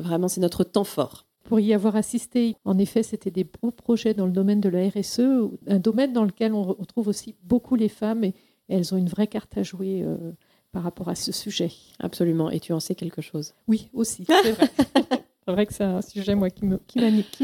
vraiment, 0.00 0.28
c'est 0.28 0.40
notre 0.40 0.64
temps 0.64 0.84
fort. 0.84 1.26
Pour 1.44 1.60
y 1.60 1.74
avoir 1.74 1.96
assisté, 1.96 2.56
en 2.64 2.78
effet, 2.78 3.02
c'était 3.02 3.30
des 3.30 3.44
beaux 3.44 3.70
projets 3.70 4.14
dans 4.14 4.26
le 4.26 4.32
domaine 4.32 4.60
de 4.60 4.68
la 4.68 4.88
RSE, 4.88 5.20
un 5.66 5.78
domaine 5.78 6.12
dans 6.12 6.24
lequel 6.24 6.52
on 6.52 6.62
retrouve 6.62 7.08
aussi 7.08 7.34
beaucoup 7.42 7.74
les 7.74 7.88
femmes 7.88 8.24
et 8.24 8.34
elles 8.68 8.94
ont 8.94 8.96
une 8.96 9.08
vraie 9.08 9.26
carte 9.26 9.56
à 9.58 9.62
jouer 9.62 10.04
par 10.72 10.82
rapport 10.82 11.08
à 11.08 11.14
ce 11.14 11.32
sujet. 11.32 11.70
Absolument. 11.98 12.50
Et 12.50 12.60
tu 12.60 12.72
en 12.72 12.80
sais 12.80 12.94
quelque 12.94 13.22
chose 13.22 13.54
Oui, 13.68 13.88
aussi, 13.92 14.24
c'est 14.42 14.52
vrai. 14.52 14.70
C'est 15.44 15.52
vrai 15.52 15.66
que 15.66 15.74
c'est 15.74 15.82
un 15.82 16.02
sujet 16.02 16.36
moi, 16.36 16.50
qui, 16.50 16.64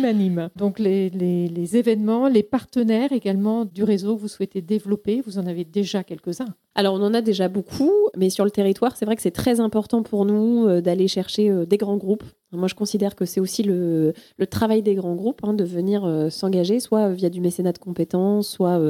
m'anime. 0.01 0.51
Donc 0.55 0.79
les, 0.79 1.77
événements, 1.77 2.29
les 2.29 2.45
partenaires 2.45 3.11
également 3.11 3.65
du 3.65 3.83
réseau 3.83 4.15
que 4.15 4.21
vous 4.21 4.29
souhaitez 4.29 4.63
développer, 4.63 5.21
vous 5.27 5.39
en 5.39 5.47
avez 5.47 5.65
déjà 5.65 6.05
quelques-uns. 6.05 6.55
Alors 6.77 6.95
on 6.95 7.03
en 7.03 7.13
a 7.13 7.23
déjà 7.23 7.49
beaucoup, 7.49 7.93
mais 8.17 8.31
sur 8.31 8.45
le 8.45 8.53
territoire, 8.53 8.97
c'est 8.97 9.05
vrai 9.05 9.17
que 9.17 9.23
c'est 9.23 9.33
très 9.33 9.59
important 9.59 10.05
pour 10.05 10.25
nous 10.25 10.69
euh, 10.69 10.81
d'aller 10.81 11.09
chercher 11.09 11.51
euh, 11.51 11.67
des 11.67 11.77
grands 11.77 11.97
groupes. 11.97 12.23
Moi 12.53 12.69
je 12.69 12.77
considère 12.77 13.17
que 13.17 13.25
c'est 13.25 13.41
aussi 13.41 13.65
le, 13.65 14.13
le, 14.37 14.47
travail 14.47 14.83
des 14.83 14.95
grands 14.95 15.17
groupes 15.17 15.41
hein, 15.43 15.53
de 15.53 15.65
venir 15.65 16.05
euh, 16.05 16.31
s'engager, 16.31 16.79
soit 16.79 17.11
via 17.11 17.31
du 17.31 17.41
mécénat 17.41 17.73
de 17.73 17.79
compétences, 17.79 18.49
soit 18.49 18.81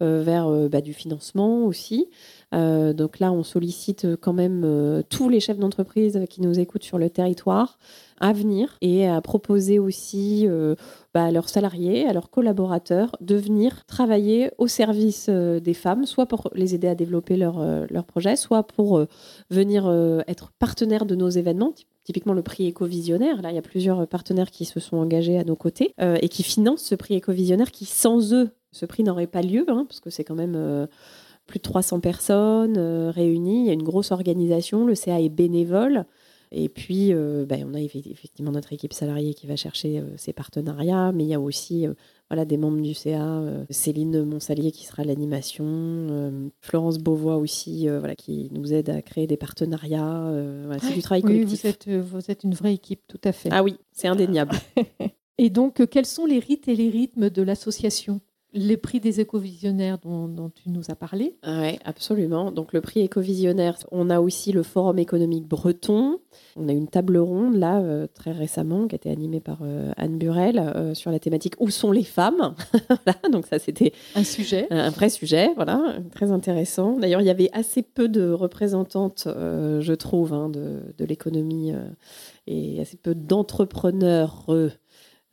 vers 0.00 0.68
bah, 0.68 0.80
du 0.80 0.92
financement 0.92 1.64
aussi. 1.64 2.08
donc 2.52 3.18
là, 3.20 3.32
on 3.32 3.42
sollicite 3.42 4.06
quand 4.16 4.32
même 4.32 5.02
tous 5.08 5.28
les 5.28 5.40
chefs 5.40 5.58
d'entreprise 5.58 6.20
qui 6.28 6.42
nous 6.42 6.58
écoutent 6.58 6.84
sur 6.84 6.98
le 6.98 7.10
territoire 7.10 7.78
à 8.20 8.32
venir 8.32 8.76
et 8.80 9.08
à 9.08 9.20
proposer 9.20 9.78
aussi 9.78 10.46
bah, 11.14 11.24
à 11.24 11.30
leurs 11.30 11.48
salariés, 11.48 12.06
à 12.06 12.12
leurs 12.12 12.30
collaborateurs 12.30 13.16
de 13.20 13.36
venir 13.36 13.84
travailler 13.86 14.50
au 14.58 14.66
service 14.66 15.28
des 15.28 15.74
femmes, 15.74 16.06
soit 16.06 16.26
pour 16.26 16.50
les 16.54 16.74
aider 16.74 16.88
à 16.88 16.94
développer 16.94 17.36
leur, 17.36 17.62
leur 17.90 18.04
projet, 18.04 18.36
soit 18.36 18.64
pour 18.64 19.04
venir 19.50 19.88
être 20.26 20.52
partenaires 20.58 21.06
de 21.06 21.14
nos 21.14 21.28
événements, 21.28 21.72
typiquement 22.04 22.34
le 22.34 22.42
prix 22.42 22.66
éco-visionnaire. 22.66 23.42
Là, 23.42 23.50
il 23.50 23.54
y 23.54 23.58
a 23.58 23.62
plusieurs 23.62 24.06
partenaires 24.06 24.50
qui 24.50 24.64
se 24.64 24.78
sont 24.78 24.98
engagés 24.98 25.38
à 25.38 25.44
nos 25.44 25.56
côtés 25.56 25.94
euh, 26.00 26.18
et 26.20 26.28
qui 26.28 26.42
financent 26.42 26.84
ce 26.84 26.94
prix 26.94 27.14
éco-visionnaire 27.14 27.70
qui, 27.70 27.86
sans 27.86 28.32
eux, 28.32 28.50
ce 28.72 28.86
prix 28.86 29.02
n'aurait 29.02 29.26
pas 29.26 29.42
lieu, 29.42 29.64
hein, 29.68 29.86
parce 29.88 30.00
que 30.00 30.10
c'est 30.10 30.24
quand 30.24 30.34
même 30.34 30.54
euh, 30.56 30.86
plus 31.46 31.58
de 31.58 31.62
300 31.62 32.00
personnes 32.00 32.76
euh, 32.76 33.10
réunies. 33.10 33.62
Il 33.62 33.66
y 33.66 33.70
a 33.70 33.74
une 33.74 33.82
grosse 33.82 34.12
organisation. 34.12 34.86
Le 34.86 34.94
CA 34.94 35.20
est 35.20 35.28
bénévole. 35.28 36.04
Et 36.56 36.68
puis, 36.68 37.12
ben, 37.12 37.66
on 37.68 37.74
a 37.74 37.80
effectivement 37.80 38.52
notre 38.52 38.72
équipe 38.72 38.92
salariée 38.92 39.34
qui 39.34 39.48
va 39.48 39.56
chercher 39.56 40.02
ces 40.16 40.32
partenariats, 40.32 41.10
mais 41.12 41.24
il 41.24 41.28
y 41.28 41.34
a 41.34 41.40
aussi 41.40 41.86
voilà, 42.30 42.44
des 42.44 42.56
membres 42.56 42.80
du 42.80 42.94
CA, 42.94 43.22
euh, 43.22 43.64
Céline 43.70 44.24
Monsalier 44.24 44.72
qui 44.72 44.86
sera 44.86 45.02
à 45.02 45.04
l'animation, 45.04 45.64
euh, 45.66 46.48
Florence 46.60 46.98
Beauvois 46.98 47.36
aussi, 47.36 47.88
euh, 47.88 47.98
voilà, 47.98 48.16
qui 48.16 48.48
nous 48.52 48.72
aide 48.72 48.90
à 48.90 49.02
créer 49.02 49.26
des 49.26 49.36
partenariats. 49.36 50.32
c'est 50.80 50.94
du 50.94 51.02
travail 51.02 51.22
collectif. 51.22 51.60
vous 51.60 51.66
êtes, 51.66 51.88
vous 51.88 52.30
êtes 52.30 52.44
une 52.44 52.54
vraie 52.54 52.74
équipe, 52.74 53.02
tout 53.06 53.20
à 53.24 53.32
fait. 53.32 53.50
Ah 53.52 53.62
oui, 53.62 53.76
c'est 53.92 54.08
indéniable. 54.08 54.56
Et 55.38 55.50
donc, 55.50 55.84
quels 55.88 56.06
sont 56.06 56.26
les 56.26 56.38
rites 56.38 56.68
et 56.68 56.76
les 56.76 56.88
rythmes 56.90 57.28
de 57.28 57.42
l'association? 57.42 58.20
Les 58.54 58.76
prix 58.76 59.00
des 59.00 59.20
écovisionnaires 59.20 59.98
dont, 59.98 60.28
dont 60.28 60.48
tu 60.48 60.70
nous 60.70 60.90
as 60.90 60.94
parlé. 60.94 61.36
Oui, 61.46 61.78
absolument. 61.84 62.52
Donc 62.52 62.72
le 62.72 62.80
prix 62.80 63.00
écovisionnaire, 63.00 63.76
on 63.90 64.10
a 64.10 64.20
aussi 64.20 64.52
le 64.52 64.62
Forum 64.62 64.98
économique 64.98 65.46
breton. 65.46 66.20
On 66.56 66.68
a 66.68 66.72
une 66.72 66.86
table 66.86 67.18
ronde 67.18 67.56
là 67.56 67.80
euh, 67.80 68.06
très 68.06 68.30
récemment 68.30 68.86
qui 68.86 68.94
a 68.94 68.96
été 68.96 69.10
animée 69.10 69.40
par 69.40 69.58
euh, 69.62 69.90
Anne 69.96 70.18
Burel 70.18 70.58
euh, 70.58 70.94
sur 70.94 71.10
la 71.10 71.18
thématique 71.18 71.54
Où 71.58 71.68
sont 71.70 71.90
les 71.90 72.04
femmes 72.04 72.54
Donc 73.32 73.46
ça 73.46 73.58
c'était 73.58 73.92
un 74.14 74.24
sujet, 74.24 74.68
un 74.70 74.90
vrai 74.90 75.08
sujet, 75.08 75.50
voilà, 75.56 75.96
très 76.12 76.30
intéressant. 76.30 76.96
D'ailleurs 76.98 77.20
il 77.20 77.26
y 77.26 77.30
avait 77.30 77.50
assez 77.52 77.82
peu 77.82 78.08
de 78.08 78.30
représentantes, 78.30 79.26
je 79.26 79.92
trouve, 79.94 80.32
hein, 80.32 80.48
de, 80.48 80.80
de 80.96 81.04
l'économie 81.04 81.72
et 82.46 82.80
assez 82.80 82.96
peu 82.96 83.14
d'entrepreneurs 83.14 84.46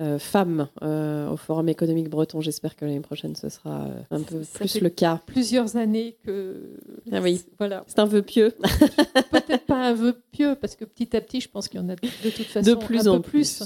euh, 0.01 0.17
femmes 0.17 0.67
euh, 0.81 1.29
au 1.29 1.37
Forum 1.37 1.69
économique 1.69 2.09
breton. 2.09 2.41
J'espère 2.41 2.75
que 2.75 2.85
l'année 2.85 3.01
prochaine, 3.01 3.35
ce 3.35 3.49
sera 3.49 3.83
euh, 3.83 4.01
un 4.09 4.21
peu 4.21 4.39
plus 4.39 4.81
le 4.81 4.89
cas. 4.89 5.21
Plusieurs 5.27 5.77
années 5.77 6.17
que. 6.25 6.75
Ah 7.11 7.21
oui, 7.21 7.43
voilà. 7.59 7.83
C'est 7.85 7.99
un 7.99 8.05
vœu 8.05 8.23
pieux. 8.23 8.51
Peut-être 9.31 9.67
pas 9.67 9.89
un 9.89 9.93
vœu 9.93 10.19
pieux, 10.31 10.55
parce 10.59 10.75
que 10.75 10.85
petit 10.85 11.15
à 11.15 11.21
petit, 11.21 11.39
je 11.39 11.49
pense 11.49 11.67
qu'il 11.67 11.79
y 11.79 11.83
en 11.83 11.89
a 11.89 11.95
de, 11.95 12.29
toute 12.29 12.47
façon 12.47 12.67
de 12.67 12.75
plus 12.75 13.07
un 13.07 13.11
en 13.11 13.21
peu 13.21 13.29
plus. 13.29 13.63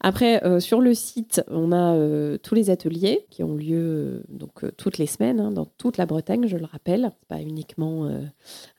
Après, 0.00 0.40
sur 0.60 0.80
le 0.80 0.94
site, 0.94 1.42
on 1.48 1.72
a 1.72 1.94
tous 2.38 2.54
les 2.54 2.70
ateliers 2.70 3.26
qui 3.28 3.42
ont 3.42 3.56
lieu 3.56 4.22
donc 4.28 4.64
toutes 4.76 4.96
les 4.96 5.06
semaines 5.06 5.38
hein, 5.38 5.50
dans 5.50 5.66
toute 5.66 5.98
la 5.98 6.06
Bretagne, 6.06 6.46
je 6.46 6.56
le 6.56 6.64
rappelle, 6.64 7.12
pas 7.28 7.40
uniquement 7.42 8.08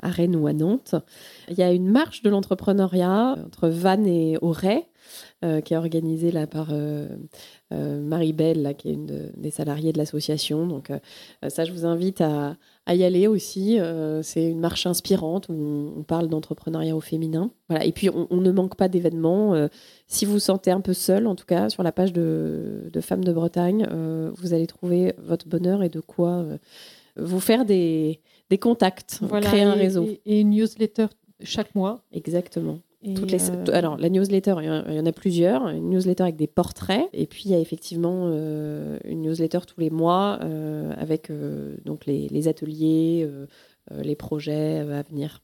à 0.01 0.09
Rennes 0.09 0.35
ou 0.35 0.47
à 0.47 0.53
Nantes. 0.53 0.95
Il 1.49 1.57
y 1.57 1.61
a 1.61 1.71
une 1.71 1.91
marche 1.91 2.23
de 2.23 2.31
l'entrepreneuriat 2.31 3.35
entre 3.45 3.67
Vannes 3.67 4.07
et 4.07 4.37
Auray 4.41 4.87
euh, 5.43 5.59
qui 5.59 5.73
est 5.73 5.77
organisée 5.77 6.29
là 6.29 6.45
par 6.45 6.67
euh, 6.71 7.07
euh, 7.73 7.99
Marie-Belle, 7.99 8.61
là, 8.61 8.75
qui 8.75 8.89
est 8.89 8.93
une 8.93 9.31
des 9.35 9.49
salariés 9.49 9.91
de 9.91 9.97
l'association. 9.97 10.67
Donc 10.67 10.91
ça, 11.47 11.65
je 11.65 11.71
vous 11.71 11.83
invite 11.83 12.21
à, 12.21 12.57
y 12.87 13.03
aller 13.03 13.25
aussi. 13.25 13.79
c'est 14.21 14.43
une 14.47 14.59
marche 14.59 14.85
inspirante 14.85 15.49
où 15.49 15.53
on, 15.97 16.03
parle 16.03 16.27
d'entrepreneuriat 16.27 16.95
au 16.95 16.99
féminin. 16.99 17.49
Voilà. 17.69 17.85
Et 17.85 17.91
puis, 17.91 18.09
on, 18.09 18.37
ne 18.37 18.51
manque 18.51 18.75
pas 18.75 18.87
d'événements. 18.87 19.67
si 20.05 20.25
vous 20.25 20.33
vous 20.33 20.39
sentez 20.39 20.69
un 20.69 20.81
peu 20.81 20.93
seul, 20.93 21.25
en 21.25 21.35
tout 21.35 21.45
cas, 21.45 21.69
sur 21.69 21.81
la 21.81 21.91
page 21.91 22.13
de, 22.13 22.91
Femmes 23.01 23.23
de 23.23 23.33
Bretagne, 23.33 23.87
vous 24.35 24.53
allez 24.53 24.67
trouver 24.67 25.15
votre 25.17 25.47
bonheur 25.47 25.81
et 25.81 25.89
de 25.89 26.01
quoi 26.01 26.45
vous 27.15 27.39
faire 27.39 27.65
des, 27.65 28.21
contacts, 28.59 29.21
créer 29.41 29.63
un 29.63 29.73
réseau. 29.73 30.07
et 30.25 30.41
une 30.41 30.51
newsletter 30.51 31.07
chaque 31.43 31.73
mois. 31.73 32.03
Exactement. 32.11 32.79
Toutes 33.15 33.31
les... 33.31 33.49
Euh, 33.49 33.65
alors, 33.73 33.97
la 33.97 34.09
newsletter, 34.09 34.55
il 34.59 34.65
y 34.95 34.99
en 34.99 35.05
a 35.05 35.11
plusieurs. 35.11 35.67
Une 35.69 35.89
newsletter 35.89 36.23
avec 36.23 36.35
des 36.35 36.47
portraits. 36.47 37.09
Et 37.13 37.25
puis, 37.25 37.43
il 37.45 37.51
y 37.51 37.55
a 37.55 37.59
effectivement 37.59 38.25
euh, 38.25 38.99
une 39.05 39.23
newsletter 39.23 39.59
tous 39.67 39.79
les 39.79 39.89
mois 39.89 40.39
euh, 40.43 40.93
avec 40.97 41.31
donc 41.83 42.05
les, 42.05 42.47
ateliers, 42.47 43.27
les 43.91 44.15
projets 44.15 44.79
à 44.79 45.01
venir. 45.01 45.41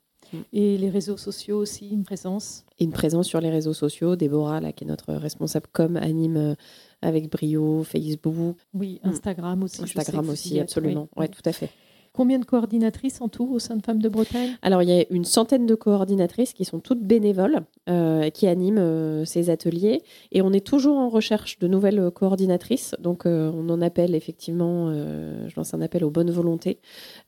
Et 0.52 0.78
les 0.78 0.90
réseaux 0.90 1.16
sociaux 1.16 1.58
aussi, 1.58 1.88
une 1.90 2.04
présence? 2.04 2.66
Une 2.82 2.92
présence 2.92 3.28
sur 3.28 3.40
les 3.40 3.50
réseaux 3.50 3.74
sociaux. 3.74 4.16
Déborah, 4.16 4.60
là, 4.60 4.74
qui 4.74 4.84
est 4.84 4.88
notre 4.88 5.14
responsable 5.14 5.68
com, 5.72 5.96
anime 5.96 6.56
avec 7.02 7.32
brio 7.32 7.84
Facebook. 7.84 8.58
Oui. 8.74 9.00
Instagram 9.04 9.64
aussi. 9.64 9.82
Instagram 9.82 10.30
aussi, 10.30 10.60
absolument. 10.60 11.08
Oui, 11.16 11.22
ouais, 11.22 11.28
tout 11.30 11.42
à 11.46 11.54
fait. 11.54 11.70
Combien 12.18 12.40
de 12.40 12.46
coordinatrices 12.46 13.22
en 13.22 13.28
tout 13.28 13.48
au 13.48 13.60
sein 13.60 13.76
de 13.76 13.84
Femmes 13.84 14.02
de 14.02 14.10
Bretagne? 14.10 14.58
Alors, 14.64 14.82
il 14.82 14.90
y 14.90 15.00
a 15.00 15.06
une 15.12 15.24
centaine 15.24 15.68
de 15.68 15.76
coordinatrices 15.76 16.54
qui 16.54 16.66
sont 16.66 16.80
toutes 16.80 17.04
bénévoles, 17.04 17.60
euh, 17.90 18.32
qui 18.32 18.48
animent 18.48 18.80
euh, 18.80 19.24
ces 19.24 19.52
ateliers. 19.52 20.02
Et 20.32 20.42
on 20.42 20.52
est 20.52 20.66
toujours 20.66 20.98
en 20.98 21.10
recherche 21.10 21.60
de 21.60 21.68
nouvelles 21.68 22.10
coordinatrices. 22.10 22.96
Donc, 22.98 23.28
euh, 23.28 23.52
on 23.54 23.70
en 23.70 23.84
appelle 23.84 24.16
effectivement, 24.16 24.92
je 24.92 25.56
lance 25.56 25.76
un 25.76 25.82
appel 25.82 26.04
aux 26.04 26.10
bonnes 26.10 26.32
volontés. 26.32 26.80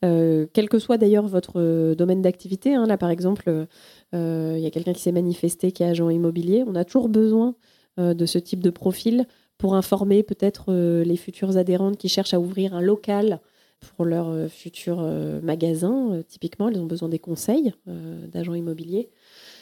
quel 0.02 0.68
que 0.68 0.80
soit 0.80 0.98
d'ailleurs 0.98 1.28
votre 1.28 1.94
domaine 1.94 2.20
d'activité. 2.20 2.74
Hein. 2.74 2.86
là, 2.86 2.98
par 2.98 3.10
exemple, 3.10 3.68
il 4.12 4.58
y 4.58 4.66
a 4.66 4.70
quelqu'un 4.72 4.92
qui 4.92 5.02
s'est 5.02 5.12
manifesté 5.12 5.70
qui 5.70 5.84
est 5.84 5.86
agent 5.86 6.10
immobilier. 6.10 6.64
On 6.66 6.74
a 6.74 6.84
toujours 6.84 7.08
besoin 7.08 7.54
de 7.96 8.26
ce 8.26 8.38
type 8.38 8.60
de 8.60 8.70
profil 8.70 9.28
pour 9.56 9.76
informer 9.76 10.24
peut-être 10.24 10.72
les 10.72 11.16
futures 11.16 11.58
adhérentes 11.58 11.96
qui 11.96 12.08
cherchent 12.08 12.34
à 12.34 12.40
ouvrir 12.40 12.74
un 12.74 12.80
local 12.80 13.40
pour 13.80 14.04
leur 14.04 14.28
euh, 14.28 14.48
futur 14.48 15.00
euh, 15.00 15.40
magasin. 15.40 16.12
Euh, 16.12 16.22
typiquement, 16.22 16.68
elles 16.68 16.78
ont 16.78 16.86
besoin 16.86 17.08
des 17.08 17.18
conseils 17.18 17.72
d'agents 17.86 18.54
immobiliers 18.54 19.10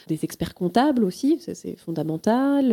des 0.07 0.23
experts 0.23 0.55
comptables 0.55 1.03
aussi, 1.03 1.39
c'est 1.39 1.75
fondamental. 1.75 2.69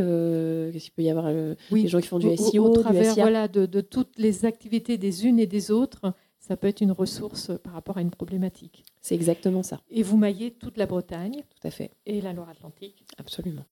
Qu'est-ce 0.73 0.85
qu'il 0.85 0.93
peut 0.93 1.03
y 1.03 1.11
avoir 1.11 1.31
Des 1.71 1.87
gens 1.87 2.01
qui 2.01 2.07
font 2.07 2.19
du 2.19 2.35
SEO, 2.35 2.65
au, 2.65 2.71
travers, 2.71 3.15
Voilà, 3.15 3.47
de, 3.47 3.67
de, 3.67 3.83
toutes 3.83 4.17
les 4.17 4.47
activités 4.47 4.97
des 4.97 5.27
unes 5.27 5.39
et 5.39 5.47
des 5.47 5.71
autres, 5.71 6.15
ça 6.39 6.57
peut 6.57 6.67
être 6.67 6.81
une 6.81 6.93
ressource 6.93 7.51
par 7.63 7.75
rapport 7.75 7.99
à 7.99 8.01
une 8.01 8.11
problématique. 8.11 8.87
C'est 9.03 9.15
exactement 9.15 9.63
ça. 9.63 9.83
Et 9.91 10.03
vous 10.03 10.17
maillez 10.17 10.53
toute 10.53 10.79
la 10.79 10.87
Bretagne. 10.87 11.43
Tout 11.61 11.69
à 11.69 11.71
fait. 11.71 11.91
Et 12.07 12.23
la 12.23 12.33
Loire-Atlantique. 12.33 13.05
Absolument 13.19 13.67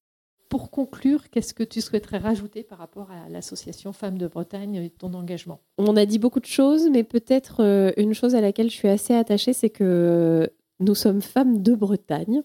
pour 0.49 0.71
conclure, 0.71 1.31
qu'est-ce 1.31 1.55
que 1.55 1.63
tu 1.63 1.81
souhaiterais 1.81 2.19
rajouter 2.19 2.63
par 2.63 2.79
rapport 2.79 3.09
à 3.11 3.29
l'association 3.29 3.93
Femmes 3.93 4.19
de 4.19 4.27
Bretagne 4.27 4.77
et 4.77 4.91
ton 4.91 5.15
engagement? 5.15 5.61
On 5.79 5.97
a 5.97 6.07
dit 6.07 6.19
beaucoup 6.19 6.41
de 6.41 6.47
choses, 6.47 6.89
mais 6.91 7.05
peut-être 7.05 7.63
euh, 7.63 7.93
une 7.97 8.15
chose 8.15 8.35
à 8.35 8.41
laquelle 8.41 8.71
je 8.71 8.77
suis 8.77 8.89
assez 8.89 9.15
attachée, 9.15 9.53
c'est 9.53 9.71
que 9.71 10.51
nous 10.81 10.95
sommes 10.95 11.23
femmes 11.23 11.63
de 11.63 11.75
Bretagne. 11.75 12.43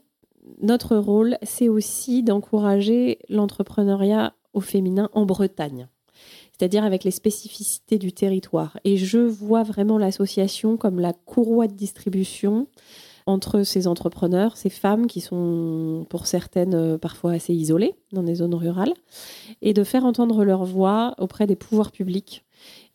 Notre 0.62 0.98
rôle, 0.98 1.38
c'est 1.44 1.70
aussi 1.70 2.24
d'encourager 2.24 3.20
l'entrepreneuriat 3.30 4.34
au 4.54 4.62
féminin 4.62 5.10
en 5.14 5.26
Bretagne 5.26 5.88
c'est-à-dire 6.60 6.84
avec 6.84 7.06
les 7.06 7.12
spécificités 7.12 7.98
du 7.98 8.12
territoire. 8.12 8.78
Et 8.84 8.98
je 8.98 9.20
vois 9.20 9.64
vraiment 9.64 9.98
l'association 9.98 10.76
comme 10.76 11.00
la 11.00 11.14
courroie 11.14 11.68
de 11.68 11.74
distribution 11.74 12.68
entre 13.30 13.64
ces 13.64 13.88
entrepreneurs, 13.88 14.58
ces 14.58 14.70
femmes 14.70 15.08
qui 15.08 15.22
sont 15.22 16.06
pour 16.10 16.28
certaines 16.28 16.74
euh, 16.74 16.98
parfois 16.98 17.34
assez 17.34 17.54
isolées 17.54 17.96
dans 18.12 18.24
des 18.24 18.36
zones 18.36 18.56
rurales, 18.56 18.94
et 19.62 19.74
de 19.74 19.84
faire 19.84 20.06
entendre 20.06 20.44
leur 20.44 20.66
voix 20.66 21.14
auprès 21.20 21.48
des 21.48 21.56
pouvoirs 21.56 21.92
publics 21.92 22.44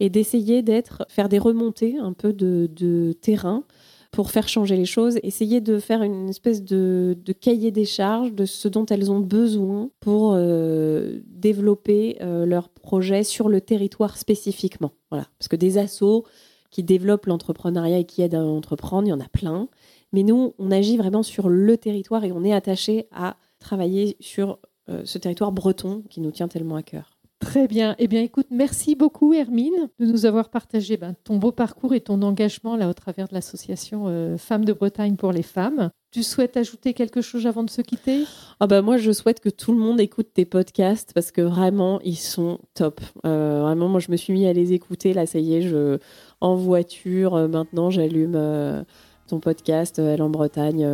et 0.01 0.11
d'essayer 0.11 0.63
d'être, 0.63 1.07
faire 1.09 1.29
des 1.29 1.39
remontées 1.39 1.97
un 1.99 2.13
peu 2.13 2.33
de, 2.33 3.13
terrain 3.21 3.65
pour 4.11 4.31
faire 4.31 4.49
changer 4.49 4.77
les 4.77 4.85
choses, 4.85 5.19
essayer 5.23 5.61
de 5.61 5.79
faire 5.79 6.03
une 6.03 6.29
espèce 6.29 6.63
de, 6.63 7.17
cahier 7.41 7.71
des 7.71 7.85
charges 7.85 8.33
de 8.33 8.45
ce 8.45 8.69
dont 8.69 8.87
elles 8.87 9.11
ont 9.11 9.21
besoin 9.21 9.91
pour 10.01 10.35
euh, 10.35 11.21
développer 11.27 12.19
euh, 12.21 12.45
leurs 12.47 12.69
projets 12.69 13.25
sur 13.25 13.49
le 13.49 13.61
territoire 13.61 14.17
spécifiquement. 14.17 14.93
Voilà. 15.11 15.27
Parce 15.39 15.49
que 15.49 15.57
des 15.57 15.79
assos 15.79 16.25
qui 16.75 16.83
développent 16.83 17.27
l'entrepreneuriat 17.27 17.99
et 17.99 18.05
qui 18.05 18.21
aident 18.21 18.35
à 18.35 18.43
entreprendre, 18.43 19.07
il 19.07 19.11
y 19.11 19.13
en 19.13 19.21
a 19.21 19.29
plein. 19.29 19.69
Mais 20.13 20.25
nous, 20.25 20.55
on 20.59 20.73
agit 20.73 20.97
vraiment 20.97 21.23
sur 21.23 21.49
le 21.49 21.77
territoire 21.77 22.25
et 22.25 22.33
on 22.33 22.43
est 22.43 22.53
attaché 22.53 23.07
à 23.13 23.37
travailler 23.61 24.17
sur 24.19 24.59
euh, 24.89 25.03
ce 25.05 25.19
territoire 25.19 25.53
breton 25.53 26.03
qui 26.11 26.21
nous 26.21 26.33
tient 26.33 26.49
tellement 26.49 26.75
à 26.75 26.83
cœur. 26.83 27.15
Très 27.39 27.69
bien. 27.69 27.95
Eh 27.99 28.09
bien, 28.09 28.23
écoute, 28.23 28.47
merci 28.51 28.97
beaucoup, 28.97 29.35
Hermine, 29.35 29.89
de 30.01 30.07
nous 30.07 30.27
avoir 30.27 30.49
partagé 30.49 30.97
ben, 30.97 31.15
ton 31.25 31.37
beau 31.37 31.53
parcours 31.53 31.95
et 31.95 32.01
ton 32.01 32.23
engagement 32.23 32.75
là 32.75 32.89
au 32.89 32.93
travers 32.93 33.29
de 33.29 33.35
l'association 33.35 34.05
euh, 34.09 34.37
Femmes 34.37 34.65
de 34.65 34.73
Bretagne 34.73 35.17
pour 35.17 35.31
les 35.31 35.43
femmes. 35.43 35.91
Tu 36.11 36.23
souhaites 36.23 36.57
ajouter 36.57 36.95
quelque 36.95 37.21
chose 37.21 37.47
avant 37.47 37.65
de 37.65 37.71
se 37.71 37.83
quitter? 37.83 38.25
Ah 38.61 38.67
bah 38.67 38.83
Moi, 38.83 38.99
je 38.99 39.11
souhaite 39.11 39.41
que 39.41 39.49
tout 39.49 39.73
le 39.73 39.79
monde 39.79 40.01
écoute 40.01 40.29
tes 40.33 40.45
podcasts 40.45 41.13
parce 41.13 41.33
que 41.33 41.43
vraiment, 41.43 42.01
ils 42.03 42.17
sont 42.17 42.61
top. 42.73 43.01
Euh, 43.27 43.61
vraiment, 43.63 43.89
moi, 43.89 44.01
je 44.01 44.13
me 44.13 44.17
suis 44.17 44.33
mis 44.33 44.47
à 44.47 44.53
les 44.53 44.73
écouter. 44.73 45.13
Là, 45.13 45.27
ça 45.27 45.41
y 45.41 45.57
est, 45.57 45.63
je 45.63 45.99
en 46.45 46.57
voiture. 46.57 47.49
maintenant, 47.49 47.91
j'allume 47.91 48.85
ton 49.27 49.41
podcast, 49.41 49.99
Elle 49.99 50.23
en 50.23 50.31
Bretagne. 50.31 50.87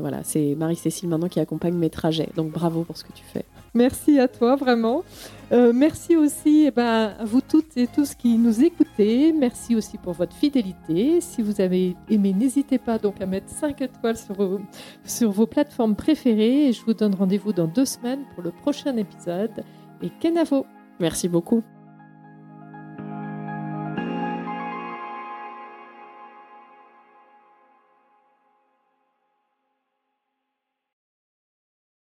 voilà, 0.00 0.20
c'est 0.22 0.54
Marie-Cécile 0.54 1.08
maintenant 1.08 1.28
qui 1.28 1.40
accompagne 1.40 1.74
mes 1.74 1.90
trajets. 1.90 2.28
Donc 2.36 2.52
bravo 2.52 2.84
pour 2.84 2.96
ce 2.96 3.04
que 3.04 3.12
tu 3.12 3.24
fais. 3.24 3.44
Merci 3.74 4.18
à 4.18 4.28
toi, 4.28 4.56
vraiment. 4.56 5.04
Euh, 5.52 5.72
merci 5.74 6.16
aussi 6.16 6.64
eh 6.66 6.70
ben, 6.70 7.14
à 7.18 7.24
vous 7.24 7.40
toutes 7.40 7.76
et 7.76 7.86
tous 7.86 8.14
qui 8.14 8.36
nous 8.36 8.62
écoutez. 8.62 9.32
Merci 9.32 9.76
aussi 9.76 9.98
pour 9.98 10.14
votre 10.14 10.34
fidélité. 10.34 11.20
Si 11.20 11.42
vous 11.42 11.60
avez 11.60 11.94
aimé, 12.10 12.32
n'hésitez 12.32 12.78
pas 12.78 12.98
donc 12.98 13.20
à 13.20 13.26
mettre 13.26 13.48
5 13.48 13.80
étoiles 13.82 14.16
sur 14.16 14.34
vos, 14.34 14.60
sur 15.04 15.30
vos 15.30 15.46
plateformes 15.46 15.96
préférées. 15.96 16.68
Et 16.68 16.72
je 16.72 16.84
vous 16.84 16.94
donne 16.94 17.14
rendez-vous 17.14 17.52
dans 17.52 17.66
deux 17.66 17.86
semaines 17.86 18.24
pour 18.34 18.42
le 18.42 18.50
prochain 18.50 18.96
épisode. 18.96 19.64
Et 20.02 20.10
Kenavo. 20.20 20.66
Merci 21.00 21.28
beaucoup. 21.28 21.62